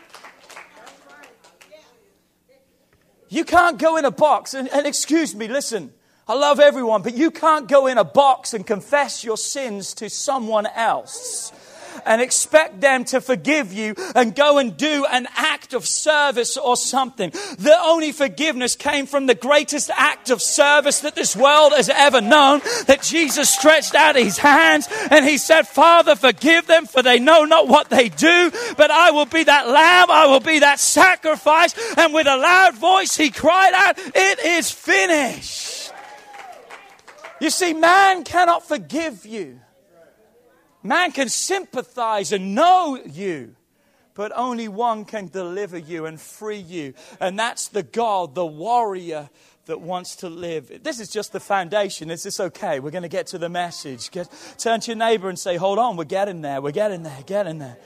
You 3.30 3.44
can't 3.44 3.78
go 3.78 3.96
in 3.96 4.04
a 4.04 4.10
box 4.10 4.54
and, 4.54 4.68
and 4.68 4.86
excuse 4.86 5.34
me, 5.34 5.48
listen. 5.48 5.92
I 6.28 6.34
love 6.34 6.60
everyone, 6.60 7.02
but 7.02 7.14
you 7.14 7.30
can't 7.30 7.66
go 7.66 7.86
in 7.86 7.98
a 7.98 8.04
box 8.04 8.54
and 8.54 8.64
confess 8.66 9.24
your 9.24 9.36
sins 9.36 9.94
to 9.94 10.08
someone 10.10 10.66
else 10.66 11.52
and 12.06 12.20
expect 12.20 12.80
them 12.80 13.04
to 13.06 13.20
forgive 13.20 13.72
you 13.72 13.94
and 14.14 14.34
go 14.34 14.58
and 14.58 14.76
do 14.76 15.06
an 15.10 15.26
act 15.36 15.74
of 15.74 15.86
service 15.86 16.56
or 16.56 16.76
something. 16.76 17.30
The 17.30 17.76
only 17.82 18.12
forgiveness 18.12 18.76
came 18.76 19.06
from 19.06 19.26
the 19.26 19.34
greatest 19.34 19.90
act 19.94 20.30
of 20.30 20.42
service 20.42 21.00
that 21.00 21.14
this 21.14 21.34
world 21.36 21.72
has 21.74 21.88
ever 21.88 22.20
known 22.20 22.60
that 22.86 23.02
Jesus 23.02 23.50
stretched 23.50 23.94
out 23.94 24.16
his 24.16 24.38
hands 24.38 24.88
and 25.10 25.24
he 25.24 25.38
said, 25.38 25.66
Father, 25.66 26.16
forgive 26.16 26.66
them 26.66 26.86
for 26.86 27.02
they 27.02 27.18
know 27.18 27.44
not 27.44 27.68
what 27.68 27.90
they 27.90 28.08
do, 28.08 28.50
but 28.76 28.90
I 28.90 29.10
will 29.10 29.26
be 29.26 29.44
that 29.44 29.68
lamb, 29.68 30.10
I 30.10 30.26
will 30.26 30.40
be 30.40 30.60
that 30.60 30.80
sacrifice. 30.80 31.74
And 31.96 32.12
with 32.14 32.26
a 32.26 32.36
loud 32.36 32.74
voice, 32.76 33.16
he 33.16 33.30
cried 33.30 33.72
out, 33.74 33.98
It 33.98 34.38
is 34.40 34.70
finished. 34.70 35.92
You 37.40 37.50
see, 37.50 37.72
man 37.72 38.24
cannot 38.24 38.68
forgive 38.68 39.24
you. 39.24 39.60
Man 40.82 41.12
can 41.12 41.28
sympathize 41.28 42.32
and 42.32 42.54
know 42.54 42.98
you, 43.04 43.54
but 44.14 44.32
only 44.34 44.68
one 44.68 45.04
can 45.04 45.28
deliver 45.28 45.76
you 45.76 46.06
and 46.06 46.20
free 46.20 46.58
you. 46.58 46.94
And 47.20 47.38
that's 47.38 47.68
the 47.68 47.82
God, 47.82 48.34
the 48.34 48.46
warrior 48.46 49.28
that 49.66 49.80
wants 49.80 50.16
to 50.16 50.28
live. 50.28 50.82
This 50.82 50.98
is 50.98 51.10
just 51.10 51.32
the 51.32 51.40
foundation. 51.40 52.10
Is 52.10 52.22
this 52.22 52.40
okay? 52.40 52.80
We're 52.80 52.90
going 52.90 53.02
to 53.02 53.08
get 53.08 53.28
to 53.28 53.38
the 53.38 53.48
message. 53.48 54.10
Get, 54.10 54.28
turn 54.58 54.80
to 54.80 54.90
your 54.90 54.96
neighbor 54.96 55.28
and 55.28 55.38
say, 55.38 55.56
Hold 55.56 55.78
on, 55.78 55.96
we're 55.96 56.04
getting 56.04 56.40
there, 56.40 56.60
we're 56.60 56.72
getting 56.72 57.02
there, 57.02 57.22
getting 57.26 57.58
there. 57.58 57.78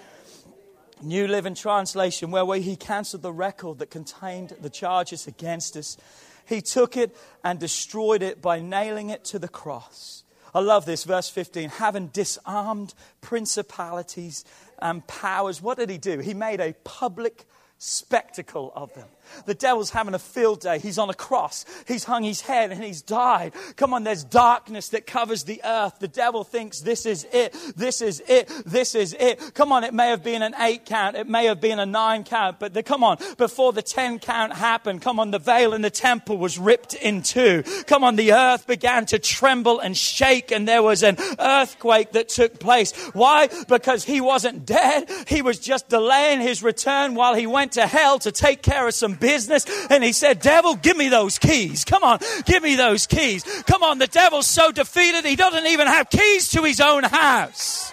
New 1.03 1.29
Living 1.29 1.55
Translation, 1.55 2.31
where 2.31 2.47
he 2.59 2.77
canceled 2.77 3.23
the 3.23 3.33
record 3.33 3.79
that 3.81 3.91
contained 3.91 4.55
the 4.61 4.71
charges 4.71 5.27
against 5.27 5.77
us. 5.77 5.99
He 6.47 6.63
took 6.63 6.97
it 6.97 7.17
and 7.43 7.59
destroyed 7.59 8.23
it 8.23 8.41
by 8.41 8.61
nailing 8.61 9.11
it 9.11 9.25
to 9.27 9.39
the 9.39 9.49
cross. 9.49 10.24
I 10.55 10.61
love 10.61 10.87
this, 10.87 11.05
verse 11.05 11.29
15. 11.29 11.69
Having 11.69 12.09
disarmed 12.09 12.95
principalities 13.21 14.45
and 14.79 15.05
powers, 15.07 15.61
what 15.61 15.79
did 15.79 15.91
he 15.91 15.99
do? 15.99 16.21
He 16.21 16.33
made 16.33 16.61
a 16.61 16.75
public 16.85 17.45
spectacle 17.79 18.73
of 18.77 18.95
them. 18.95 19.09
The 19.47 19.55
devil's 19.55 19.91
having 19.91 20.15
a 20.15 20.19
field 20.19 20.61
day. 20.61 20.79
He's 20.79 20.99
on 20.99 21.11
a 21.11 21.15
cross. 21.15 21.65
He's 21.87 22.05
hung 22.05 22.23
his 22.23 22.41
head 22.41 22.73
and 22.73 22.83
he's 22.83 23.03
died. 23.03 23.53
Come 23.77 23.95
on, 23.95 24.05
there's 24.05 24.25
darkness 24.25 24.89
that 24.91 25.07
covers 25.07 25.45
the 25.45 25.61
earth. 25.65 25.99
The 25.99 26.09
devil 26.09 26.45
thinks 26.45 26.81
this 26.81 27.07
is 27.07 27.27
it. 27.33 27.55
This 27.77 28.01
is 28.01 28.23
it. 28.29 28.51
This 28.65 28.95
is 28.95 29.15
it. 29.19 29.55
Come 29.55 29.73
on, 29.73 29.85
it 29.85 29.95
may 29.95 30.09
have 30.09 30.23
been 30.23 30.43
an 30.43 30.55
eight 30.59 30.87
count. 30.87 31.17
It 31.17 31.29
may 31.29 31.47
have 31.47 31.61
been 31.61 31.79
a 31.79 31.87
nine 31.87 32.25
count. 32.25 32.59
But 32.59 32.75
the, 32.75 32.83
come 32.83 33.05
on, 33.05 33.19
before 33.39 33.73
the 33.73 33.83
ten 33.83 34.19
count 34.19 34.53
happened, 34.53 35.03
come 35.03 35.21
on, 35.21 35.31
the 35.31 35.39
veil 35.39 35.75
in 35.75 35.83
the 35.83 35.91
temple 35.91 36.39
was 36.39 36.59
ripped 36.59 36.95
in 36.95 37.23
two. 37.23 37.63
Come 37.87 38.05
on, 38.05 38.17
the 38.17 38.33
earth 38.33 38.67
began 38.67 39.07
to 39.07 39.19
tremble 39.19 39.81
and 39.81 39.97
shake 39.97 40.53
and 40.53 40.67
there 40.67 40.83
was 40.83 41.03
an 41.03 41.17
earthquake 41.39 42.13
that 42.13 42.29
took 42.29 42.59
place. 42.59 42.93
Why? 43.13 43.49
Because 43.69 44.05
he 44.05 44.21
wasn't 44.21 44.67
dead. 44.67 45.11
He 45.27 45.43
was 45.43 45.59
just 45.59 45.89
delaying 45.89 46.41
his 46.41 46.63
return 46.63 47.15
while 47.15 47.35
he 47.35 47.47
went 47.47 47.73
to 47.73 47.87
hell 47.87 48.19
to 48.21 48.33
take 48.33 48.63
care 48.63 48.87
of 48.87 48.95
some 49.15 49.21
business. 49.21 49.65
And 49.91 50.03
he 50.03 50.13
said, 50.13 50.41
Devil, 50.41 50.77
give 50.77 50.97
me 50.97 51.09
those 51.09 51.39
keys. 51.39 51.85
Come 51.85 52.05
on, 52.05 52.19
give 52.45 52.63
me 52.63 52.77
those 52.77 53.07
keys. 53.07 53.45
Come 53.67 53.83
on, 53.83 53.99
the 53.99 54.07
devil's 54.07 54.47
so 54.47 54.73
defeated, 54.73 55.25
he 55.25 55.37
doesn't 55.37 55.67
even 55.67 55.87
have 55.87 56.11
keys 56.11 56.51
to 56.51 56.63
his 56.63 56.81
own 56.81 57.05
house. 57.05 57.93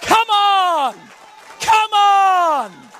Come 0.00 0.30
on, 0.30 0.94
come 1.60 1.92
on. 1.92 2.91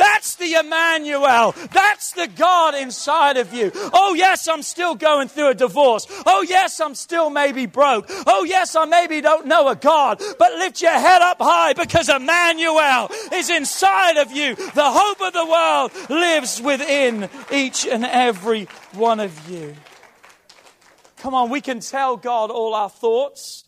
That's 0.00 0.36
the 0.36 0.54
Emmanuel. 0.54 1.54
That's 1.72 2.12
the 2.12 2.26
God 2.26 2.74
inside 2.74 3.36
of 3.36 3.52
you. 3.52 3.70
Oh, 3.74 4.14
yes, 4.14 4.48
I'm 4.48 4.62
still 4.62 4.94
going 4.94 5.28
through 5.28 5.50
a 5.50 5.54
divorce. 5.54 6.06
Oh, 6.24 6.40
yes, 6.40 6.80
I'm 6.80 6.94
still 6.94 7.28
maybe 7.28 7.66
broke. 7.66 8.06
Oh, 8.26 8.44
yes, 8.44 8.74
I 8.74 8.86
maybe 8.86 9.20
don't 9.20 9.46
know 9.46 9.68
a 9.68 9.76
God. 9.76 10.22
But 10.38 10.52
lift 10.54 10.80
your 10.80 10.92
head 10.92 11.20
up 11.20 11.36
high 11.38 11.74
because 11.74 12.08
Emmanuel 12.08 13.10
is 13.30 13.50
inside 13.50 14.16
of 14.16 14.32
you. 14.32 14.54
The 14.54 14.90
hope 14.90 15.20
of 15.20 15.34
the 15.34 15.44
world 15.44 15.92
lives 16.08 16.62
within 16.62 17.28
each 17.52 17.86
and 17.86 18.06
every 18.06 18.64
one 18.92 19.20
of 19.20 19.50
you. 19.50 19.76
Come 21.18 21.34
on, 21.34 21.50
we 21.50 21.60
can 21.60 21.80
tell 21.80 22.16
God 22.16 22.50
all 22.50 22.74
our 22.74 22.88
thoughts. 22.88 23.64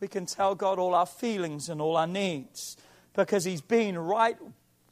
We 0.00 0.08
can 0.08 0.26
tell 0.26 0.56
God 0.56 0.80
all 0.80 0.96
our 0.96 1.06
feelings 1.06 1.68
and 1.68 1.80
all 1.80 1.96
our 1.96 2.08
needs 2.08 2.76
because 3.14 3.44
He's 3.44 3.60
been 3.60 3.96
right 3.96 4.36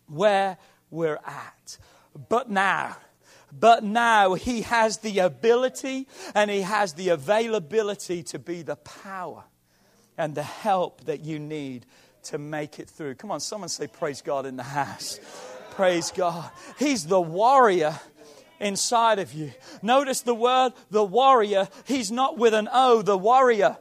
where 0.09 0.59
we're 0.91 1.21
at. 1.25 1.79
But 2.29 2.51
now, 2.51 2.97
but 3.53 3.85
now 3.85 4.35
he 4.35 4.63
has 4.63 4.99
the 4.99 5.21
ability 5.21 6.07
and 6.35 6.51
he 6.51 6.63
has 6.63 6.95
the 6.95 7.11
availability 7.11 8.23
to 8.25 8.39
be 8.39 8.63
the 8.63 8.77
power 8.77 9.45
and 10.17 10.35
the 10.35 10.43
help 10.43 11.05
that 11.05 11.21
you 11.21 11.39
need 11.39 11.87
to 12.25 12.39
make 12.39 12.79
it 12.79 12.89
through. 12.89 13.15
Come 13.15 13.31
on, 13.31 13.41
someone 13.41 13.69
say, 13.69 13.87
Praise 13.87 14.21
God 14.21 14.47
in 14.47 14.57
the 14.57 14.63
house. 14.63 15.21
Praise 15.71 16.11
God. 16.11 16.51
He's 16.79 17.07
the 17.07 17.21
warrior 17.21 17.99
inside 18.61 19.19
of 19.19 19.33
you. 19.33 19.53
Notice 19.81 20.23
the 20.23 20.35
word, 20.35 20.73
the 20.91 21.05
warrior. 21.05 21.69
He's 21.85 22.11
not 22.11 22.37
with 22.37 22.53
an 22.53 22.69
O, 22.73 23.03
the 23.03 23.17
warrior. 23.17 23.77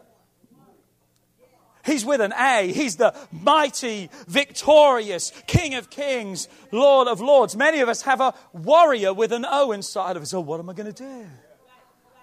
He's 1.88 2.04
with 2.04 2.20
an 2.20 2.34
A. 2.34 2.72
He's 2.74 2.98
the 2.98 3.16
mighty, 3.32 4.10
victorious 4.28 5.32
King 5.48 5.76
of 5.76 5.90
kings, 5.90 6.50
Lord 6.74 7.08
of 7.08 7.22
lords. 7.22 7.56
Many 7.56 7.80
of 7.80 7.88
us 7.88 8.02
have 8.02 8.20
a 8.20 8.34
warrior 8.52 9.14
with 9.14 9.32
an 9.32 9.46
O 9.50 9.72
inside 9.72 10.18
of 10.18 10.22
us. 10.22 10.34
Oh, 10.34 10.42
what 10.42 10.60
am 10.60 10.70
I 10.70 10.74
going 10.74 10.94
to 10.94 11.04
do? 11.04 11.26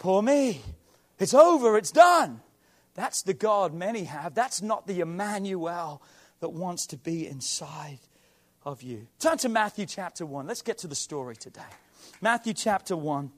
Poor 0.01 0.21
me. 0.21 0.61
It's 1.19 1.33
over. 1.33 1.79
It's 1.79 1.91
done. 1.91 2.43
That's 2.93 3.23
the 3.23 3.33
God 3.33 3.73
many 3.73 4.05
have. 4.05 4.35
That's 4.35 4.61
not 4.61 4.87
the 4.87 5.01
Emmanuel 5.01 6.03
that 6.41 6.51
wants 6.51 6.87
to 6.89 6.99
be 6.99 7.27
inside 7.27 8.01
of 8.67 8.83
you. 8.83 9.07
Turn 9.19 9.39
to 9.39 9.49
Matthew 9.49 9.87
chapter 9.87 10.27
1. 10.27 10.47
Let's 10.47 10.61
get 10.61 10.77
to 10.79 10.89
the 10.89 10.95
story 10.95 11.37
today. 11.37 11.63
Matthew 12.21 12.53
chapter 12.53 12.99
1, 12.99 13.33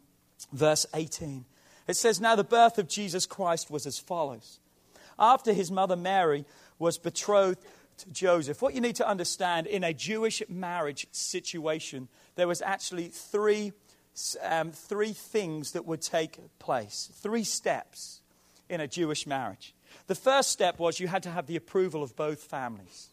verse 0.53 0.87
18. 0.93 1.45
It 1.87 1.95
says, 1.95 2.21
Now 2.21 2.35
the 2.35 2.43
birth 2.43 2.79
of 2.79 2.89
Jesus 2.89 3.27
Christ 3.27 3.71
was 3.71 3.87
as 3.87 3.97
follows 3.97 4.59
after 5.19 5.53
his 5.53 5.71
mother 5.71 5.97
Mary 5.97 6.45
was 6.79 6.99
betrothed 6.99 7.59
to 7.99 8.11
Joseph. 8.11 8.61
What 8.61 8.75
you 8.75 8.81
need 8.81 8.97
to 8.97 9.09
understand 9.09 9.67
in 9.67 9.85
a 9.85 9.95
Jewish 9.95 10.43
marriage 10.49 11.07
situation, 11.13 12.09
there 12.35 12.49
was 12.49 12.61
actually 12.63 13.09
three, 13.09 13.73
um, 14.43 14.73
three 14.73 15.13
things 15.13 15.73
that 15.73 15.87
would 15.87 16.03
take 16.03 16.39
place, 16.59 17.11
three 17.15 17.45
steps 17.45 18.21
in 18.69 18.81
a 18.81 18.89
Jewish 18.89 19.27
marriage. 19.27 19.75
The 20.07 20.15
first 20.15 20.51
step 20.51 20.79
was 20.79 21.01
you 21.01 21.09
had 21.09 21.23
to 21.23 21.31
have 21.31 21.47
the 21.47 21.57
approval 21.57 22.03
of 22.03 22.17
both 22.17 22.43
families. 22.43 23.09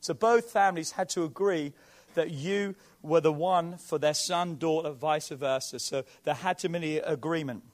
So 0.00 0.14
both 0.14 0.50
families 0.50 0.92
had 0.92 1.08
to 1.10 1.24
agree 1.24 1.72
that 2.14 2.30
you 2.30 2.74
were 3.02 3.20
the 3.20 3.32
one 3.32 3.76
for 3.78 3.98
their 3.98 4.14
son, 4.14 4.56
daughter, 4.56 4.90
vice 4.90 5.28
versa. 5.28 5.78
So 5.78 6.04
there 6.24 6.34
had 6.34 6.58
to 6.58 6.68
be 6.68 6.98
an 6.98 7.04
agreement. 7.04 7.64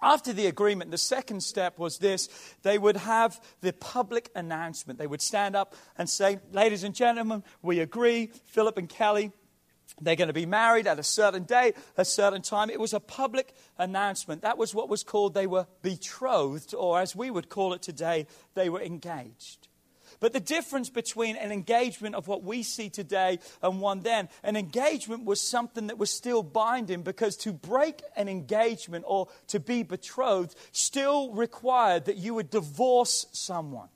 After 0.00 0.32
the 0.32 0.46
agreement, 0.46 0.90
the 0.90 0.98
second 0.98 1.42
step 1.42 1.78
was 1.78 1.98
this 1.98 2.28
they 2.62 2.78
would 2.78 2.96
have 2.96 3.40
the 3.60 3.72
public 3.72 4.30
announcement. 4.34 4.98
They 4.98 5.06
would 5.06 5.22
stand 5.22 5.56
up 5.56 5.74
and 5.96 6.08
say, 6.08 6.38
Ladies 6.52 6.84
and 6.84 6.94
gentlemen, 6.94 7.42
we 7.62 7.80
agree, 7.80 8.30
Philip 8.46 8.78
and 8.78 8.88
Kelly, 8.88 9.32
they're 10.00 10.16
going 10.16 10.28
to 10.28 10.34
be 10.34 10.46
married 10.46 10.86
at 10.86 10.98
a 10.98 11.02
certain 11.02 11.44
date, 11.44 11.76
a 11.96 12.04
certain 12.04 12.42
time. 12.42 12.70
It 12.70 12.80
was 12.80 12.92
a 12.92 13.00
public 13.00 13.54
announcement. 13.78 14.42
That 14.42 14.58
was 14.58 14.74
what 14.74 14.88
was 14.88 15.02
called 15.02 15.34
they 15.34 15.46
were 15.46 15.66
betrothed, 15.82 16.74
or 16.74 17.00
as 17.00 17.16
we 17.16 17.30
would 17.30 17.48
call 17.48 17.72
it 17.72 17.82
today, 17.82 18.26
they 18.54 18.68
were 18.68 18.80
engaged. 18.80 19.67
But 20.20 20.32
the 20.32 20.40
difference 20.40 20.90
between 20.90 21.36
an 21.36 21.52
engagement 21.52 22.14
of 22.14 22.26
what 22.26 22.42
we 22.42 22.62
see 22.62 22.90
today 22.90 23.38
and 23.62 23.80
one 23.80 24.00
then, 24.00 24.28
an 24.42 24.56
engagement 24.56 25.24
was 25.24 25.40
something 25.40 25.86
that 25.86 25.98
was 25.98 26.10
still 26.10 26.42
binding 26.42 27.02
because 27.02 27.36
to 27.38 27.52
break 27.52 28.02
an 28.16 28.28
engagement 28.28 29.04
or 29.06 29.28
to 29.48 29.60
be 29.60 29.82
betrothed 29.82 30.56
still 30.72 31.32
required 31.32 32.06
that 32.06 32.16
you 32.16 32.34
would 32.34 32.50
divorce 32.50 33.26
someone. 33.32 33.88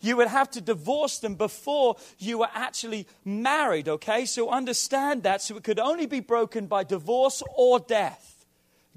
You 0.00 0.16
would 0.18 0.28
have 0.28 0.50
to 0.52 0.60
divorce 0.60 1.18
them 1.18 1.34
before 1.34 1.96
you 2.18 2.38
were 2.38 2.50
actually 2.52 3.06
married, 3.24 3.88
okay? 3.88 4.26
So 4.26 4.50
understand 4.50 5.22
that. 5.24 5.42
So 5.42 5.56
it 5.56 5.64
could 5.64 5.80
only 5.80 6.06
be 6.06 6.20
broken 6.20 6.66
by 6.66 6.84
divorce 6.84 7.42
or 7.56 7.80
death. 7.80 8.44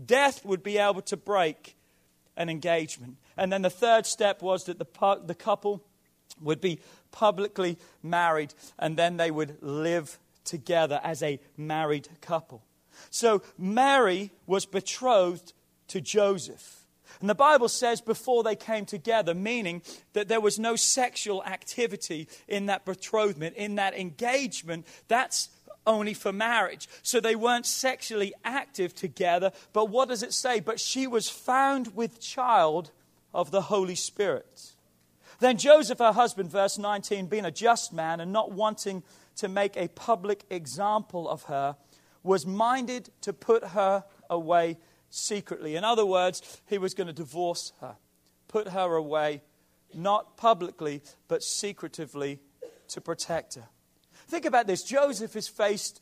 Death 0.04 0.46
would 0.46 0.62
be 0.62 0.78
able 0.78 1.02
to 1.04 1.18
break 1.18 1.78
an 2.38 2.50
engagement. 2.50 3.18
And 3.38 3.52
then 3.52 3.62
the 3.62 3.70
third 3.70 4.06
step 4.06 4.42
was 4.42 4.66
that 4.66 4.78
the, 4.78 5.22
the 5.26 5.36
couple 5.36 5.84
would 6.42 6.62
be 6.62 6.80
publicly 7.12 7.78
married 8.04 8.54
and 8.78 8.98
then 8.98 9.18
they 9.18 9.32
would 9.32 9.58
live 9.62 10.20
together 10.44 11.00
as 11.04 11.22
a 11.24 11.40
married 11.58 12.08
couple. 12.22 12.64
So 13.10 13.42
Mary 13.58 14.32
was 14.46 14.66
betrothed 14.66 15.54
to 15.90 16.02
Joseph. 16.02 16.86
And 17.22 17.30
the 17.30 17.36
Bible 17.36 17.70
says 17.70 18.02
before 18.02 18.44
they 18.44 18.56
came 18.56 18.86
together, 18.86 19.34
meaning 19.34 19.82
that 20.14 20.28
there 20.28 20.40
was 20.40 20.60
no 20.60 20.76
sexual 20.76 21.44
activity 21.44 22.28
in 22.48 22.68
that 22.68 22.86
betrothment, 22.86 23.56
in 23.56 23.76
that 23.76 23.98
engagement. 23.98 24.86
That's 25.08 25.50
only 25.88 26.14
for 26.14 26.32
marriage. 26.32 26.88
So 27.02 27.20
they 27.20 27.36
weren't 27.36 27.66
sexually 27.66 28.34
active 28.46 28.94
together. 28.94 29.52
But 29.74 29.90
what 29.90 30.10
does 30.10 30.24
it 30.24 30.34
say? 30.34 30.60
But 30.60 30.80
she 30.80 31.08
was 31.08 31.30
found 31.30 31.96
with 31.96 32.22
child 32.22 32.92
of 33.34 33.52
the 33.52 33.62
Holy 33.64 33.96
Spirit. 33.96 34.74
Then 35.40 35.58
Joseph, 35.58 36.00
her 36.00 36.12
husband, 36.12 36.52
verse 36.52 36.78
19, 36.78 37.28
being 37.28 37.46
a 37.46 37.52
just 37.52 37.94
man 37.94 38.20
and 38.20 38.34
not 38.34 38.52
wanting 38.52 39.04
to 39.38 39.48
make 39.48 39.78
a 39.78 39.88
public 39.90 40.44
example 40.50 41.30
of 41.30 41.44
her, 41.44 41.78
was 42.24 42.46
minded 42.46 43.10
to 43.22 43.32
put 43.32 43.64
her 43.64 44.04
away 44.30 44.78
secretly. 45.10 45.76
In 45.76 45.84
other 45.84 46.06
words, 46.06 46.62
he 46.68 46.78
was 46.78 46.94
going 46.94 47.08
to 47.08 47.14
divorce 47.14 47.72
her, 47.80 47.96
put 48.48 48.70
her 48.70 48.96
away, 48.96 49.42
not 49.94 50.36
publicly, 50.36 51.02
but 51.28 51.42
secretively 51.42 52.40
to 52.90 53.02
protect 53.02 53.56
her. 53.56 53.70
Think 54.28 54.46
about 54.46 54.68
this 54.68 54.84
Joseph 54.84 55.36
is 55.36 55.48
faced 55.48 56.02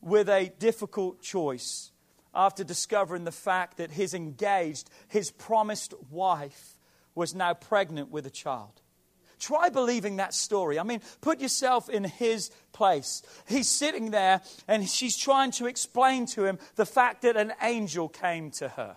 with 0.00 0.28
a 0.28 0.50
difficult 0.58 1.20
choice 1.20 1.92
after 2.34 2.64
discovering 2.64 3.24
the 3.24 3.32
fact 3.32 3.76
that 3.76 3.90
his 3.90 4.14
engaged, 4.14 4.88
his 5.08 5.30
promised 5.30 5.94
wife, 6.10 6.77
was 7.18 7.34
now 7.34 7.52
pregnant 7.52 8.10
with 8.10 8.24
a 8.24 8.30
child. 8.30 8.80
Try 9.38 9.68
believing 9.68 10.16
that 10.16 10.34
story. 10.34 10.78
I 10.78 10.82
mean, 10.82 11.00
put 11.20 11.40
yourself 11.40 11.90
in 11.90 12.04
his 12.04 12.50
place. 12.72 13.22
He's 13.46 13.68
sitting 13.68 14.10
there 14.10 14.40
and 14.66 14.88
she's 14.88 15.16
trying 15.16 15.50
to 15.52 15.66
explain 15.66 16.26
to 16.26 16.44
him 16.44 16.58
the 16.76 16.86
fact 16.86 17.22
that 17.22 17.36
an 17.36 17.52
angel 17.62 18.08
came 18.08 18.50
to 18.52 18.68
her. 18.70 18.96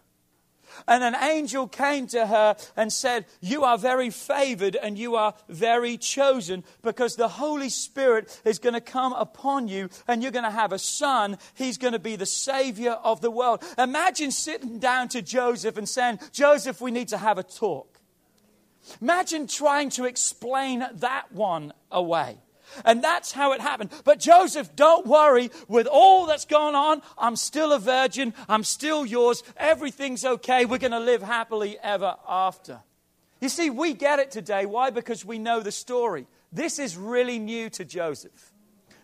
And 0.88 1.04
an 1.04 1.16
angel 1.16 1.68
came 1.68 2.08
to 2.08 2.26
her 2.26 2.56
and 2.78 2.94
said, 2.94 3.26
You 3.42 3.66
are 3.66 3.78
very 3.78 4.10
favored 4.10 4.76
and 4.76 4.98
you 4.98 5.16
are 5.16 5.34
very 5.50 5.98
chosen 5.98 6.64
because 6.82 7.16
the 7.16 7.28
Holy 7.28 7.70
Spirit 7.70 8.40
is 8.46 8.58
going 8.58 8.74
to 8.74 8.82
come 8.82 9.14
upon 9.14 9.68
you 9.68 9.90
and 10.08 10.22
you're 10.24 10.32
going 10.32 10.46
to 10.46 10.52
have 10.52 10.72
a 10.72 10.80
son. 10.80 11.38
He's 11.56 11.78
going 11.78 11.94
to 11.94 12.00
be 12.00 12.16
the 12.16 12.26
Savior 12.26 12.92
of 12.92 13.20
the 13.20 13.32
world. 13.32 13.64
Imagine 13.78 14.32
sitting 14.32 14.80
down 14.80 15.10
to 15.10 15.22
Joseph 15.22 15.78
and 15.78 15.90
saying, 15.90 16.20
Joseph, 16.32 16.80
we 16.80 16.92
need 16.92 17.10
to 17.10 17.18
have 17.18 17.38
a 17.38 17.44
talk. 17.44 17.91
Imagine 19.02 19.48
trying 19.48 19.90
to 19.92 20.06
explain 20.06 20.86
that 20.94 21.32
one 21.32 21.74
away. 21.92 22.38
And 22.86 23.04
that's 23.04 23.32
how 23.32 23.52
it 23.54 23.62
happened. 23.62 23.92
But 24.04 24.20
Joseph, 24.20 24.76
don't 24.76 25.06
worry. 25.06 25.52
With 25.68 25.88
all 25.88 26.26
that's 26.26 26.46
gone 26.46 26.76
on, 26.76 27.02
I'm 27.18 27.36
still 27.36 27.74
a 27.74 27.80
virgin. 27.80 28.34
I'm 28.48 28.64
still 28.64 29.06
yours. 29.06 29.44
Everything's 29.58 30.24
okay. 30.24 30.66
We're 30.66 30.78
going 30.78 30.92
to 30.92 31.00
live 31.00 31.22
happily 31.22 31.78
ever 31.84 32.16
after. 32.28 32.80
You 33.42 33.50
see, 33.50 33.70
we 33.70 33.94
get 33.94 34.20
it 34.20 34.32
today. 34.32 34.66
Why? 34.66 34.90
Because 34.90 35.26
we 35.26 35.40
know 35.40 35.60
the 35.60 35.72
story. 35.72 36.28
This 36.52 36.80
is 36.80 36.96
really 36.96 37.40
new 37.40 37.70
to 37.72 37.86
Joseph. 37.86 38.54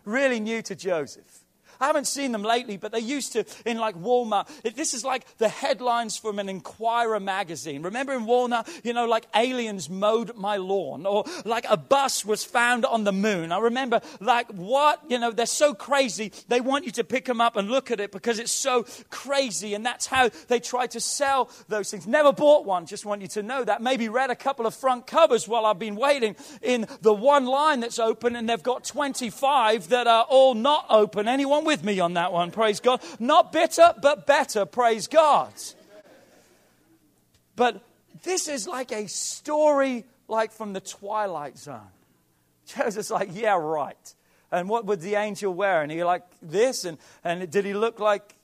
Really 0.04 0.40
new 0.40 0.62
to 0.62 0.74
Joseph. 0.74 1.37
I 1.80 1.86
haven't 1.86 2.06
seen 2.06 2.32
them 2.32 2.42
lately, 2.42 2.76
but 2.76 2.92
they 2.92 3.00
used 3.00 3.32
to 3.32 3.44
in 3.64 3.78
like 3.78 3.96
Walmart. 3.96 4.48
It, 4.64 4.76
this 4.76 4.94
is 4.94 5.04
like 5.04 5.24
the 5.38 5.48
headlines 5.48 6.16
from 6.16 6.38
an 6.38 6.48
Enquirer 6.48 7.20
magazine. 7.20 7.82
Remember 7.82 8.12
in 8.14 8.26
Walmart, 8.26 8.68
you 8.84 8.92
know, 8.92 9.06
like 9.06 9.26
aliens 9.34 9.88
mowed 9.88 10.36
my 10.36 10.56
lawn, 10.56 11.06
or 11.06 11.24
like 11.44 11.66
a 11.68 11.76
bus 11.76 12.24
was 12.24 12.44
found 12.44 12.84
on 12.84 13.04
the 13.04 13.12
moon. 13.12 13.52
I 13.52 13.58
remember, 13.58 14.00
like, 14.20 14.50
what? 14.52 15.02
You 15.08 15.18
know, 15.18 15.30
they're 15.30 15.46
so 15.46 15.74
crazy. 15.74 16.32
They 16.48 16.60
want 16.60 16.84
you 16.84 16.92
to 16.92 17.04
pick 17.04 17.24
them 17.24 17.40
up 17.40 17.56
and 17.56 17.70
look 17.70 17.90
at 17.90 18.00
it 18.00 18.12
because 18.12 18.38
it's 18.38 18.52
so 18.52 18.86
crazy. 19.10 19.74
And 19.74 19.84
that's 19.84 20.06
how 20.06 20.30
they 20.48 20.60
try 20.60 20.86
to 20.88 21.00
sell 21.00 21.50
those 21.68 21.90
things. 21.90 22.06
Never 22.06 22.32
bought 22.32 22.64
one, 22.64 22.86
just 22.86 23.06
want 23.06 23.22
you 23.22 23.28
to 23.28 23.42
know 23.42 23.64
that. 23.64 23.82
Maybe 23.82 24.08
read 24.08 24.30
a 24.30 24.36
couple 24.36 24.66
of 24.66 24.74
front 24.74 25.06
covers 25.06 25.46
while 25.46 25.66
I've 25.66 25.78
been 25.78 25.96
waiting 25.96 26.36
in 26.62 26.86
the 27.02 27.14
one 27.14 27.46
line 27.46 27.80
that's 27.80 27.98
open, 27.98 28.36
and 28.36 28.48
they've 28.48 28.62
got 28.62 28.84
25 28.84 29.88
that 29.90 30.06
are 30.06 30.24
all 30.28 30.54
not 30.54 30.86
open. 30.90 31.28
Anyone 31.28 31.64
with 31.68 31.84
me 31.84 32.00
on 32.00 32.14
that 32.14 32.32
one, 32.32 32.50
praise 32.50 32.80
God. 32.80 33.02
Not 33.18 33.52
bitter, 33.52 33.92
but 34.00 34.26
better, 34.26 34.64
praise 34.64 35.06
God. 35.06 35.52
But 37.56 37.82
this 38.22 38.48
is 38.48 38.66
like 38.66 38.90
a 38.90 39.06
story 39.06 40.06
like 40.28 40.50
from 40.52 40.72
the 40.72 40.80
Twilight 40.80 41.58
Zone. 41.58 41.92
Joseph's 42.66 43.10
like, 43.10 43.28
yeah, 43.32 43.58
right. 43.58 44.14
And 44.50 44.66
what 44.70 44.86
would 44.86 45.02
the 45.02 45.16
angel 45.16 45.52
wear? 45.52 45.82
And 45.82 45.92
he 45.92 46.02
like 46.04 46.22
this, 46.40 46.86
and, 46.86 46.96
and 47.22 47.50
did 47.50 47.66
he 47.66 47.74
look 47.74 48.00
like, 48.00 48.34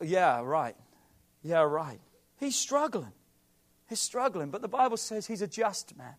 yeah, 0.00 0.40
right. 0.40 0.76
Yeah, 1.42 1.62
right. 1.62 1.98
He's 2.38 2.54
struggling. 2.54 3.12
He's 3.88 3.98
struggling. 3.98 4.50
But 4.50 4.62
the 4.62 4.68
Bible 4.68 4.96
says 4.96 5.26
he's 5.26 5.42
a 5.42 5.48
just 5.48 5.96
man. 5.96 6.14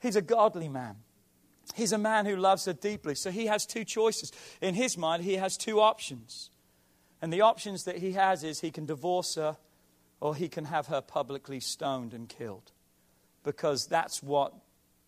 He's 0.00 0.16
a 0.16 0.22
godly 0.22 0.70
man. 0.70 0.96
He's 1.74 1.92
a 1.92 1.98
man 1.98 2.26
who 2.26 2.36
loves 2.36 2.64
her 2.64 2.72
deeply. 2.72 3.14
So 3.14 3.30
he 3.30 3.46
has 3.46 3.66
two 3.66 3.84
choices. 3.84 4.32
In 4.60 4.74
his 4.74 4.96
mind, 4.96 5.22
he 5.22 5.34
has 5.34 5.56
two 5.56 5.80
options. 5.80 6.50
And 7.20 7.32
the 7.32 7.42
options 7.42 7.84
that 7.84 7.98
he 7.98 8.12
has 8.12 8.44
is 8.44 8.60
he 8.60 8.70
can 8.70 8.86
divorce 8.86 9.34
her 9.34 9.56
or 10.20 10.34
he 10.34 10.48
can 10.48 10.64
have 10.66 10.86
her 10.88 11.00
publicly 11.00 11.60
stoned 11.60 12.12
and 12.12 12.28
killed. 12.28 12.72
Because 13.44 13.86
that's 13.86 14.22
what 14.22 14.52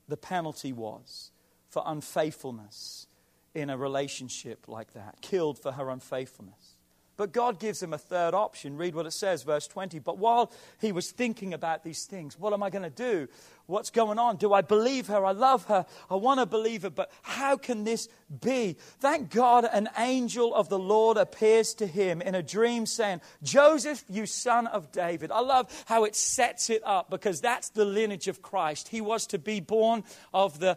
the 0.09 0.16
penalty 0.16 0.73
was 0.73 1.31
for 1.68 1.83
unfaithfulness 1.87 3.07
in 3.55 3.70
a 3.70 3.77
relationship 3.77 4.68
like 4.68 4.92
that. 4.94 5.20
Killed 5.20 5.59
for 5.59 5.73
her 5.73 5.88
unfaithfulness. 5.90 6.77
But 7.16 7.33
God 7.33 7.61
gives 7.61 7.83
him 7.83 7.92
a 7.92 7.99
third 7.99 8.33
option. 8.33 8.79
Read 8.79 8.94
what 8.94 9.05
it 9.05 9.11
says, 9.11 9.42
verse 9.42 9.66
20. 9.66 9.99
But 9.99 10.16
while 10.16 10.51
he 10.81 10.90
was 10.90 11.11
thinking 11.11 11.53
about 11.53 11.85
these 11.85 12.07
things, 12.07 12.38
what 12.38 12.55
am 12.55 12.62
I 12.62 12.70
going 12.70 12.83
to 12.83 12.88
do? 12.88 13.29
What's 13.71 13.91
going 13.91 14.19
on? 14.19 14.37
Do 14.37 14.53
I 14.53 14.63
believe 14.63 15.07
her? 15.07 15.25
I 15.25 15.31
love 15.31 15.67
her. 15.67 15.87
I 16.11 16.17
want 16.17 16.41
to 16.41 16.47
believe 16.47 16.83
her, 16.83 16.91
but 16.91 17.11
how 17.23 17.57
can 17.57 17.85
this 17.85 18.09
be? 18.41 18.77
Thank 18.99 19.31
God 19.31 19.65
an 19.65 19.89
angel 19.97 20.53
of 20.55 20.69
the 20.69 20.79
Lord 20.79 21.17
appears 21.17 21.73
to 21.75 21.87
him 21.87 22.21
in 22.21 22.35
a 22.35 22.43
dream 22.43 22.85
saying, 22.85 23.21
Joseph, 23.45 24.03
you 24.09 24.27
son 24.27 24.67
of 24.67 24.91
David. 24.91 25.31
I 25.31 25.41
love 25.41 25.85
how 25.87 26.03
it 26.03 26.17
sets 26.17 26.69
it 26.69 26.83
up 26.85 27.11
because 27.11 27.41
that's 27.41 27.69
the 27.69 27.85
lineage 27.85 28.27
of 28.27 28.43
Christ. 28.43 28.89
He 28.89 29.01
was 29.01 29.27
to 29.29 29.39
be 29.39 29.61
born 29.61 30.03
of 30.35 30.59
the, 30.59 30.77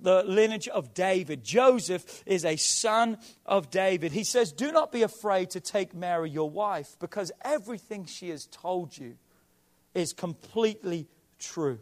the 0.00 0.24
lineage 0.24 0.68
of 0.68 0.94
David. 0.94 1.44
Joseph 1.44 2.22
is 2.24 2.46
a 2.46 2.56
son 2.56 3.18
of 3.44 3.70
David. 3.70 4.12
He 4.12 4.24
says, 4.24 4.52
Do 4.52 4.72
not 4.72 4.90
be 4.90 5.02
afraid 5.02 5.50
to 5.50 5.60
take 5.60 5.94
Mary, 5.94 6.30
your 6.30 6.48
wife, 6.48 6.96
because 6.98 7.30
everything 7.42 8.06
she 8.06 8.30
has 8.30 8.46
told 8.46 8.96
you 8.96 9.16
is 9.94 10.14
completely 10.14 11.08
true. 11.38 11.78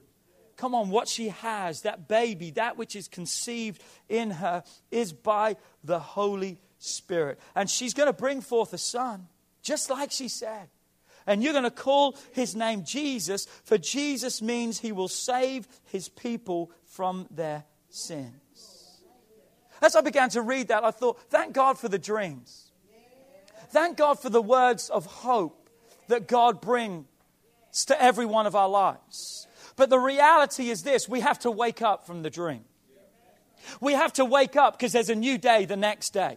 Come 0.60 0.74
on, 0.74 0.90
what 0.90 1.08
she 1.08 1.30
has, 1.30 1.80
that 1.82 2.06
baby, 2.06 2.50
that 2.50 2.76
which 2.76 2.94
is 2.94 3.08
conceived 3.08 3.82
in 4.10 4.30
her, 4.30 4.62
is 4.90 5.10
by 5.10 5.56
the 5.82 5.98
Holy 5.98 6.60
Spirit. 6.78 7.40
And 7.54 7.70
she's 7.70 7.94
going 7.94 8.08
to 8.08 8.12
bring 8.12 8.42
forth 8.42 8.74
a 8.74 8.78
son, 8.78 9.28
just 9.62 9.88
like 9.88 10.12
she 10.12 10.28
said. 10.28 10.68
And 11.26 11.42
you're 11.42 11.54
going 11.54 11.64
to 11.64 11.70
call 11.70 12.14
his 12.32 12.54
name 12.54 12.84
Jesus, 12.84 13.46
for 13.64 13.78
Jesus 13.78 14.42
means 14.42 14.78
he 14.78 14.92
will 14.92 15.08
save 15.08 15.66
his 15.84 16.10
people 16.10 16.70
from 16.84 17.26
their 17.30 17.64
sins. 17.88 18.34
As 19.80 19.96
I 19.96 20.02
began 20.02 20.28
to 20.28 20.42
read 20.42 20.68
that, 20.68 20.84
I 20.84 20.90
thought, 20.90 21.22
thank 21.30 21.54
God 21.54 21.78
for 21.78 21.88
the 21.88 21.98
dreams. 21.98 22.70
Thank 23.70 23.96
God 23.96 24.20
for 24.20 24.28
the 24.28 24.42
words 24.42 24.90
of 24.90 25.06
hope 25.06 25.70
that 26.08 26.28
God 26.28 26.60
brings 26.60 27.06
to 27.86 28.02
every 28.02 28.26
one 28.26 28.46
of 28.46 28.54
our 28.54 28.68
lives. 28.68 29.46
But 29.80 29.88
the 29.88 29.98
reality 29.98 30.68
is 30.68 30.82
this 30.82 31.08
we 31.08 31.20
have 31.20 31.38
to 31.38 31.50
wake 31.50 31.80
up 31.80 32.06
from 32.06 32.22
the 32.22 32.28
dream. 32.28 32.66
We 33.80 33.94
have 33.94 34.12
to 34.14 34.26
wake 34.26 34.54
up 34.54 34.76
because 34.76 34.92
there's 34.92 35.08
a 35.08 35.14
new 35.14 35.38
day 35.38 35.64
the 35.64 35.74
next 35.74 36.10
day. 36.10 36.36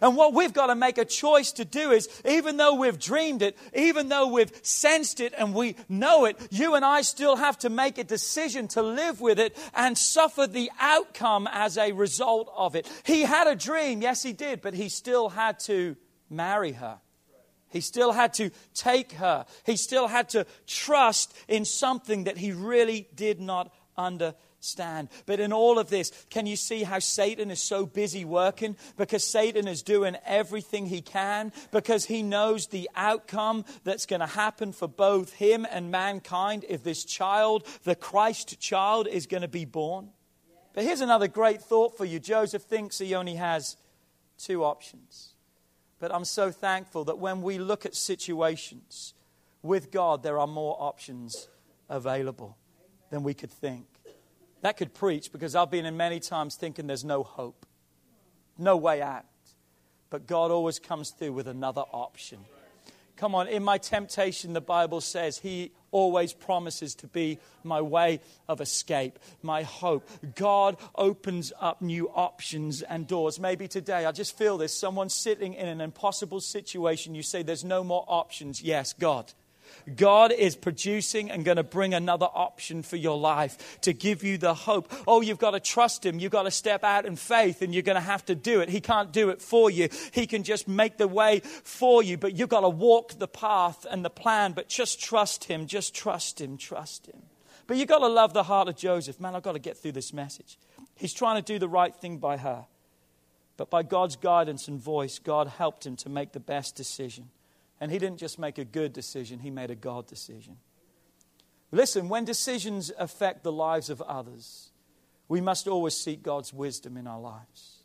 And 0.00 0.16
what 0.16 0.32
we've 0.32 0.52
got 0.52 0.68
to 0.68 0.76
make 0.76 0.96
a 0.96 1.04
choice 1.04 1.50
to 1.54 1.64
do 1.64 1.90
is, 1.90 2.08
even 2.24 2.56
though 2.56 2.74
we've 2.74 3.00
dreamed 3.00 3.42
it, 3.42 3.58
even 3.74 4.10
though 4.10 4.28
we've 4.28 4.52
sensed 4.62 5.18
it 5.18 5.34
and 5.36 5.54
we 5.54 5.74
know 5.88 6.24
it, 6.24 6.38
you 6.52 6.76
and 6.76 6.84
I 6.84 7.00
still 7.00 7.34
have 7.34 7.58
to 7.58 7.68
make 7.68 7.98
a 7.98 8.04
decision 8.04 8.68
to 8.68 8.82
live 8.82 9.20
with 9.20 9.40
it 9.40 9.56
and 9.74 9.98
suffer 9.98 10.46
the 10.46 10.70
outcome 10.78 11.48
as 11.50 11.76
a 11.76 11.90
result 11.90 12.48
of 12.56 12.76
it. 12.76 12.88
He 13.04 13.22
had 13.22 13.48
a 13.48 13.56
dream, 13.56 14.02
yes, 14.02 14.22
he 14.22 14.32
did, 14.32 14.62
but 14.62 14.72
he 14.72 14.88
still 14.88 15.30
had 15.30 15.58
to 15.66 15.96
marry 16.30 16.70
her. 16.70 17.00
He 17.74 17.80
still 17.80 18.12
had 18.12 18.32
to 18.34 18.50
take 18.72 19.12
her. 19.14 19.46
He 19.66 19.76
still 19.76 20.06
had 20.06 20.28
to 20.30 20.46
trust 20.64 21.34
in 21.48 21.64
something 21.64 22.24
that 22.24 22.38
he 22.38 22.52
really 22.52 23.08
did 23.16 23.40
not 23.40 23.74
understand. 23.98 25.08
But 25.26 25.40
in 25.40 25.52
all 25.52 25.80
of 25.80 25.90
this, 25.90 26.12
can 26.30 26.46
you 26.46 26.54
see 26.54 26.84
how 26.84 27.00
Satan 27.00 27.50
is 27.50 27.60
so 27.60 27.84
busy 27.84 28.24
working? 28.24 28.76
Because 28.96 29.24
Satan 29.24 29.66
is 29.66 29.82
doing 29.82 30.16
everything 30.24 30.86
he 30.86 31.02
can, 31.02 31.52
because 31.72 32.04
he 32.04 32.22
knows 32.22 32.68
the 32.68 32.88
outcome 32.94 33.64
that's 33.82 34.06
going 34.06 34.20
to 34.20 34.26
happen 34.26 34.70
for 34.70 34.86
both 34.86 35.32
him 35.32 35.66
and 35.68 35.90
mankind 35.90 36.64
if 36.68 36.84
this 36.84 37.04
child, 37.04 37.66
the 37.82 37.96
Christ 37.96 38.60
child, 38.60 39.08
is 39.08 39.26
going 39.26 39.42
to 39.42 39.48
be 39.48 39.64
born. 39.64 40.10
But 40.74 40.84
here's 40.84 41.00
another 41.00 41.26
great 41.26 41.60
thought 41.60 41.96
for 41.96 42.04
you 42.04 42.20
Joseph 42.20 42.62
thinks 42.62 42.98
he 42.98 43.16
only 43.16 43.34
has 43.34 43.76
two 44.38 44.62
options. 44.62 45.33
But 45.98 46.14
I'm 46.14 46.24
so 46.24 46.50
thankful 46.50 47.04
that 47.04 47.18
when 47.18 47.42
we 47.42 47.58
look 47.58 47.86
at 47.86 47.94
situations 47.94 49.14
with 49.62 49.90
God, 49.90 50.22
there 50.22 50.38
are 50.38 50.46
more 50.46 50.76
options 50.78 51.48
available 51.88 52.56
than 53.10 53.22
we 53.22 53.34
could 53.34 53.50
think. 53.50 53.86
That 54.62 54.76
could 54.76 54.94
preach 54.94 55.30
because 55.30 55.54
I've 55.54 55.70
been 55.70 55.86
in 55.86 55.96
many 55.96 56.20
times 56.20 56.56
thinking 56.56 56.86
there's 56.86 57.04
no 57.04 57.22
hope, 57.22 57.66
no 58.58 58.76
way 58.76 59.02
out. 59.02 59.24
But 60.10 60.26
God 60.26 60.50
always 60.50 60.78
comes 60.78 61.10
through 61.10 61.32
with 61.32 61.48
another 61.48 61.82
option. 61.92 62.38
Come 63.16 63.34
on, 63.34 63.46
in 63.48 63.62
my 63.62 63.78
temptation, 63.78 64.52
the 64.52 64.60
Bible 64.60 65.00
says 65.00 65.38
He 65.38 65.72
always 65.94 66.32
promises 66.32 66.96
to 66.96 67.06
be 67.06 67.38
my 67.62 67.80
way 67.80 68.20
of 68.48 68.60
escape, 68.60 69.18
my 69.42 69.62
hope. 69.62 70.06
God 70.34 70.76
opens 70.96 71.52
up 71.60 71.80
new 71.80 72.10
options 72.10 72.82
and 72.82 73.06
doors. 73.06 73.38
Maybe 73.38 73.68
today, 73.68 74.04
I 74.04 74.10
just 74.10 74.36
feel 74.36 74.58
this 74.58 74.74
someone 74.74 75.08
sitting 75.08 75.54
in 75.54 75.68
an 75.68 75.80
impossible 75.80 76.40
situation. 76.40 77.14
You 77.14 77.22
say, 77.22 77.44
There's 77.44 77.64
no 77.64 77.84
more 77.84 78.04
options. 78.08 78.60
Yes, 78.60 78.92
God. 78.92 79.32
God 79.96 80.32
is 80.32 80.56
producing 80.56 81.30
and 81.30 81.44
going 81.44 81.56
to 81.56 81.62
bring 81.62 81.94
another 81.94 82.28
option 82.32 82.82
for 82.82 82.96
your 82.96 83.18
life 83.18 83.80
to 83.82 83.92
give 83.92 84.22
you 84.22 84.38
the 84.38 84.54
hope. 84.54 84.92
Oh, 85.06 85.20
you've 85.20 85.38
got 85.38 85.52
to 85.52 85.60
trust 85.60 86.04
Him. 86.04 86.18
You've 86.18 86.32
got 86.32 86.44
to 86.44 86.50
step 86.50 86.84
out 86.84 87.06
in 87.06 87.16
faith 87.16 87.62
and 87.62 87.74
you're 87.74 87.82
going 87.82 87.96
to 87.96 88.00
have 88.00 88.24
to 88.26 88.34
do 88.34 88.60
it. 88.60 88.68
He 88.68 88.80
can't 88.80 89.12
do 89.12 89.30
it 89.30 89.42
for 89.42 89.70
you. 89.70 89.88
He 90.12 90.26
can 90.26 90.42
just 90.42 90.68
make 90.68 90.96
the 90.96 91.08
way 91.08 91.40
for 91.40 92.02
you, 92.02 92.16
but 92.16 92.34
you've 92.34 92.48
got 92.48 92.60
to 92.60 92.68
walk 92.68 93.18
the 93.18 93.28
path 93.28 93.86
and 93.90 94.04
the 94.04 94.10
plan. 94.10 94.52
But 94.52 94.68
just 94.68 95.00
trust 95.00 95.44
Him. 95.44 95.66
Just 95.66 95.94
trust 95.94 96.40
Him. 96.40 96.56
Trust 96.56 97.06
Him. 97.06 97.22
But 97.66 97.76
you've 97.76 97.88
got 97.88 98.00
to 98.00 98.08
love 98.08 98.34
the 98.34 98.42
heart 98.42 98.68
of 98.68 98.76
Joseph. 98.76 99.20
Man, 99.20 99.34
I've 99.34 99.42
got 99.42 99.52
to 99.52 99.58
get 99.58 99.76
through 99.76 99.92
this 99.92 100.12
message. 100.12 100.58
He's 100.94 101.14
trying 101.14 101.42
to 101.42 101.52
do 101.52 101.58
the 101.58 101.68
right 101.68 101.94
thing 101.94 102.18
by 102.18 102.36
her. 102.36 102.66
But 103.56 103.70
by 103.70 103.82
God's 103.82 104.16
guidance 104.16 104.68
and 104.68 104.80
voice, 104.80 105.18
God 105.18 105.46
helped 105.46 105.86
him 105.86 105.96
to 105.96 106.08
make 106.08 106.32
the 106.32 106.40
best 106.40 106.74
decision. 106.74 107.30
And 107.80 107.90
he 107.90 107.98
didn't 107.98 108.18
just 108.18 108.38
make 108.38 108.58
a 108.58 108.64
good 108.64 108.92
decision, 108.92 109.40
he 109.40 109.50
made 109.50 109.70
a 109.70 109.74
God 109.74 110.06
decision. 110.06 110.58
Listen, 111.72 112.08
when 112.08 112.24
decisions 112.24 112.92
affect 112.98 113.42
the 113.42 113.52
lives 113.52 113.90
of 113.90 114.00
others, 114.02 114.70
we 115.28 115.40
must 115.40 115.66
always 115.66 115.96
seek 115.96 116.22
God's 116.22 116.52
wisdom 116.52 116.96
in 116.96 117.06
our 117.06 117.20
lives. 117.20 117.78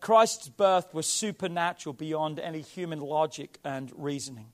Christ's 0.00 0.48
birth 0.48 0.92
was 0.92 1.06
supernatural 1.06 1.92
beyond 1.92 2.38
any 2.38 2.60
human 2.60 3.00
logic 3.00 3.58
and 3.64 3.90
reasoning. 3.96 4.52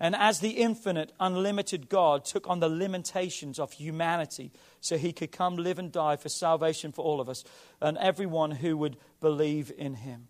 And 0.00 0.16
as 0.16 0.40
the 0.40 0.50
infinite, 0.50 1.12
unlimited 1.20 1.88
God 1.88 2.24
took 2.24 2.48
on 2.48 2.60
the 2.60 2.68
limitations 2.68 3.58
of 3.58 3.72
humanity 3.72 4.52
so 4.80 4.96
he 4.96 5.12
could 5.12 5.32
come, 5.32 5.56
live, 5.56 5.78
and 5.78 5.92
die 5.92 6.16
for 6.16 6.28
salvation 6.28 6.92
for 6.92 7.04
all 7.04 7.20
of 7.20 7.28
us 7.28 7.44
and 7.80 7.96
everyone 7.98 8.50
who 8.50 8.76
would 8.76 8.96
believe 9.20 9.72
in 9.76 9.94
him. 9.94 10.28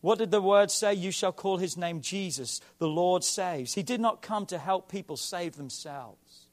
What 0.00 0.18
did 0.18 0.30
the 0.30 0.40
word 0.40 0.70
say? 0.70 0.94
You 0.94 1.10
shall 1.10 1.32
call 1.32 1.56
his 1.56 1.76
name 1.76 2.00
Jesus, 2.00 2.60
the 2.78 2.88
Lord 2.88 3.24
saves. 3.24 3.74
He 3.74 3.82
did 3.82 4.00
not 4.00 4.22
come 4.22 4.46
to 4.46 4.58
help 4.58 4.90
people 4.90 5.16
save 5.16 5.56
themselves. 5.56 6.46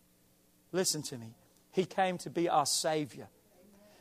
Listen 0.71 1.03
to 1.03 1.17
me. 1.17 1.36
He 1.71 1.86
came 1.86 2.17
to 2.19 2.29
be 2.29 2.49
our 2.49 2.65
Savior. 2.65 3.27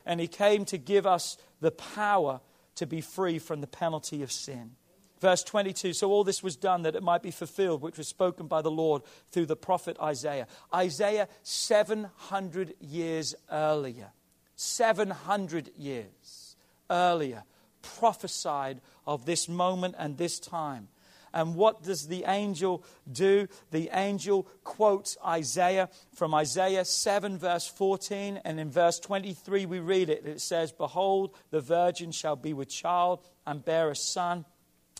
And 0.06 0.20
he 0.20 0.28
came 0.28 0.64
to 0.66 0.78
give 0.78 1.06
us 1.06 1.36
the 1.60 1.70
power 1.70 2.40
to 2.76 2.86
be 2.86 3.00
free 3.00 3.38
from 3.38 3.60
the 3.60 3.66
penalty 3.66 4.22
of 4.22 4.32
sin. 4.32 4.72
Verse 5.20 5.42
22 5.42 5.92
So 5.92 6.10
all 6.10 6.24
this 6.24 6.42
was 6.42 6.56
done 6.56 6.82
that 6.82 6.96
it 6.96 7.02
might 7.02 7.22
be 7.22 7.30
fulfilled, 7.30 7.82
which 7.82 7.98
was 7.98 8.08
spoken 8.08 8.46
by 8.46 8.62
the 8.62 8.70
Lord 8.70 9.02
through 9.30 9.46
the 9.46 9.56
prophet 9.56 9.96
Isaiah. 10.00 10.46
Isaiah, 10.74 11.28
700 11.42 12.74
years 12.80 13.34
earlier. 13.50 14.12
700 14.56 15.70
years 15.76 16.56
earlier 16.90 17.44
prophesied 17.84 18.80
of 19.06 19.26
this 19.26 19.48
moment 19.48 19.94
and 19.98 20.16
this 20.16 20.38
time. 20.38 20.88
And 21.34 21.56
what 21.56 21.82
does 21.82 22.06
the 22.06 22.24
angel 22.28 22.84
do? 23.10 23.48
The 23.72 23.90
angel 23.92 24.46
quotes 24.62 25.18
Isaiah 25.26 25.90
from 26.14 26.32
Isaiah 26.32 26.84
7, 26.84 27.38
verse 27.38 27.66
14. 27.66 28.40
And 28.44 28.60
in 28.60 28.70
verse 28.70 29.00
23, 29.00 29.66
we 29.66 29.80
read 29.80 30.10
it. 30.10 30.24
It 30.24 30.40
says, 30.40 30.70
Behold, 30.70 31.34
the 31.50 31.60
virgin 31.60 32.12
shall 32.12 32.36
be 32.36 32.52
with 32.52 32.68
child 32.68 33.20
and 33.44 33.64
bear 33.64 33.90
a 33.90 33.96
son, 33.96 34.44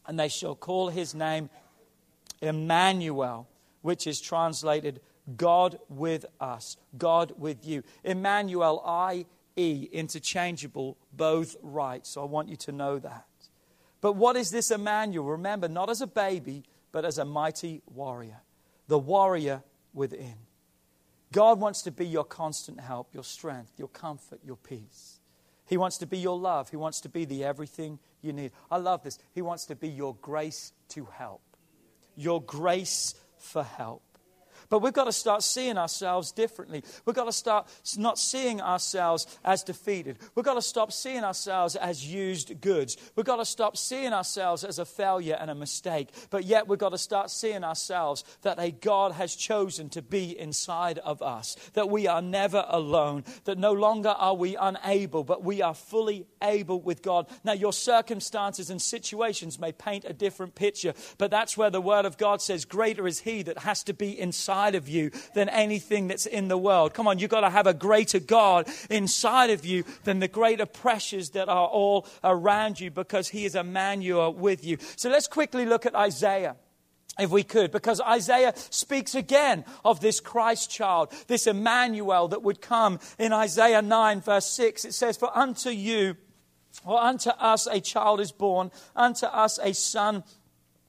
and 0.08 0.18
they 0.18 0.28
shall 0.28 0.56
call 0.56 0.88
his 0.88 1.14
name 1.14 1.50
Emmanuel, 2.42 3.48
which 3.82 4.08
is 4.08 4.20
translated 4.20 5.00
God 5.36 5.78
with 5.88 6.26
us, 6.40 6.76
God 6.98 7.32
with 7.38 7.64
you. 7.64 7.84
Emmanuel, 8.02 8.82
I 8.84 9.26
E, 9.56 9.88
interchangeable, 9.92 10.96
both 11.12 11.56
right. 11.62 12.06
So 12.06 12.22
I 12.22 12.26
want 12.26 12.48
you 12.48 12.56
to 12.56 12.72
know 12.72 12.98
that. 12.98 13.26
But 14.00 14.14
what 14.14 14.36
is 14.36 14.50
this 14.50 14.70
Emmanuel? 14.70 15.24
Remember, 15.24 15.68
not 15.68 15.88
as 15.88 16.00
a 16.00 16.06
baby, 16.06 16.64
but 16.92 17.04
as 17.04 17.18
a 17.18 17.24
mighty 17.24 17.82
warrior, 17.86 18.42
the 18.86 18.98
warrior 18.98 19.62
within. 19.92 20.36
God 21.32 21.58
wants 21.58 21.82
to 21.82 21.90
be 21.90 22.06
your 22.06 22.22
constant 22.22 22.78
help, 22.78 23.12
your 23.12 23.24
strength, 23.24 23.72
your 23.76 23.88
comfort, 23.88 24.38
your 24.44 24.56
peace. 24.56 25.18
He 25.66 25.76
wants 25.76 25.98
to 25.98 26.06
be 26.06 26.18
your 26.18 26.38
love. 26.38 26.70
He 26.70 26.76
wants 26.76 27.00
to 27.00 27.08
be 27.08 27.24
the 27.24 27.42
everything 27.42 27.98
you 28.22 28.32
need. 28.32 28.52
I 28.70 28.76
love 28.76 29.02
this. 29.02 29.18
He 29.32 29.42
wants 29.42 29.66
to 29.66 29.74
be 29.74 29.88
your 29.88 30.14
grace 30.22 30.72
to 30.90 31.06
help, 31.06 31.42
your 32.14 32.40
grace 32.40 33.16
for 33.36 33.64
help. 33.64 34.03
But 34.74 34.82
we've 34.82 34.92
got 34.92 35.04
to 35.04 35.12
start 35.12 35.44
seeing 35.44 35.78
ourselves 35.78 36.32
differently. 36.32 36.82
We've 37.04 37.14
got 37.14 37.26
to 37.26 37.32
start 37.32 37.68
not 37.96 38.18
seeing 38.18 38.60
ourselves 38.60 39.24
as 39.44 39.62
defeated. 39.62 40.18
We've 40.34 40.44
got 40.44 40.54
to 40.54 40.62
stop 40.62 40.90
seeing 40.90 41.22
ourselves 41.22 41.76
as 41.76 42.04
used 42.04 42.60
goods. 42.60 42.96
We've 43.14 43.24
got 43.24 43.36
to 43.36 43.44
stop 43.44 43.76
seeing 43.76 44.12
ourselves 44.12 44.64
as 44.64 44.80
a 44.80 44.84
failure 44.84 45.36
and 45.38 45.48
a 45.48 45.54
mistake. 45.54 46.08
But 46.28 46.42
yet 46.42 46.66
we've 46.66 46.80
got 46.80 46.88
to 46.88 46.98
start 46.98 47.30
seeing 47.30 47.62
ourselves 47.62 48.24
that 48.42 48.58
a 48.58 48.72
God 48.72 49.12
has 49.12 49.36
chosen 49.36 49.90
to 49.90 50.02
be 50.02 50.36
inside 50.36 50.98
of 50.98 51.22
us, 51.22 51.54
that 51.74 51.88
we 51.88 52.08
are 52.08 52.20
never 52.20 52.64
alone, 52.68 53.22
that 53.44 53.58
no 53.58 53.74
longer 53.74 54.08
are 54.08 54.34
we 54.34 54.56
unable, 54.56 55.22
but 55.22 55.44
we 55.44 55.62
are 55.62 55.74
fully 55.74 56.26
able 56.42 56.80
with 56.80 57.00
God. 57.00 57.28
Now, 57.44 57.52
your 57.52 57.72
circumstances 57.72 58.70
and 58.70 58.82
situations 58.82 59.60
may 59.60 59.70
paint 59.70 60.04
a 60.04 60.12
different 60.12 60.56
picture, 60.56 60.94
but 61.16 61.30
that's 61.30 61.56
where 61.56 61.70
the 61.70 61.80
Word 61.80 62.06
of 62.06 62.18
God 62.18 62.42
says, 62.42 62.64
Greater 62.64 63.06
is 63.06 63.20
He 63.20 63.44
that 63.44 63.58
has 63.58 63.84
to 63.84 63.94
be 63.94 64.18
inside 64.18 64.63
inside 64.64 64.74
of 64.74 64.88
you 64.88 65.10
than 65.34 65.48
anything 65.48 66.08
that's 66.08 66.26
in 66.26 66.48
the 66.48 66.56
world. 66.56 66.94
Come 66.94 67.06
on, 67.06 67.18
you've 67.18 67.30
got 67.30 67.42
to 67.42 67.50
have 67.50 67.66
a 67.66 67.74
greater 67.74 68.18
God 68.18 68.66
inside 68.88 69.50
of 69.50 69.64
you 69.64 69.84
than 70.04 70.20
the 70.20 70.28
greater 70.28 70.66
pressures 70.66 71.30
that 71.30 71.48
are 71.48 71.66
all 71.66 72.06
around 72.22 72.80
you 72.80 72.90
because 72.90 73.28
He 73.28 73.44
is 73.44 73.54
Emmanuel 73.54 74.32
with 74.32 74.64
you. 74.64 74.78
So 74.96 75.10
let's 75.10 75.26
quickly 75.26 75.66
look 75.66 75.86
at 75.86 75.94
Isaiah 75.94 76.56
if 77.16 77.30
we 77.30 77.44
could, 77.44 77.70
because 77.70 78.00
Isaiah 78.00 78.54
speaks 78.56 79.14
again 79.14 79.64
of 79.84 80.00
this 80.00 80.18
Christ 80.18 80.68
child, 80.68 81.12
this 81.28 81.46
Emmanuel 81.46 82.28
that 82.28 82.42
would 82.42 82.60
come 82.60 82.98
in 83.18 83.32
Isaiah 83.32 83.82
9, 83.82 84.20
verse 84.20 84.50
6. 84.50 84.84
It 84.84 84.94
says, 84.94 85.16
For 85.16 85.30
unto 85.36 85.70
you, 85.70 86.16
or 86.84 87.00
unto 87.00 87.30
us 87.30 87.68
a 87.68 87.80
child 87.80 88.20
is 88.20 88.32
born, 88.32 88.72
unto 88.96 89.26
us 89.26 89.60
a 89.62 89.74
son 89.74 90.24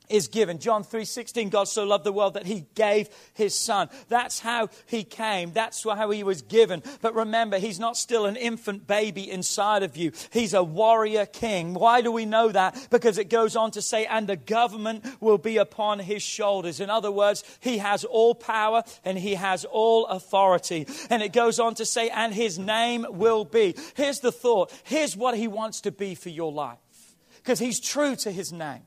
is 0.09 0.27
given. 0.27 0.59
John 0.59 0.83
3:16 0.83 1.49
God 1.49 1.67
so 1.67 1.83
loved 1.83 2.03
the 2.03 2.11
world 2.11 2.33
that 2.33 2.45
he 2.45 2.65
gave 2.75 3.09
his 3.33 3.55
son. 3.55 3.89
That's 4.09 4.39
how 4.39 4.69
he 4.85 5.03
came. 5.03 5.51
That's 5.53 5.83
how 5.83 6.09
he 6.09 6.23
was 6.23 6.41
given. 6.41 6.83
But 7.01 7.15
remember, 7.15 7.57
he's 7.57 7.79
not 7.79 7.97
still 7.97 8.25
an 8.25 8.35
infant 8.35 8.87
baby 8.87 9.29
inside 9.29 9.83
of 9.83 9.97
you. 9.97 10.11
He's 10.31 10.53
a 10.53 10.63
warrior 10.63 11.25
king. 11.25 11.73
Why 11.73 12.01
do 12.01 12.11
we 12.11 12.25
know 12.25 12.49
that? 12.49 12.87
Because 12.89 13.17
it 13.17 13.29
goes 13.29 13.55
on 13.55 13.71
to 13.71 13.81
say 13.81 14.05
and 14.05 14.27
the 14.27 14.35
government 14.35 15.05
will 15.19 15.37
be 15.37 15.57
upon 15.57 15.99
his 15.99 16.23
shoulders. 16.23 16.79
In 16.79 16.89
other 16.89 17.11
words, 17.11 17.43
he 17.59 17.77
has 17.79 18.03
all 18.03 18.35
power 18.35 18.83
and 19.03 19.17
he 19.17 19.35
has 19.35 19.65
all 19.65 20.05
authority. 20.07 20.87
And 21.09 21.21
it 21.21 21.33
goes 21.33 21.59
on 21.59 21.75
to 21.75 21.85
say 21.85 22.09
and 22.09 22.33
his 22.33 22.57
name 22.59 23.05
will 23.09 23.45
be. 23.45 23.75
Here's 23.95 24.19
the 24.19 24.31
thought. 24.31 24.71
Here's 24.83 25.15
what 25.15 25.37
he 25.37 25.47
wants 25.47 25.81
to 25.81 25.91
be 25.91 26.15
for 26.15 26.29
your 26.29 26.51
life. 26.51 26.77
Because 27.37 27.59
he's 27.59 27.79
true 27.79 28.15
to 28.17 28.31
his 28.31 28.51
name. 28.51 28.81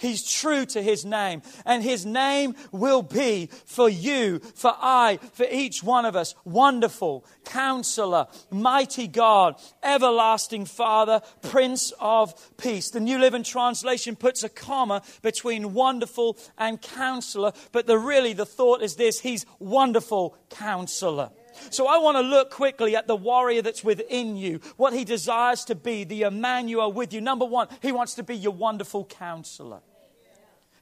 He's 0.00 0.28
true 0.28 0.64
to 0.66 0.82
his 0.82 1.04
name. 1.04 1.42
And 1.66 1.82
his 1.82 2.06
name 2.06 2.54
will 2.72 3.02
be 3.02 3.50
for 3.66 3.88
you, 3.88 4.38
for 4.38 4.74
I, 4.80 5.18
for 5.34 5.46
each 5.50 5.82
one 5.82 6.06
of 6.06 6.16
us 6.16 6.34
wonderful, 6.44 7.26
counselor, 7.44 8.26
mighty 8.50 9.06
God, 9.06 9.56
everlasting 9.82 10.64
Father, 10.64 11.20
Prince 11.42 11.92
of 12.00 12.34
Peace. 12.56 12.90
The 12.90 13.00
New 13.00 13.18
Living 13.18 13.42
Translation 13.42 14.16
puts 14.16 14.42
a 14.42 14.48
comma 14.48 15.02
between 15.20 15.74
wonderful 15.74 16.38
and 16.56 16.80
counselor, 16.80 17.52
but 17.70 17.86
the 17.86 17.98
really 17.98 18.32
the 18.32 18.46
thought 18.46 18.82
is 18.82 18.96
this 18.96 19.20
He's 19.20 19.44
wonderful 19.58 20.34
counselor. 20.48 21.30
So 21.68 21.86
I 21.86 21.98
want 21.98 22.16
to 22.16 22.22
look 22.22 22.50
quickly 22.50 22.96
at 22.96 23.06
the 23.06 23.16
warrior 23.16 23.60
that's 23.60 23.84
within 23.84 24.36
you, 24.36 24.60
what 24.76 24.94
he 24.94 25.04
desires 25.04 25.64
to 25.64 25.74
be, 25.74 26.04
the 26.04 26.22
Emmanuel 26.22 26.90
with 26.92 27.12
you. 27.12 27.20
Number 27.20 27.44
one, 27.44 27.68
he 27.82 27.92
wants 27.92 28.14
to 28.14 28.22
be 28.22 28.36
your 28.36 28.52
wonderful 28.52 29.04
counselor. 29.04 29.80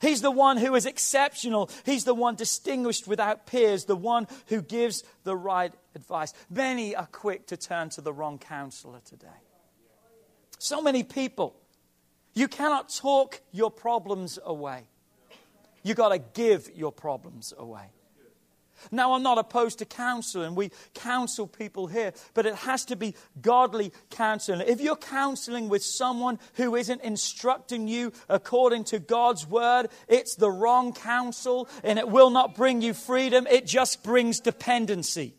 He's 0.01 0.21
the 0.21 0.31
one 0.31 0.57
who 0.57 0.75
is 0.75 0.87
exceptional. 0.87 1.71
He's 1.85 2.05
the 2.05 2.15
one 2.15 2.35
distinguished 2.37 3.09
without 3.09 3.47
peers, 3.47 3.85
the 3.85 3.97
one 3.97 4.27
who 4.47 4.63
gives 4.63 5.03
the 5.25 5.37
right 5.37 5.73
advice. 5.95 6.33
Many 6.49 6.95
are 6.95 7.09
quick 7.11 7.47
to 7.49 7.57
turn 7.57 7.89
to 7.91 8.01
the 8.01 8.13
wrong 8.13 8.39
counselor 8.39 9.01
today. 9.05 9.27
So 10.59 10.81
many 10.81 11.03
people 11.03 11.55
You 12.39 12.47
cannot 12.47 12.89
talk 12.89 13.41
your 13.51 13.69
problems 13.69 14.39
away. 14.45 14.85
You've 15.83 15.97
got 15.97 16.11
to 16.11 16.19
give 16.19 16.71
your 16.73 16.93
problems 16.93 17.53
away. 17.59 17.91
Now, 18.91 19.13
I'm 19.13 19.23
not 19.23 19.39
opposed 19.39 19.79
to 19.79 19.85
counseling. 19.85 20.55
We 20.55 20.71
counsel 20.95 21.47
people 21.47 21.87
here, 21.87 22.13
but 22.35 22.47
it 22.47 22.55
has 22.55 22.85
to 22.87 22.97
be 22.97 23.15
godly 23.41 23.93
counseling. 24.11 24.67
If 24.67 24.81
you're 24.81 24.97
counseling 24.97 25.69
with 25.69 25.83
someone 25.83 26.39
who 26.55 26.77
isn't 26.77 27.03
instructing 27.03 27.89
you 27.89 28.13
according 28.29 28.85
to 28.85 28.99
God's 28.99 29.47
word, 29.47 29.89
it's 30.09 30.35
the 30.35 30.51
wrong 30.51 30.93
counsel 30.93 31.69
and 31.83 31.99
it 31.99 32.09
will 32.09 32.31
not 32.31 32.55
bring 32.55 32.83
you 32.83 32.95
freedom. 32.95 33.47
It 33.47 33.67
just 33.67 34.03
brings 34.03 34.41
dependency. 34.41 35.35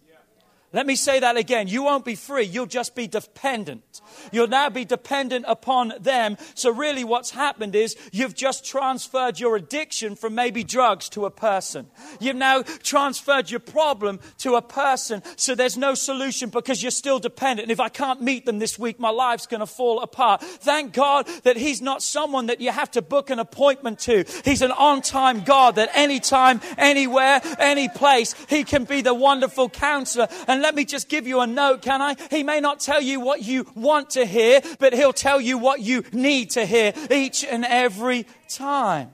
Let 0.71 0.85
me 0.85 0.95
say 0.95 1.19
that 1.19 1.35
again. 1.35 1.67
You 1.67 1.83
won't 1.83 2.05
be 2.05 2.13
free. 2.13 2.43
You'll 2.43 2.67
just 2.67 2.93
be 2.93 3.07
dependent. 3.07 4.01
You'll 4.31 4.47
now 4.47 4.69
be 4.69 4.85
dependent 4.85 5.45
upon 5.47 5.93
them. 5.99 6.37
So 6.53 6.69
really 6.69 7.03
what's 7.03 7.31
happened 7.31 7.75
is 7.75 7.95
you've 8.11 8.35
just 8.35 8.65
transferred 8.65 9.39
your 9.39 9.55
addiction 9.55 10.15
from 10.15 10.35
maybe 10.35 10.63
drugs 10.63 11.09
to 11.09 11.25
a 11.25 11.31
person. 11.31 11.87
You've 12.19 12.35
now 12.35 12.61
transferred 12.83 13.49
your 13.49 13.59
problem 13.59 14.19
to 14.39 14.55
a 14.55 14.61
person. 14.61 15.23
So 15.37 15.55
there's 15.55 15.77
no 15.77 15.95
solution 15.95 16.49
because 16.49 16.83
you're 16.83 16.91
still 16.91 17.19
dependent. 17.19 17.65
And 17.65 17.71
if 17.71 17.79
I 17.79 17.89
can't 17.89 18.21
meet 18.21 18.45
them 18.45 18.59
this 18.59 18.77
week, 18.77 18.99
my 18.99 19.09
life's 19.09 19.47
going 19.47 19.61
to 19.61 19.65
fall 19.65 20.01
apart. 20.01 20.41
Thank 20.41 20.93
God 20.93 21.27
that 21.43 21.57
He's 21.57 21.81
not 21.81 22.03
someone 22.03 22.45
that 22.47 22.61
you 22.61 22.71
have 22.71 22.91
to 22.91 23.01
book 23.01 23.31
an 23.31 23.39
appointment 23.39 23.99
to. 24.01 24.23
He's 24.45 24.61
an 24.61 24.71
on-time 24.71 25.43
God 25.43 25.75
that 25.75 25.89
anytime, 25.95 26.61
anywhere, 26.77 27.41
any 27.57 27.89
place, 27.89 28.35
He 28.47 28.63
can 28.63 28.83
be 28.83 29.01
the 29.01 29.15
wonderful 29.15 29.69
counselor. 29.69 30.27
And 30.47 30.58
and 30.59 30.63
let 30.65 30.75
me 30.75 30.83
just 30.83 31.07
give 31.07 31.25
you 31.25 31.39
a 31.39 31.47
note, 31.47 31.81
can 31.81 32.01
I? 32.01 32.17
He 32.29 32.43
may 32.43 32.59
not 32.59 32.81
tell 32.81 33.01
you 33.01 33.21
what 33.21 33.43
you 33.43 33.65
want 33.75 34.09
to 34.11 34.25
hear, 34.25 34.59
but 34.77 34.91
he'll 34.91 35.13
tell 35.13 35.39
you 35.39 35.57
what 35.57 35.79
you 35.79 36.03
need 36.11 36.49
to 36.51 36.65
hear 36.65 36.91
each 37.09 37.45
and 37.45 37.63
every 37.63 38.27
time. 38.49 39.11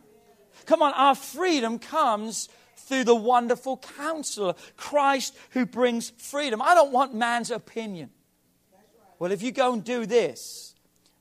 Come 0.65 0.81
on, 0.81 0.91
our 0.93 1.13
freedom 1.13 1.77
comes 1.77 2.49
through 2.77 3.03
the 3.03 3.13
wonderful 3.13 3.77
counselor, 3.77 4.55
Christ 4.75 5.37
who 5.51 5.67
brings 5.67 6.09
freedom. 6.17 6.63
I 6.63 6.73
don't 6.73 6.91
want 6.91 7.13
man's 7.13 7.51
opinion. 7.51 8.09
Well, 9.19 9.31
if 9.31 9.43
you 9.43 9.51
go 9.51 9.73
and 9.73 9.83
do 9.83 10.07
this, 10.07 10.73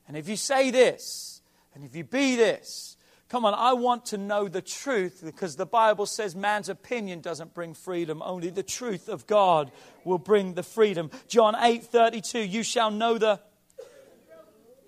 and 0.09 0.17
if 0.17 0.27
you 0.27 0.37
say 0.37 0.71
this, 0.71 1.43
and 1.75 1.85
if 1.85 1.95
you 1.95 2.03
be 2.03 2.35
this, 2.35 2.94
Come 3.35 3.47
on, 3.47 3.55
I 3.55 3.73
want 3.73 4.07
to 4.07 4.17
know 4.17 4.47
the 4.47 4.63
truth 4.63 5.21
because 5.25 5.57
the 5.57 5.67
Bible 5.67 6.07
says 6.07 6.37
man's 6.37 6.69
opinion 6.69 7.21
doesn't 7.21 7.53
bring 7.53 7.75
freedom, 7.75 8.23
only 8.25 8.49
the 8.49 8.63
truth 8.63 9.09
of 9.09 9.27
God 9.27 9.73
will 10.05 10.19
bring 10.19 10.55
the 10.55 10.63
freedom. 10.63 11.11
John 11.27 11.57
8 11.59 11.83
32, 11.83 12.39
you 12.39 12.63
shall 12.63 12.93
know 12.93 13.19
the, 13.19 13.41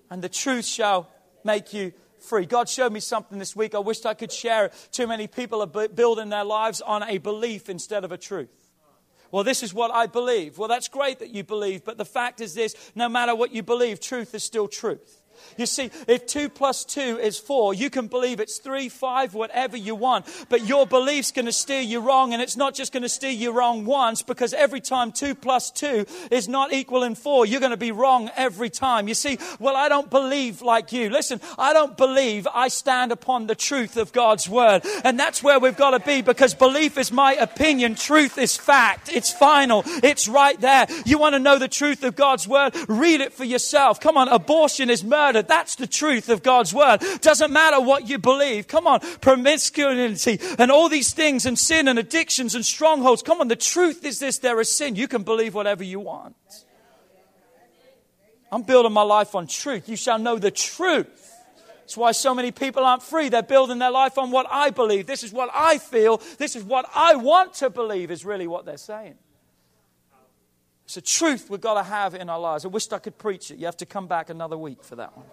and 0.09 0.21
the 0.21 0.29
truth 0.29 0.63
shall 0.63 1.09
make 1.43 1.73
you 1.73 1.91
free. 2.19 2.45
God 2.45 2.69
showed 2.69 2.93
me 2.93 3.01
something 3.01 3.37
this 3.37 3.53
week. 3.53 3.75
I 3.75 3.79
wished 3.79 4.05
I 4.05 4.13
could 4.13 4.31
share 4.31 4.67
it. 4.67 4.89
Too 4.93 5.07
many 5.07 5.27
people 5.27 5.61
are 5.61 5.87
building 5.89 6.29
their 6.29 6.45
lives 6.45 6.79
on 6.79 7.03
a 7.03 7.17
belief 7.17 7.67
instead 7.67 8.05
of 8.05 8.13
a 8.13 8.17
truth. 8.17 8.71
Well, 9.29 9.43
this 9.43 9.61
is 9.61 9.73
what 9.73 9.91
I 9.91 10.05
believe. 10.05 10.57
Well, 10.57 10.69
that's 10.69 10.87
great 10.87 11.19
that 11.19 11.31
you 11.31 11.43
believe, 11.43 11.83
but 11.83 11.97
the 11.97 12.05
fact 12.05 12.39
is 12.39 12.53
this 12.53 12.77
no 12.95 13.09
matter 13.09 13.35
what 13.35 13.51
you 13.51 13.61
believe, 13.61 13.99
truth 13.99 14.33
is 14.33 14.45
still 14.45 14.69
truth. 14.69 15.21
You 15.57 15.65
see, 15.65 15.91
if 16.07 16.25
2 16.27 16.49
plus 16.49 16.85
2 16.85 17.19
is 17.19 17.37
4, 17.37 17.73
you 17.73 17.89
can 17.89 18.07
believe 18.07 18.39
it's 18.39 18.57
3, 18.57 18.89
5, 18.89 19.33
whatever 19.33 19.77
you 19.77 19.95
want. 19.95 20.25
But 20.49 20.65
your 20.65 20.87
belief's 20.87 21.31
going 21.31 21.45
to 21.45 21.51
steer 21.51 21.81
you 21.81 21.99
wrong, 21.99 22.33
and 22.33 22.41
it's 22.41 22.57
not 22.57 22.73
just 22.73 22.93
going 22.93 23.03
to 23.03 23.09
steer 23.09 23.31
you 23.31 23.51
wrong 23.51 23.85
once, 23.85 24.21
because 24.21 24.53
every 24.53 24.81
time 24.81 25.11
2 25.11 25.35
plus 25.35 25.71
2 25.71 26.05
is 26.31 26.47
not 26.47 26.73
equal 26.73 27.03
in 27.03 27.15
4, 27.15 27.45
you're 27.45 27.59
going 27.59 27.71
to 27.71 27.77
be 27.77 27.91
wrong 27.91 28.29
every 28.35 28.69
time. 28.69 29.07
You 29.07 29.13
see, 29.13 29.37
well, 29.59 29.75
I 29.75 29.89
don't 29.89 30.09
believe 30.09 30.61
like 30.61 30.91
you. 30.91 31.09
Listen, 31.09 31.41
I 31.57 31.73
don't 31.73 31.97
believe 31.97 32.47
I 32.53 32.67
stand 32.67 33.11
upon 33.11 33.47
the 33.47 33.55
truth 33.55 33.97
of 33.97 34.11
God's 34.11 34.49
word. 34.49 34.83
And 35.03 35.19
that's 35.19 35.43
where 35.43 35.59
we've 35.59 35.77
got 35.77 35.91
to 35.91 35.99
be, 35.99 36.21
because 36.21 36.53
belief 36.53 36.97
is 36.97 37.11
my 37.11 37.33
opinion, 37.33 37.95
truth 37.95 38.37
is 38.37 38.55
fact. 38.55 39.09
It's 39.11 39.31
final, 39.31 39.83
it's 39.85 40.27
right 40.27 40.59
there. 40.59 40.87
You 41.05 41.17
want 41.17 41.33
to 41.33 41.39
know 41.39 41.59
the 41.59 41.67
truth 41.67 42.03
of 42.03 42.15
God's 42.15 42.47
word? 42.47 42.75
Read 42.87 43.21
it 43.21 43.33
for 43.33 43.43
yourself. 43.43 43.99
Come 43.99 44.17
on, 44.17 44.27
abortion 44.29 44.89
is 44.89 45.03
murder 45.03 45.26
That's 45.33 45.75
the 45.75 45.87
truth 45.87 46.29
of 46.29 46.43
God's 46.43 46.73
word. 46.73 47.03
Doesn't 47.21 47.51
matter 47.51 47.79
what 47.79 48.07
you 48.07 48.17
believe. 48.17 48.67
Come 48.67 48.87
on, 48.87 48.99
promiscuity 49.21 50.39
and 50.57 50.71
all 50.71 50.89
these 50.89 51.13
things 51.13 51.45
and 51.45 51.57
sin 51.57 51.87
and 51.87 51.99
addictions 51.99 52.55
and 52.55 52.65
strongholds. 52.65 53.21
Come 53.21 53.41
on, 53.41 53.47
the 53.47 53.55
truth 53.55 54.05
is 54.05 54.19
this 54.19 54.39
there 54.39 54.59
is 54.59 54.75
sin. 54.75 54.95
You 54.95 55.07
can 55.07 55.23
believe 55.23 55.53
whatever 55.53 55.83
you 55.83 55.99
want. 55.99 56.35
I'm 58.51 58.63
building 58.63 58.93
my 58.93 59.01
life 59.01 59.35
on 59.35 59.47
truth. 59.47 59.89
You 59.89 59.97
shall 59.97 60.19
know 60.19 60.37
the 60.37 60.51
truth. 60.51 61.33
That's 61.79 61.97
why 61.97 62.11
so 62.11 62.35
many 62.35 62.51
people 62.51 62.83
aren't 62.83 63.03
free. 63.03 63.29
They're 63.29 63.43
building 63.43 63.79
their 63.79 63.91
life 63.91 64.17
on 64.17 64.31
what 64.31 64.45
I 64.49 64.71
believe. 64.71 65.05
This 65.05 65.23
is 65.23 65.31
what 65.31 65.49
I 65.53 65.77
feel. 65.77 66.21
This 66.37 66.55
is 66.55 66.63
what 66.63 66.85
I 66.93 67.15
want 67.15 67.53
to 67.55 67.69
believe, 67.69 68.11
is 68.11 68.25
really 68.25 68.47
what 68.47 68.65
they're 68.65 68.77
saying. 68.77 69.15
It's 70.87 70.95
a 70.95 71.01
truth 71.01 71.49
we've 71.49 71.59
got 71.59 71.73
to 71.73 71.83
have 71.83 72.15
in 72.15 72.29
our 72.29 72.39
lives. 72.39 72.63
I 72.63 72.69
wished 72.69 72.93
I 72.93 72.99
could 72.99 73.17
preach 73.17 73.51
it. 73.51 73.57
You 73.57 73.65
have 73.65 73.75
to 73.75 73.85
come 73.85 74.07
back 74.07 74.29
another 74.29 74.57
week 74.57 74.85
for 74.85 74.95
that 74.95 75.17
one. 75.17 75.25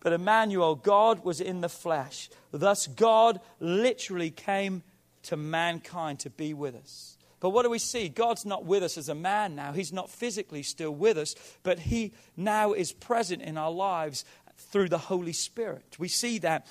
But 0.00 0.14
Emmanuel, 0.14 0.76
God 0.76 1.26
was 1.26 1.42
in 1.42 1.60
the 1.60 1.68
flesh. 1.68 2.30
Thus, 2.50 2.86
God 2.86 3.42
literally 3.60 4.30
came 4.30 4.82
to 5.24 5.36
mankind 5.36 6.20
to 6.20 6.30
be 6.30 6.54
with 6.54 6.74
us. 6.74 7.18
But 7.40 7.50
what 7.50 7.64
do 7.64 7.70
we 7.70 7.78
see? 7.78 8.08
God's 8.08 8.46
not 8.46 8.64
with 8.64 8.82
us 8.82 8.96
as 8.96 9.10
a 9.10 9.14
man 9.14 9.54
now. 9.54 9.72
He's 9.72 9.92
not 9.92 10.08
physically 10.08 10.62
still 10.62 10.92
with 10.92 11.18
us, 11.18 11.34
but 11.62 11.78
He 11.78 12.14
now 12.34 12.72
is 12.72 12.92
present 12.92 13.42
in 13.42 13.58
our 13.58 13.70
lives 13.70 14.24
through 14.56 14.88
the 14.88 14.96
Holy 14.96 15.34
Spirit. 15.34 15.96
We 15.98 16.08
see 16.08 16.38
that 16.38 16.66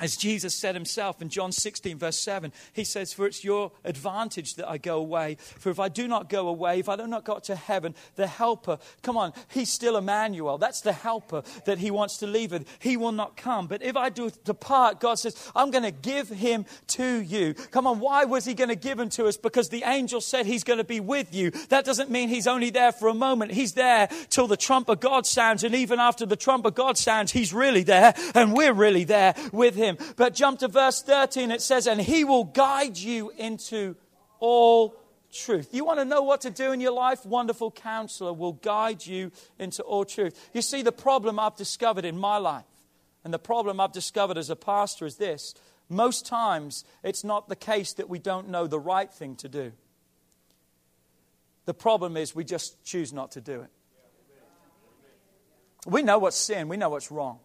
as 0.00 0.16
Jesus 0.16 0.54
said 0.54 0.76
himself 0.76 1.20
in 1.20 1.28
John 1.28 1.50
16, 1.50 1.98
verse 1.98 2.18
7, 2.18 2.52
he 2.72 2.84
says, 2.84 3.12
For 3.12 3.26
it's 3.26 3.42
your 3.42 3.72
advantage 3.84 4.54
that 4.54 4.68
I 4.68 4.78
go 4.78 4.98
away. 4.98 5.36
For 5.40 5.70
if 5.70 5.80
I 5.80 5.88
do 5.88 6.06
not 6.06 6.28
go 6.28 6.46
away, 6.46 6.78
if 6.78 6.88
I 6.88 6.94
do 6.94 7.06
not 7.06 7.24
go 7.24 7.40
to 7.40 7.56
heaven, 7.56 7.96
the 8.14 8.28
helper, 8.28 8.78
come 9.02 9.16
on, 9.16 9.32
he's 9.48 9.70
still 9.70 9.96
Emmanuel. 9.96 10.56
That's 10.56 10.82
the 10.82 10.92
helper 10.92 11.42
that 11.64 11.78
he 11.78 11.90
wants 11.90 12.18
to 12.18 12.28
leave 12.28 12.52
with. 12.52 12.68
He 12.78 12.96
will 12.96 13.12
not 13.12 13.36
come. 13.36 13.66
But 13.66 13.82
if 13.82 13.96
I 13.96 14.08
do 14.08 14.30
depart, 14.44 15.00
God 15.00 15.18
says, 15.18 15.50
I'm 15.56 15.72
going 15.72 15.82
to 15.82 15.90
give 15.90 16.28
him 16.28 16.64
to 16.88 17.20
you. 17.20 17.54
Come 17.54 17.88
on, 17.88 17.98
why 17.98 18.24
was 18.24 18.44
he 18.44 18.54
going 18.54 18.70
to 18.70 18.76
give 18.76 19.00
him 19.00 19.08
to 19.10 19.26
us? 19.26 19.36
Because 19.36 19.68
the 19.68 19.82
angel 19.84 20.20
said 20.20 20.46
he's 20.46 20.64
going 20.64 20.78
to 20.78 20.84
be 20.84 21.00
with 21.00 21.34
you. 21.34 21.50
That 21.70 21.84
doesn't 21.84 22.08
mean 22.08 22.28
he's 22.28 22.46
only 22.46 22.70
there 22.70 22.92
for 22.92 23.08
a 23.08 23.14
moment. 23.14 23.50
He's 23.50 23.72
there 23.72 24.08
till 24.30 24.46
the 24.46 24.56
trump 24.56 24.88
of 24.88 25.00
God 25.00 25.26
sounds. 25.26 25.64
And 25.64 25.74
even 25.74 25.98
after 25.98 26.24
the 26.24 26.36
trump 26.36 26.66
of 26.66 26.76
God 26.76 26.96
sounds, 26.96 27.32
he's 27.32 27.52
really 27.52 27.82
there. 27.82 28.14
And 28.34 28.52
we're 28.52 28.72
really 28.72 29.04
there 29.04 29.34
with 29.50 29.74
him 29.74 29.87
him. 29.88 29.98
But 30.16 30.34
jump 30.34 30.60
to 30.60 30.68
verse 30.68 31.02
13, 31.02 31.50
it 31.50 31.62
says, 31.62 31.86
And 31.86 32.00
he 32.00 32.24
will 32.24 32.44
guide 32.44 32.96
you 32.96 33.30
into 33.36 33.96
all 34.40 34.94
truth. 35.32 35.70
You 35.72 35.84
want 35.84 35.98
to 35.98 36.04
know 36.04 36.22
what 36.22 36.42
to 36.42 36.50
do 36.50 36.72
in 36.72 36.80
your 36.80 36.92
life? 36.92 37.24
Wonderful 37.26 37.70
counselor 37.70 38.32
will 38.32 38.54
guide 38.54 39.06
you 39.06 39.32
into 39.58 39.82
all 39.82 40.04
truth. 40.04 40.50
You 40.54 40.62
see, 40.62 40.82
the 40.82 40.92
problem 40.92 41.38
I've 41.38 41.56
discovered 41.56 42.04
in 42.04 42.18
my 42.18 42.38
life, 42.38 42.64
and 43.24 43.34
the 43.34 43.38
problem 43.38 43.80
I've 43.80 43.92
discovered 43.92 44.38
as 44.38 44.50
a 44.50 44.56
pastor 44.56 45.06
is 45.06 45.16
this 45.16 45.54
most 45.88 46.26
times 46.26 46.84
it's 47.02 47.24
not 47.24 47.48
the 47.48 47.56
case 47.56 47.94
that 47.94 48.08
we 48.08 48.18
don't 48.18 48.48
know 48.48 48.66
the 48.66 48.78
right 48.78 49.12
thing 49.12 49.36
to 49.36 49.48
do. 49.48 49.72
The 51.64 51.74
problem 51.74 52.16
is 52.16 52.34
we 52.34 52.44
just 52.44 52.82
choose 52.84 53.12
not 53.12 53.32
to 53.32 53.40
do 53.40 53.60
it. 53.60 53.70
We 55.86 56.02
know 56.02 56.18
what's 56.18 56.36
sin, 56.36 56.68
we 56.68 56.76
know 56.76 56.90
what's 56.90 57.10
wrong. 57.10 57.38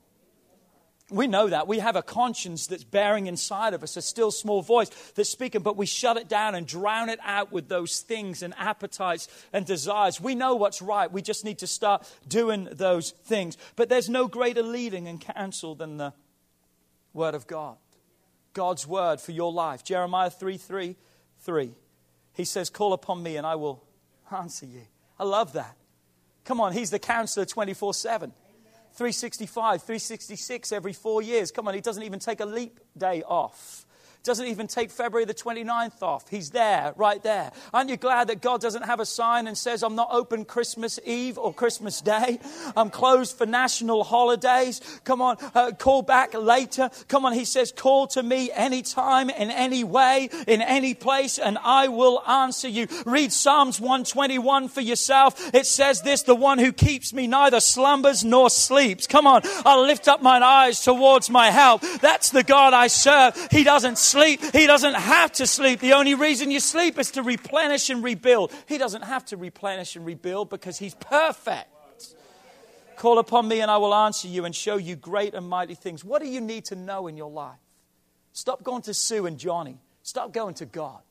We 1.09 1.27
know 1.27 1.47
that. 1.49 1.67
We 1.67 1.79
have 1.79 1.95
a 1.95 2.01
conscience 2.01 2.67
that's 2.67 2.85
bearing 2.85 3.27
inside 3.27 3.73
of 3.73 3.83
us, 3.83 3.97
a 3.97 4.01
still 4.01 4.31
small 4.31 4.61
voice 4.61 4.89
that's 5.15 5.29
speaking, 5.29 5.61
but 5.61 5.75
we 5.75 5.85
shut 5.85 6.15
it 6.17 6.29
down 6.29 6.55
and 6.55 6.65
drown 6.65 7.09
it 7.09 7.19
out 7.23 7.51
with 7.51 7.67
those 7.67 7.99
things 7.99 8.41
and 8.41 8.53
appetites 8.57 9.27
and 9.51 9.65
desires. 9.65 10.21
We 10.21 10.33
know 10.33 10.55
what's 10.55 10.81
right. 10.81 11.11
We 11.11 11.21
just 11.21 11.43
need 11.43 11.59
to 11.59 11.67
start 11.67 12.09
doing 12.27 12.69
those 12.71 13.11
things. 13.25 13.57
But 13.75 13.89
there's 13.89 14.09
no 14.09 14.27
greater 14.27 14.63
leading 14.63 15.07
and 15.07 15.19
counsel 15.19 15.75
than 15.75 15.97
the 15.97 16.13
Word 17.13 17.35
of 17.35 17.47
God. 17.47 17.77
God's 18.53 18.87
Word 18.87 19.19
for 19.19 19.33
your 19.33 19.51
life. 19.51 19.83
Jeremiah 19.83 20.29
3 20.29 20.57
3 20.57 20.95
3. 21.41 21.71
He 22.33 22.45
says, 22.45 22.69
Call 22.69 22.93
upon 22.93 23.21
me 23.21 23.35
and 23.35 23.45
I 23.45 23.55
will 23.55 23.83
answer 24.31 24.65
you. 24.65 24.83
I 25.19 25.25
love 25.25 25.53
that. 25.53 25.75
Come 26.45 26.61
on, 26.61 26.73
He's 26.73 26.89
the 26.91 26.99
counselor 26.99 27.45
24 27.45 27.93
7. 27.93 28.33
365, 28.93 29.81
366 29.81 30.71
every 30.71 30.93
four 30.93 31.21
years. 31.21 31.51
Come 31.51 31.67
on, 31.67 31.73
he 31.73 31.81
doesn't 31.81 32.03
even 32.03 32.19
take 32.19 32.39
a 32.39 32.45
leap 32.45 32.79
day 32.95 33.23
off. 33.23 33.87
Doesn't 34.23 34.47
even 34.47 34.67
take 34.67 34.89
February 34.89 35.25
the 35.25 35.33
29th 35.33 36.01
off. 36.01 36.29
He's 36.29 36.51
there, 36.51 36.93
right 36.95 37.21
there. 37.23 37.51
Aren't 37.73 37.89
you 37.89 37.97
glad 37.97 38.29
that 38.29 38.41
God 38.41 38.61
doesn't 38.61 38.83
have 38.83 39.01
a 39.01 39.05
sign 39.05 39.47
and 39.47 39.57
says, 39.57 39.83
I'm 39.83 39.95
not 39.95 40.07
open 40.11 40.45
Christmas 40.45 40.97
Eve 41.03 41.37
or 41.37 41.53
Christmas 41.53 41.99
Day? 41.99 42.39
I'm 42.77 42.89
closed 42.89 43.37
for 43.37 43.45
national 43.45 44.05
holidays. 44.05 44.79
Come 45.03 45.21
on, 45.21 45.35
uh, 45.53 45.71
call 45.71 46.03
back 46.03 46.33
later. 46.33 46.89
Come 47.09 47.25
on, 47.25 47.33
He 47.33 47.43
says, 47.43 47.73
call 47.75 48.07
to 48.07 48.23
me 48.23 48.49
anytime, 48.49 49.29
in 49.29 49.51
any 49.51 49.83
way, 49.83 50.29
in 50.47 50.61
any 50.61 50.93
place, 50.93 51.37
and 51.37 51.57
I 51.61 51.89
will 51.89 52.23
answer 52.25 52.69
you. 52.69 52.87
Read 53.05 53.33
Psalms 53.33 53.81
121 53.81 54.69
for 54.69 54.79
yourself. 54.79 55.53
It 55.53 55.65
says 55.65 56.01
this, 56.01 56.21
the 56.21 56.33
one 56.33 56.59
who 56.59 56.71
keeps 56.71 57.11
me 57.11 57.27
neither 57.27 57.59
slumbers 57.59 58.23
nor 58.23 58.49
sleeps. 58.49 59.05
Come 59.05 59.27
on, 59.27 59.41
I'll 59.65 59.83
lift 59.85 60.07
up 60.07 60.21
mine 60.21 60.43
eyes 60.43 60.81
towards 60.81 61.29
my 61.29 61.51
help. 61.51 61.81
That's 61.99 62.29
the 62.29 62.43
God 62.43 62.73
I 62.73 62.87
serve. 62.87 63.49
He 63.51 63.65
doesn't 63.65 63.97
sleep. 64.13 64.41
He 64.53 64.67
doesn't 64.67 64.93
have 64.93 65.31
to 65.33 65.47
sleep. 65.47 65.79
The 65.79 65.93
only 65.93 66.13
reason 66.13 66.51
you 66.51 66.59
sleep 66.59 66.99
is 66.99 67.11
to 67.11 67.23
replenish 67.23 67.89
and 67.89 68.03
rebuild. 68.03 68.51
He 68.67 68.77
doesn't 68.77 69.01
have 69.01 69.25
to 69.25 69.37
replenish 69.37 69.95
and 69.95 70.05
rebuild 70.05 70.49
because 70.49 70.77
He's 70.77 70.95
perfect. 70.95 71.67
Call 72.95 73.17
upon 73.17 73.47
me 73.47 73.61
and 73.61 73.71
I 73.71 73.77
will 73.77 73.93
answer 73.93 74.27
you 74.27 74.45
and 74.45 74.55
show 74.55 74.77
you 74.77 74.95
great 74.95 75.33
and 75.33 75.49
mighty 75.49 75.73
things. 75.73 76.05
What 76.05 76.21
do 76.21 76.27
you 76.27 76.41
need 76.41 76.65
to 76.65 76.75
know 76.75 77.07
in 77.07 77.17
your 77.17 77.31
life? 77.31 77.57
Stop 78.33 78.63
going 78.63 78.83
to 78.83 78.93
Sue 78.93 79.25
and 79.25 79.37
Johnny. 79.37 79.79
Stop 80.03 80.31
going 80.31 80.53
to 80.55 80.65
God. 80.65 81.01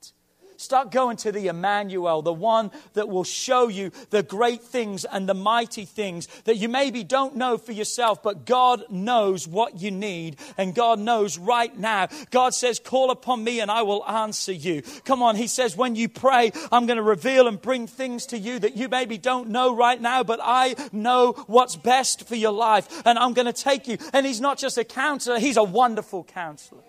Start 0.63 0.93
going 0.93 1.17
to 1.19 1.33
the 1.33 1.49
Emmanuel, 1.49 2.23
the 2.23 2.33
one 2.33 2.71
that 2.95 3.09
will 3.09 3.25
show 3.25 3.67
you 3.67 3.91
the 4.11 4.23
great 4.23 4.63
things 4.63 5.05
and 5.05 5.29
the 5.29 5.35
mighty 5.35 5.85
things 5.85 6.29
that 6.45 6.55
you 6.55 6.69
maybe 6.69 7.03
don't 7.03 7.35
know 7.35 7.59
for 7.59 7.73
yourself, 7.73 8.23
but 8.23 8.47
God 8.47 8.85
knows 8.89 9.49
what 9.49 9.81
you 9.81 9.91
need 9.91 10.37
and 10.57 10.73
God 10.73 11.01
knows 11.01 11.37
right 11.37 11.77
now. 11.77 12.07
God 12.31 12.55
says, 12.55 12.79
Call 12.79 13.11
upon 13.11 13.43
me 13.43 13.59
and 13.59 13.73
I 13.73 13.83
will 13.83 14.07
answer 14.07 14.53
you. 14.53 14.83
Come 15.05 15.21
on, 15.21 15.35
He 15.35 15.49
says, 15.49 15.77
When 15.77 15.97
you 15.97 16.09
pray, 16.09 16.53
I'm 16.71 16.87
going 16.87 16.97
to 16.97 17.03
reveal 17.03 17.49
and 17.49 17.61
bring 17.61 17.89
things 17.89 18.27
to 18.27 18.39
you 18.39 18.61
that 18.61 18.77
you 18.77 18.89
maybe 18.89 19.19
don't 19.19 19.49
know 19.49 19.75
right 19.75 20.01
now, 20.01 20.23
but 20.23 20.39
I 20.41 20.77
know 20.93 21.33
what's 21.49 21.75
best 21.75 22.29
for 22.29 22.37
your 22.37 22.53
life 22.53 23.03
and 23.05 23.19
I'm 23.19 23.33
going 23.33 23.47
to 23.47 23.53
take 23.53 23.89
you. 23.89 23.99
And 24.13 24.25
He's 24.25 24.41
not 24.41 24.59
just 24.59 24.79
a 24.79 24.85
counselor, 24.85 25.41
He's 25.41 25.57
a 25.57 25.65
wonderful 25.65 26.23
counselor. 26.23 26.83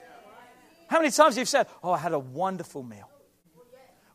How 0.89 0.99
many 0.99 1.09
times 1.09 1.34
have 1.34 1.41
you 1.41 1.45
said, 1.45 1.65
Oh, 1.84 1.93
I 1.93 1.97
had 1.97 2.13
a 2.13 2.19
wonderful 2.19 2.84
meal? 2.84 3.09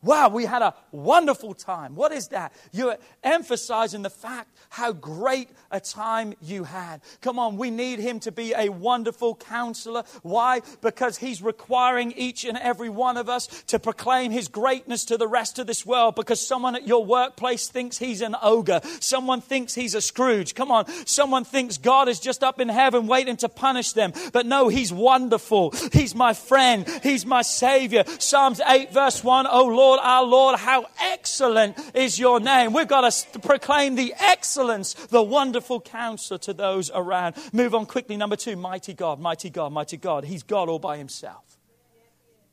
Wow, 0.01 0.29
we 0.29 0.45
had 0.45 0.63
a 0.63 0.75
wonderful 0.93 1.55
time. 1.55 1.97
What 1.97 2.13
is 2.13 2.29
that? 2.29 2.53
You're 2.73 2.99
emphasizing 3.25 4.03
the 4.03 4.11
fact 4.11 4.57
how 4.69 4.93
great 4.93 5.49
a 5.73 5.81
time 5.81 6.35
you 6.41 6.63
had. 6.65 7.01
Come 7.21 7.39
on, 7.39 7.57
we 7.57 7.71
need 7.71 7.99
him 7.99 8.21
to 8.21 8.31
be 8.31 8.55
a 8.57 8.69
wonderful 8.69 9.35
counselor. 9.35 10.05
Why? 10.23 10.63
Because 10.83 11.19
he's 11.19 11.43
requiring 11.43 12.13
each 12.13 12.45
and 12.45 12.57
every 12.59 12.89
one 12.89 13.17
of 13.17 13.29
us 13.29 13.49
to 13.69 13.81
proclaim 13.81 14.31
his 14.31 14.47
greatness 14.47 15.05
to 15.07 15.17
the 15.17 15.27
rest 15.27 15.59
of 15.59 15.67
this 15.67 15.85
world 15.85 16.15
because 16.15 16.47
someone 16.47 16.77
at 16.77 16.87
your 16.87 17.05
workplace 17.05 17.69
thinks 17.69 17.99
he's 17.99 18.21
an 18.21 18.37
ogre. 18.41 18.81
Someone 19.01 19.41
thinks 19.41 19.75
he's 19.75 19.95
a 19.97 20.01
Scrooge. 20.01 20.55
Come 20.55 20.71
on, 20.71 20.87
someone 21.07 21.45
thinks 21.45 21.77
God 21.77 22.09
is 22.09 22.21
just 22.21 22.45
up 22.45 22.61
in 22.61 22.69
heaven 22.69 23.09
waiting 23.09 23.37
to 23.39 23.49
punish 23.49 23.93
them. 23.93 24.13
But 24.33 24.47
no, 24.47 24.69
he's 24.69 24.93
wonderful. 24.93 25.75
He's 25.93 26.15
my 26.15 26.35
friend. 26.35 26.89
He's 27.03 27.27
my 27.27 27.43
savior. 27.43 28.05
Psalms 28.19 28.61
8 28.65 28.93
verse 28.93 29.25
1, 29.25 29.47
Oh 29.51 29.67
Lord, 29.67 29.88
Lord, 29.89 30.01
our 30.03 30.25
Lord, 30.25 30.59
how 30.59 30.85
excellent 31.01 31.79
is 31.95 32.19
your 32.19 32.41
name. 32.41 32.75
We've 32.75 32.87
got 32.87 33.11
to 33.11 33.39
proclaim 33.39 33.95
the 33.95 34.13
excellence, 34.19 34.93
the 34.93 35.23
wonderful 35.23 35.81
counselor 35.81 36.37
to 36.41 36.53
those 36.53 36.91
around. 36.95 37.37
Move 37.55 37.75
on 37.75 37.87
quickly. 37.87 38.19
Number 38.19 38.37
two, 38.37 38.55
mighty 38.55 38.93
God, 38.93 39.19
mighty 39.19 39.49
God, 39.49 39.73
mighty 39.73 39.97
God. 39.97 40.25
He's 40.25 40.43
God 40.43 40.69
all 40.69 40.79
by 40.79 40.99
himself. 40.99 41.57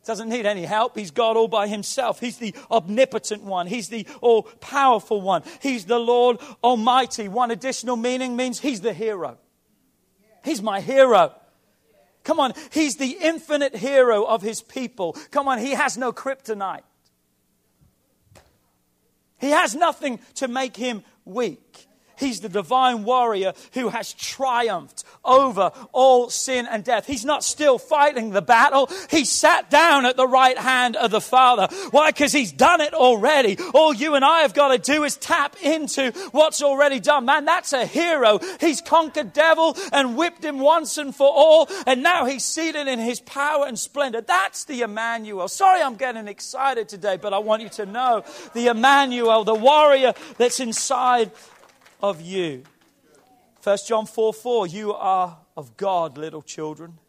Doesn't 0.05 0.29
need 0.29 0.45
any 0.45 0.63
help. 0.63 0.97
He's 0.97 1.11
God 1.11 1.35
all 1.35 1.49
by 1.49 1.67
himself. 1.67 2.21
He's 2.21 2.37
the 2.37 2.55
omnipotent 2.71 3.43
one. 3.43 3.67
He's 3.67 3.89
the 3.89 4.07
all 4.21 4.43
powerful 4.43 5.19
one. 5.19 5.43
He's 5.61 5.83
the 5.83 5.99
Lord 5.99 6.37
Almighty. 6.63 7.27
One 7.27 7.51
additional 7.51 7.97
meaning 7.97 8.37
means 8.37 8.61
he's 8.61 8.79
the 8.79 8.93
hero. 8.93 9.39
He's 10.45 10.61
my 10.61 10.79
hero. 10.79 11.33
Come 12.23 12.39
on, 12.39 12.53
he's 12.71 12.95
the 12.95 13.17
infinite 13.21 13.75
hero 13.75 14.23
of 14.23 14.41
his 14.41 14.61
people. 14.61 15.17
Come 15.31 15.49
on, 15.49 15.59
he 15.59 15.71
has 15.71 15.97
no 15.97 16.13
kryptonite. 16.13 16.83
He 19.45 19.51
has 19.51 19.75
nothing 19.75 20.19
to 20.35 20.47
make 20.47 20.75
him 20.75 21.03
weak. 21.23 21.87
He's 22.19 22.41
the 22.41 22.49
divine 22.49 23.03
warrior 23.03 23.53
who 23.73 23.89
has 23.89 24.13
triumphed 24.13 25.03
over 25.23 25.71
all 25.91 26.29
sin 26.29 26.67
and 26.69 26.83
death. 26.83 27.05
He's 27.05 27.25
not 27.25 27.43
still 27.43 27.77
fighting 27.77 28.31
the 28.31 28.41
battle. 28.41 28.89
He 29.09 29.25
sat 29.25 29.69
down 29.69 30.05
at 30.05 30.17
the 30.17 30.27
right 30.27 30.57
hand 30.57 30.95
of 30.95 31.11
the 31.11 31.21
Father. 31.21 31.67
Why? 31.91 32.11
Because 32.11 32.31
he's 32.31 32.51
done 32.51 32.81
it 32.81 32.93
already. 32.93 33.57
All 33.73 33.93
you 33.93 34.15
and 34.15 34.23
I 34.23 34.41
have 34.41 34.53
got 34.53 34.69
to 34.69 34.77
do 34.77 35.03
is 35.03 35.17
tap 35.17 35.55
into 35.63 36.11
what's 36.31 36.61
already 36.61 36.99
done. 36.99 37.25
Man, 37.25 37.45
that's 37.45 37.73
a 37.73 37.85
hero. 37.85 38.39
He's 38.59 38.81
conquered 38.81 39.33
devil 39.33 39.77
and 39.91 40.15
whipped 40.15 40.43
him 40.43 40.59
once 40.59 40.97
and 40.97 41.15
for 41.15 41.27
all. 41.27 41.69
And 41.87 42.03
now 42.03 42.25
he's 42.25 42.45
seated 42.45 42.87
in 42.87 42.99
his 42.99 43.19
power 43.19 43.65
and 43.65 43.77
splendor. 43.77 44.21
That's 44.21 44.65
the 44.65 44.81
Emmanuel. 44.81 45.47
Sorry 45.47 45.81
I'm 45.81 45.95
getting 45.95 46.27
excited 46.27 46.89
today, 46.89 47.17
but 47.17 47.33
I 47.33 47.39
want 47.39 47.61
you 47.61 47.69
to 47.69 47.85
know 47.85 48.23
the 48.53 48.67
Emmanuel, 48.67 49.43
the 49.43 49.55
warrior 49.55 50.13
that's 50.37 50.59
inside 50.59 51.31
of 52.09 52.21
you. 52.21 52.61
1 53.63 53.77
John 53.87 54.05
4 54.05 54.31
4, 54.31 54.67
you 54.67 54.93
are 54.93 55.39
of 55.57 55.75
God, 55.75 56.19
little 56.19 56.43
children, 56.43 56.99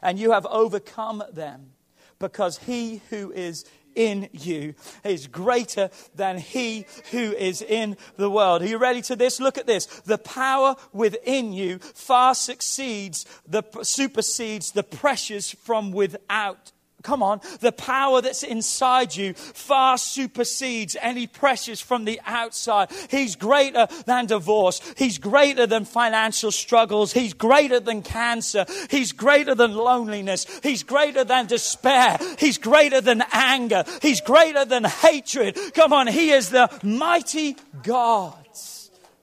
and 0.00 0.20
you 0.20 0.30
have 0.30 0.46
overcome 0.46 1.24
them 1.32 1.72
because 2.20 2.58
he 2.58 3.02
who 3.10 3.32
is 3.32 3.64
in 3.96 4.28
you 4.32 4.74
is 5.02 5.26
greater 5.26 5.90
than 6.14 6.38
he 6.38 6.86
who 7.10 7.32
is 7.32 7.60
in 7.60 7.96
the 8.16 8.30
world. 8.30 8.62
Are 8.62 8.66
you 8.66 8.78
ready 8.78 9.02
to 9.02 9.16
this? 9.16 9.40
Look 9.40 9.58
at 9.58 9.66
this. 9.66 9.86
The 9.86 10.18
power 10.18 10.76
within 10.92 11.52
you 11.52 11.78
far 11.78 12.34
succeeds 12.36 13.26
the 13.48 13.64
supersedes 13.82 14.70
the 14.70 14.84
pressures 14.84 15.50
from 15.50 15.90
without 15.90 16.70
come 17.06 17.22
on, 17.22 17.40
the 17.60 17.70
power 17.70 18.20
that's 18.20 18.42
inside 18.42 19.14
you 19.14 19.32
far 19.34 19.96
supersedes 19.96 20.96
any 21.00 21.28
pressures 21.28 21.80
from 21.80 22.04
the 22.04 22.20
outside. 22.26 22.90
He's 23.08 23.36
greater 23.36 23.86
than 24.06 24.26
divorce. 24.26 24.80
He's 24.96 25.18
greater 25.18 25.68
than 25.68 25.84
financial 25.84 26.50
struggles. 26.50 27.12
He's 27.12 27.32
greater 27.32 27.78
than 27.78 28.02
cancer. 28.02 28.66
He's 28.90 29.12
greater 29.12 29.54
than 29.54 29.74
loneliness. 29.74 30.46
He's 30.64 30.82
greater 30.82 31.22
than 31.22 31.46
despair. 31.46 32.18
He's 32.40 32.58
greater 32.58 33.00
than 33.00 33.22
anger. 33.32 33.84
He's 34.02 34.20
greater 34.20 34.64
than 34.64 34.82
hatred. 34.84 35.56
Come 35.74 35.92
on, 35.92 36.08
He 36.08 36.30
is 36.30 36.50
the 36.50 36.68
mighty 36.82 37.56
God. 37.84 38.34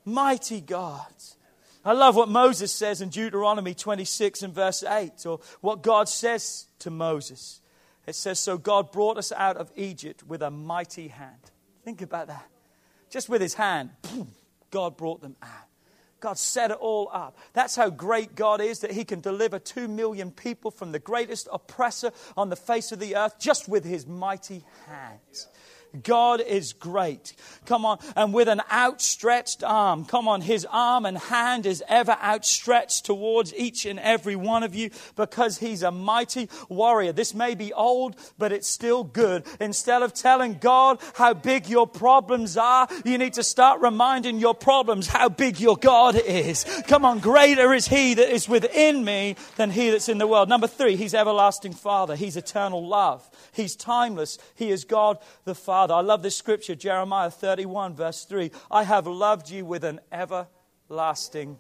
Mighty 0.05 0.61
God. 0.61 1.05
I 1.85 1.91
love 1.91 2.15
what 2.15 2.29
Moses 2.29 2.71
says 2.71 3.01
in 3.01 3.09
Deuteronomy 3.09 3.73
26 3.73 4.43
and 4.43 4.53
verse 4.53 4.83
8, 4.83 5.25
or 5.25 5.41
what 5.59 5.83
God 5.83 6.07
says 6.07 6.67
to 6.79 6.89
Moses. 6.89 7.59
It 8.05 8.15
says, 8.15 8.39
So 8.39 8.57
God 8.57 8.91
brought 8.91 9.17
us 9.17 9.31
out 9.31 9.57
of 9.57 9.71
Egypt 9.75 10.23
with 10.27 10.41
a 10.41 10.51
mighty 10.51 11.07
hand. 11.07 11.51
Think 11.83 12.01
about 12.01 12.27
that. 12.27 12.47
Just 13.09 13.29
with 13.29 13.41
his 13.41 13.53
hand, 13.53 13.91
boom, 14.01 14.29
God 14.71 14.97
brought 14.97 15.21
them 15.21 15.35
out. 15.41 15.67
God 16.23 16.37
set 16.37 16.71
it 16.71 16.77
all 16.77 17.09
up. 17.11 17.37
That's 17.51 17.75
how 17.75 17.89
great 17.89 18.33
God 18.33 18.61
is 18.61 18.79
that 18.79 18.91
He 18.91 19.03
can 19.03 19.19
deliver 19.19 19.59
two 19.59 19.89
million 19.89 20.31
people 20.31 20.71
from 20.71 20.93
the 20.93 20.99
greatest 20.99 21.49
oppressor 21.51 22.11
on 22.37 22.47
the 22.47 22.55
face 22.55 22.93
of 22.93 22.99
the 22.99 23.17
earth 23.17 23.37
just 23.39 23.67
with 23.67 23.83
His 23.83 24.07
mighty 24.07 24.63
hands. 24.87 25.49
God 26.01 26.41
is 26.41 26.73
great. 26.73 27.33
Come 27.65 27.85
on. 27.85 27.99
And 28.15 28.33
with 28.33 28.47
an 28.47 28.61
outstretched 28.71 29.63
arm. 29.63 30.05
Come 30.05 30.27
on. 30.27 30.41
His 30.41 30.65
arm 30.71 31.05
and 31.05 31.17
hand 31.17 31.67
is 31.67 31.83
ever 31.87 32.17
outstretched 32.23 33.05
towards 33.05 33.53
each 33.53 33.85
and 33.85 33.99
every 33.99 34.35
one 34.35 34.63
of 34.63 34.73
you 34.73 34.89
because 35.15 35.59
he's 35.59 35.83
a 35.83 35.91
mighty 35.91 36.49
warrior. 36.67 37.11
This 37.11 37.35
may 37.35 37.53
be 37.53 37.73
old, 37.73 38.15
but 38.39 38.51
it's 38.51 38.67
still 38.67 39.03
good. 39.03 39.45
Instead 39.59 40.01
of 40.01 40.13
telling 40.13 40.55
God 40.55 40.99
how 41.13 41.33
big 41.33 41.69
your 41.69 41.85
problems 41.85 42.57
are, 42.57 42.87
you 43.05 43.17
need 43.19 43.33
to 43.33 43.43
start 43.43 43.81
reminding 43.81 44.39
your 44.39 44.55
problems 44.55 45.07
how 45.07 45.29
big 45.29 45.59
your 45.59 45.77
God 45.77 46.15
is. 46.15 46.65
Come 46.87 47.05
on. 47.05 47.19
Greater 47.19 47.71
is 47.73 47.87
he 47.87 48.15
that 48.15 48.33
is 48.33 48.49
within 48.49 49.03
me 49.05 49.35
than 49.57 49.69
he 49.69 49.91
that's 49.91 50.09
in 50.09 50.17
the 50.17 50.27
world. 50.27 50.49
Number 50.49 50.67
three, 50.67 50.95
he's 50.95 51.13
everlasting 51.13 51.73
father. 51.73 52.15
He's 52.15 52.35
eternal 52.35 52.85
love. 52.87 53.29
He's 53.51 53.75
timeless. 53.75 54.39
He 54.55 54.71
is 54.71 54.85
God 54.85 55.19
the 55.45 55.53
Father. 55.53 55.82
I 55.91 56.01
love 56.01 56.21
this 56.23 56.35
scripture, 56.35 56.75
Jeremiah 56.75 57.31
31, 57.31 57.95
verse 57.95 58.25
3. 58.25 58.51
I 58.71 58.83
have 58.83 59.07
loved 59.07 59.49
you 59.49 59.65
with 59.65 59.83
an 59.83 59.99
everlasting 60.11 61.59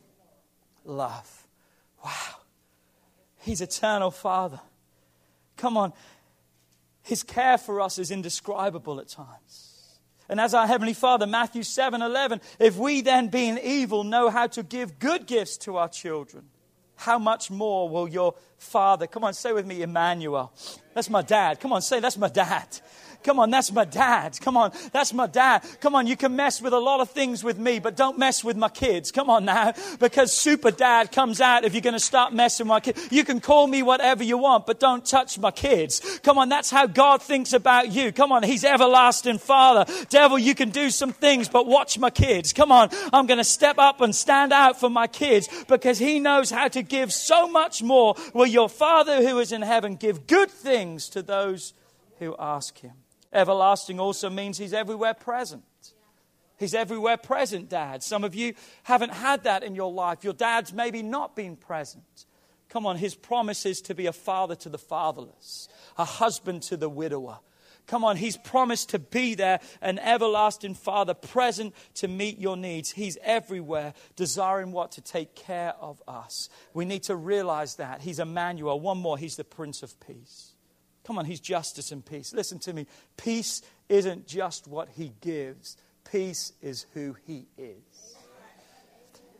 love. 0.85 1.47
Wow. 2.03 2.11
He's 3.41 3.61
eternal 3.61 4.11
Father. 4.11 4.59
Come 5.57 5.77
on. 5.77 5.93
His 7.01 7.23
care 7.23 7.57
for 7.57 7.81
us 7.81 7.99
is 7.99 8.11
indescribable 8.11 8.99
at 8.99 9.09
times. 9.09 9.73
And 10.29 10.39
as 10.39 10.53
our 10.53 10.65
Heavenly 10.65 10.93
Father, 10.93 11.27
Matthew 11.27 11.63
7 11.63 12.01
11, 12.01 12.41
if 12.59 12.77
we 12.77 13.01
then, 13.01 13.27
being 13.27 13.57
evil, 13.57 14.03
know 14.03 14.29
how 14.29 14.47
to 14.47 14.63
give 14.63 14.99
good 14.99 15.25
gifts 15.27 15.57
to 15.57 15.77
our 15.77 15.89
children, 15.89 16.45
how 16.95 17.19
much 17.19 17.51
more 17.51 17.89
will 17.89 18.07
your 18.07 18.35
Father, 18.57 19.05
come 19.05 19.25
on, 19.25 19.33
say 19.33 19.51
with 19.51 19.65
me, 19.65 19.81
Emmanuel, 19.81 20.53
That's 20.93 21.09
my 21.09 21.21
dad. 21.21 21.59
Come 21.59 21.73
on, 21.73 21.81
say, 21.81 21.99
That's 21.99 22.17
my 22.17 22.29
dad. 22.29 22.67
Come 23.23 23.39
on, 23.39 23.49
that's 23.49 23.71
my 23.71 23.85
dad. 23.85 24.37
Come 24.41 24.57
on, 24.57 24.71
that's 24.91 25.13
my 25.13 25.27
dad. 25.27 25.63
Come 25.79 25.95
on, 25.95 26.07
you 26.07 26.17
can 26.17 26.35
mess 26.35 26.61
with 26.61 26.73
a 26.73 26.79
lot 26.79 26.99
of 26.99 27.09
things 27.09 27.43
with 27.43 27.57
me, 27.57 27.79
but 27.79 27.95
don't 27.95 28.19
mess 28.19 28.43
with 28.43 28.57
my 28.57 28.69
kids. 28.69 29.11
Come 29.11 29.29
on 29.29 29.45
now, 29.45 29.73
because 29.99 30.33
super 30.33 30.71
dad 30.71 31.11
comes 31.11 31.39
out 31.39 31.63
if 31.63 31.73
you're 31.73 31.81
going 31.81 31.93
to 31.93 31.99
start 31.99 32.33
messing 32.33 32.65
with 32.65 32.69
my 32.69 32.79
kids. 32.81 33.07
You 33.11 33.23
can 33.23 33.39
call 33.39 33.67
me 33.67 33.81
whatever 33.81 34.23
you 34.23 34.37
want, 34.37 34.65
but 34.65 34.79
don't 34.79 35.05
touch 35.05 35.39
my 35.39 35.51
kids. 35.51 36.19
Come 36.19 36.37
on, 36.37 36.49
that's 36.49 36.69
how 36.69 36.85
God 36.85 37.21
thinks 37.21 37.53
about 37.53 37.91
you. 37.91 38.11
Come 38.11 38.31
on, 38.31 38.43
He's 38.43 38.65
everlasting 38.65 39.37
Father. 39.37 39.91
Devil, 40.09 40.37
you 40.37 40.53
can 40.53 40.69
do 40.69 40.89
some 40.89 41.13
things, 41.13 41.47
but 41.47 41.65
watch 41.65 41.97
my 41.97 42.09
kids. 42.09 42.51
Come 42.51 42.71
on, 42.71 42.89
I'm 43.13 43.25
going 43.25 43.37
to 43.37 43.43
step 43.43 43.77
up 43.77 44.01
and 44.01 44.13
stand 44.13 44.51
out 44.51 44.79
for 44.79 44.89
my 44.89 45.07
kids 45.07 45.47
because 45.67 45.97
He 45.97 46.19
knows 46.19 46.49
how 46.49 46.67
to 46.67 46.81
give 46.81 47.13
so 47.13 47.47
much 47.47 47.81
more. 47.81 48.15
Will 48.33 48.47
your 48.47 48.67
Father 48.67 49.25
who 49.25 49.39
is 49.39 49.53
in 49.53 49.61
heaven 49.61 49.95
give 49.95 50.27
good 50.27 50.51
things 50.83 51.07
to 51.09 51.21
those 51.21 51.73
who 52.19 52.35
ask 52.37 52.77
Him? 52.79 52.93
Everlasting 53.31 53.99
also 53.99 54.29
means 54.29 54.57
He's 54.57 54.73
everywhere 54.73 55.13
present. 55.13 55.63
He's 56.59 56.73
everywhere 56.73 57.17
present, 57.17 57.69
Dad. 57.69 58.03
Some 58.03 58.23
of 58.23 58.35
you 58.35 58.53
haven't 58.83 59.13
had 59.13 59.43
that 59.43 59.63
in 59.63 59.75
your 59.75 59.91
life. 59.91 60.23
Your 60.23 60.33
dad's 60.33 60.73
maybe 60.73 61.01
not 61.01 61.35
been 61.35 61.55
present. 61.55 62.25
Come 62.69 62.85
on, 62.85 62.97
His 62.97 63.15
promise 63.15 63.65
is 63.65 63.81
to 63.81 63.95
be 63.95 64.07
a 64.07 64.13
father 64.13 64.55
to 64.55 64.69
the 64.69 64.77
fatherless, 64.77 65.69
a 65.97 66.05
husband 66.05 66.63
to 66.63 66.77
the 66.77 66.89
widower. 66.89 67.39
Come 67.85 68.03
on, 68.05 68.17
He's 68.17 68.37
promised 68.37 68.89
to 68.89 68.99
be 68.99 69.35
there, 69.35 69.59
an 69.81 69.99
everlasting 69.99 70.75
Father, 70.75 71.13
present 71.13 71.73
to 71.95 72.07
meet 72.07 72.39
your 72.39 72.55
needs. 72.55 72.91
He's 72.91 73.17
everywhere, 73.21 73.93
desiring 74.15 74.71
what? 74.71 74.93
To 74.93 75.01
take 75.01 75.35
care 75.35 75.73
of 75.79 76.01
us. 76.07 76.49
We 76.73 76.85
need 76.85 77.03
to 77.03 77.15
realize 77.15 77.75
that. 77.75 78.01
He's 78.01 78.19
Emmanuel. 78.19 78.79
One 78.79 78.99
more, 78.99 79.17
He's 79.17 79.35
the 79.35 79.43
Prince 79.43 79.83
of 79.83 79.99
Peace. 79.99 80.52
Come 81.03 81.17
on, 81.17 81.25
He's 81.25 81.39
justice 81.39 81.91
and 81.91 82.05
peace. 82.05 82.33
Listen 82.33 82.59
to 82.59 82.73
me. 82.73 82.87
Peace 83.17 83.61
isn't 83.89 84.27
just 84.27 84.67
what 84.67 84.89
He 84.89 85.13
gives, 85.21 85.77
peace 86.09 86.53
is 86.61 86.85
who 86.93 87.15
He 87.25 87.45
is. 87.57 87.75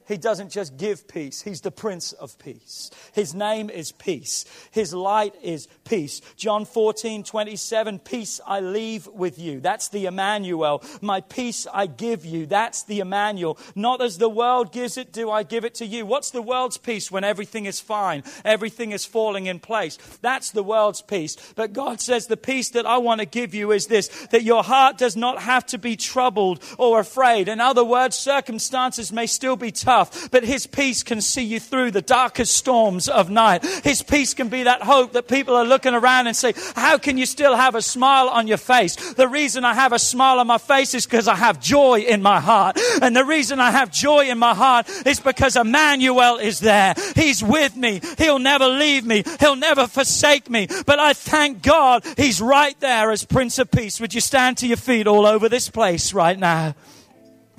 He 0.08 0.18
doesn't 0.18 0.52
just 0.52 0.78
give 0.78 1.08
peace, 1.08 1.42
He's 1.42 1.62
the 1.62 1.72
Prince 1.72 2.12
of 2.14 2.38
Peace. 2.38 2.92
His 3.14 3.34
name 3.34 3.70
is 3.70 3.92
peace. 3.92 4.46
His 4.72 4.94
light 4.94 5.34
is 5.42 5.68
peace. 5.86 6.22
John 6.36 6.66
14, 6.66 7.24
27, 7.24 8.00
peace 8.00 8.42
I 8.46 8.60
leave 8.60 9.08
with 9.08 9.40
you. 9.40 9.60
That's 9.60 9.90
the 9.90 10.06
Emmanuel. 10.06 10.84
My 11.02 11.22
peace 11.22 11.68
I 11.74 11.88
give 11.88 12.26
you. 12.26 12.46
That's 12.46 12.84
the 12.84 13.00
Emmanuel. 13.00 13.58
Not 13.76 14.02
as 14.02 14.18
the 14.18 14.30
world 14.30 14.72
gives 14.72 14.98
it, 14.98 15.14
do 15.14 15.32
I 15.32 15.44
give 15.44 15.64
it 15.64 15.76
to 15.76 15.86
you. 15.86 16.06
What's 16.06 16.32
the 16.32 16.42
world's 16.42 16.78
peace 16.78 17.10
when 17.10 17.24
everything 17.24 17.66
is 17.66 17.80
fine? 17.80 18.24
Everything 18.44 18.92
is 18.92 19.06
falling 19.06 19.46
in 19.46 19.60
place. 19.60 19.98
That's 20.22 20.52
the 20.52 20.64
world's 20.64 21.02
peace. 21.02 21.38
But 21.56 21.74
God 21.74 22.02
says 22.02 22.28
the 22.28 22.38
peace 22.38 22.72
that 22.72 22.86
I 22.86 22.98
want 22.98 23.22
to 23.22 23.26
give 23.26 23.54
you 23.54 23.72
is 23.72 23.88
this, 23.88 24.08
that 24.32 24.44
your 24.44 24.64
heart 24.64 24.98
does 24.98 25.16
not 25.16 25.42
have 25.42 25.66
to 25.68 25.78
be 25.78 25.96
troubled 25.96 26.62
or 26.78 27.00
afraid. 27.00 27.48
In 27.48 27.62
other 27.62 27.86
words, 27.86 28.18
circumstances 28.18 29.12
may 29.12 29.28
still 29.28 29.56
be 29.56 29.72
tough 29.72 29.93
tough, 29.94 30.32
but 30.32 30.44
His 30.44 30.66
peace 30.66 31.04
can 31.04 31.22
see 31.22 31.44
you 31.44 31.60
through 31.60 31.92
the 31.92 32.02
darkest 32.02 32.56
storms 32.56 33.08
of 33.08 33.30
night. 33.30 33.64
His 33.84 34.02
peace 34.02 34.34
can 34.34 34.50
be 34.50 34.64
that 34.64 34.82
hope 34.82 35.14
that 35.14 35.28
people 35.28 35.56
are 35.56 35.66
looking 35.66 35.94
around 35.94 36.28
and 36.28 36.36
say, 36.36 36.54
How 36.76 36.98
can 36.98 37.18
you 37.18 37.26
still 37.26 37.56
have 37.56 37.76
a 37.76 37.82
smile 37.82 38.28
on 38.30 38.48
your 38.48 38.58
face? 38.58 38.96
The 39.14 39.28
reason 39.28 39.64
I 39.64 39.74
have 39.74 39.94
a 39.94 40.00
smile 40.00 40.40
on 40.40 40.48
my 40.48 40.58
face 40.58 40.96
is 40.96 41.06
because 41.06 41.28
I 41.28 41.36
have 41.36 41.62
joy 41.62 42.00
in 42.00 42.22
my 42.22 42.40
heart. 42.40 42.80
And 43.02 43.16
the 43.16 43.26
reason 43.26 43.60
I 43.60 43.72
have 43.72 43.92
joy 43.92 44.30
in 44.30 44.40
my 44.40 44.56
heart 44.56 44.90
is 45.06 45.20
because 45.20 45.56
Emmanuel 45.56 46.38
is 46.38 46.60
there. 46.60 46.96
He's 47.16 47.44
with 47.44 47.76
me. 47.76 48.02
He'll 48.18 48.40
never 48.40 48.68
leave 48.68 49.06
me. 49.06 49.24
He'll 49.40 49.56
never 49.56 49.88
forsake 49.88 50.50
me. 50.50 50.68
But 50.86 51.00
I 51.00 51.14
thank 51.14 51.62
God 51.62 52.04
He's 52.18 52.42
right 52.42 52.80
there 52.80 53.12
as 53.12 53.26
Prince 53.26 53.60
of 53.60 53.70
Peace. 53.70 54.00
Would 54.00 54.14
you 54.14 54.22
stand 54.22 54.58
to 54.58 54.68
your 54.68 54.78
feet 54.78 55.08
all 55.08 55.26
over 55.26 55.50
this 55.50 55.70
place 55.70 56.14
right 56.14 56.40
now? 56.40 56.76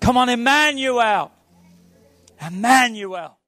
Come 0.01 0.16
on, 0.16 0.28
Emmanuel. 0.28 1.34
Emmanuel. 2.47 3.38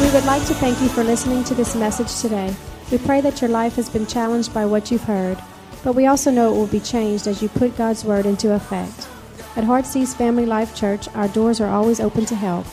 We 0.00 0.10
would 0.10 0.24
like 0.26 0.44
to 0.46 0.54
thank 0.54 0.80
you 0.82 0.88
for 0.88 1.02
listening 1.02 1.44
to 1.44 1.54
this 1.54 1.74
message 1.74 2.20
today. 2.20 2.54
We 2.90 2.98
pray 2.98 3.22
that 3.22 3.40
your 3.40 3.48
life 3.48 3.76
has 3.76 3.88
been 3.88 4.06
challenged 4.06 4.52
by 4.52 4.66
what 4.66 4.90
you've 4.90 5.04
heard, 5.04 5.38
but 5.82 5.94
we 5.94 6.06
also 6.06 6.30
know 6.30 6.52
it 6.52 6.56
will 6.58 6.66
be 6.66 6.80
changed 6.80 7.26
as 7.26 7.40
you 7.40 7.48
put 7.48 7.76
God's 7.78 8.04
Word 8.04 8.26
into 8.26 8.52
effect. 8.52 9.08
At 9.56 9.64
Heartsease 9.64 10.14
Family 10.14 10.44
Life 10.44 10.76
Church, 10.76 11.08
our 11.14 11.28
doors 11.28 11.60
are 11.62 11.70
always 11.70 12.00
open 12.00 12.26
to 12.26 12.36
help. 12.36 12.66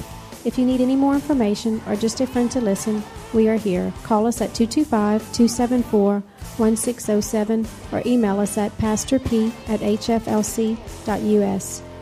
If 0.44 0.58
you 0.58 0.66
need 0.66 0.82
any 0.82 0.98
more 0.98 1.14
information 1.14 1.82
or 1.88 1.96
just 1.96 2.20
a 2.20 2.28
friend 2.28 2.52
to 2.52 2.60
listen, 2.60 3.02
we 3.34 3.48
are 3.48 3.58
here. 3.58 3.94
Call 4.04 4.28
us 4.28 4.42
at 4.42 4.54
225 4.54 5.22
274 5.34 6.24
1607 6.58 7.68
or 7.92 8.02
email 8.06 8.40
us 8.40 8.58
at 8.58 8.78
pastorp 8.78 9.26
at 9.70 9.80
hflc.us. 9.80 10.32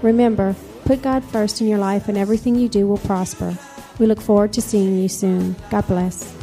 Remember, 0.02 0.56
put 0.86 1.02
God 1.02 1.24
first 1.24 1.62
in 1.62 1.68
your 1.68 1.80
life 1.80 2.08
and 2.08 2.18
everything 2.18 2.56
you 2.56 2.70
do 2.70 2.88
will 2.88 2.98
prosper. 2.98 3.58
We 4.00 4.06
look 4.06 4.22
forward 4.22 4.54
to 4.54 4.62
seeing 4.62 4.98
you 4.98 5.10
soon. 5.10 5.56
God 5.70 5.86
bless. 5.88 6.39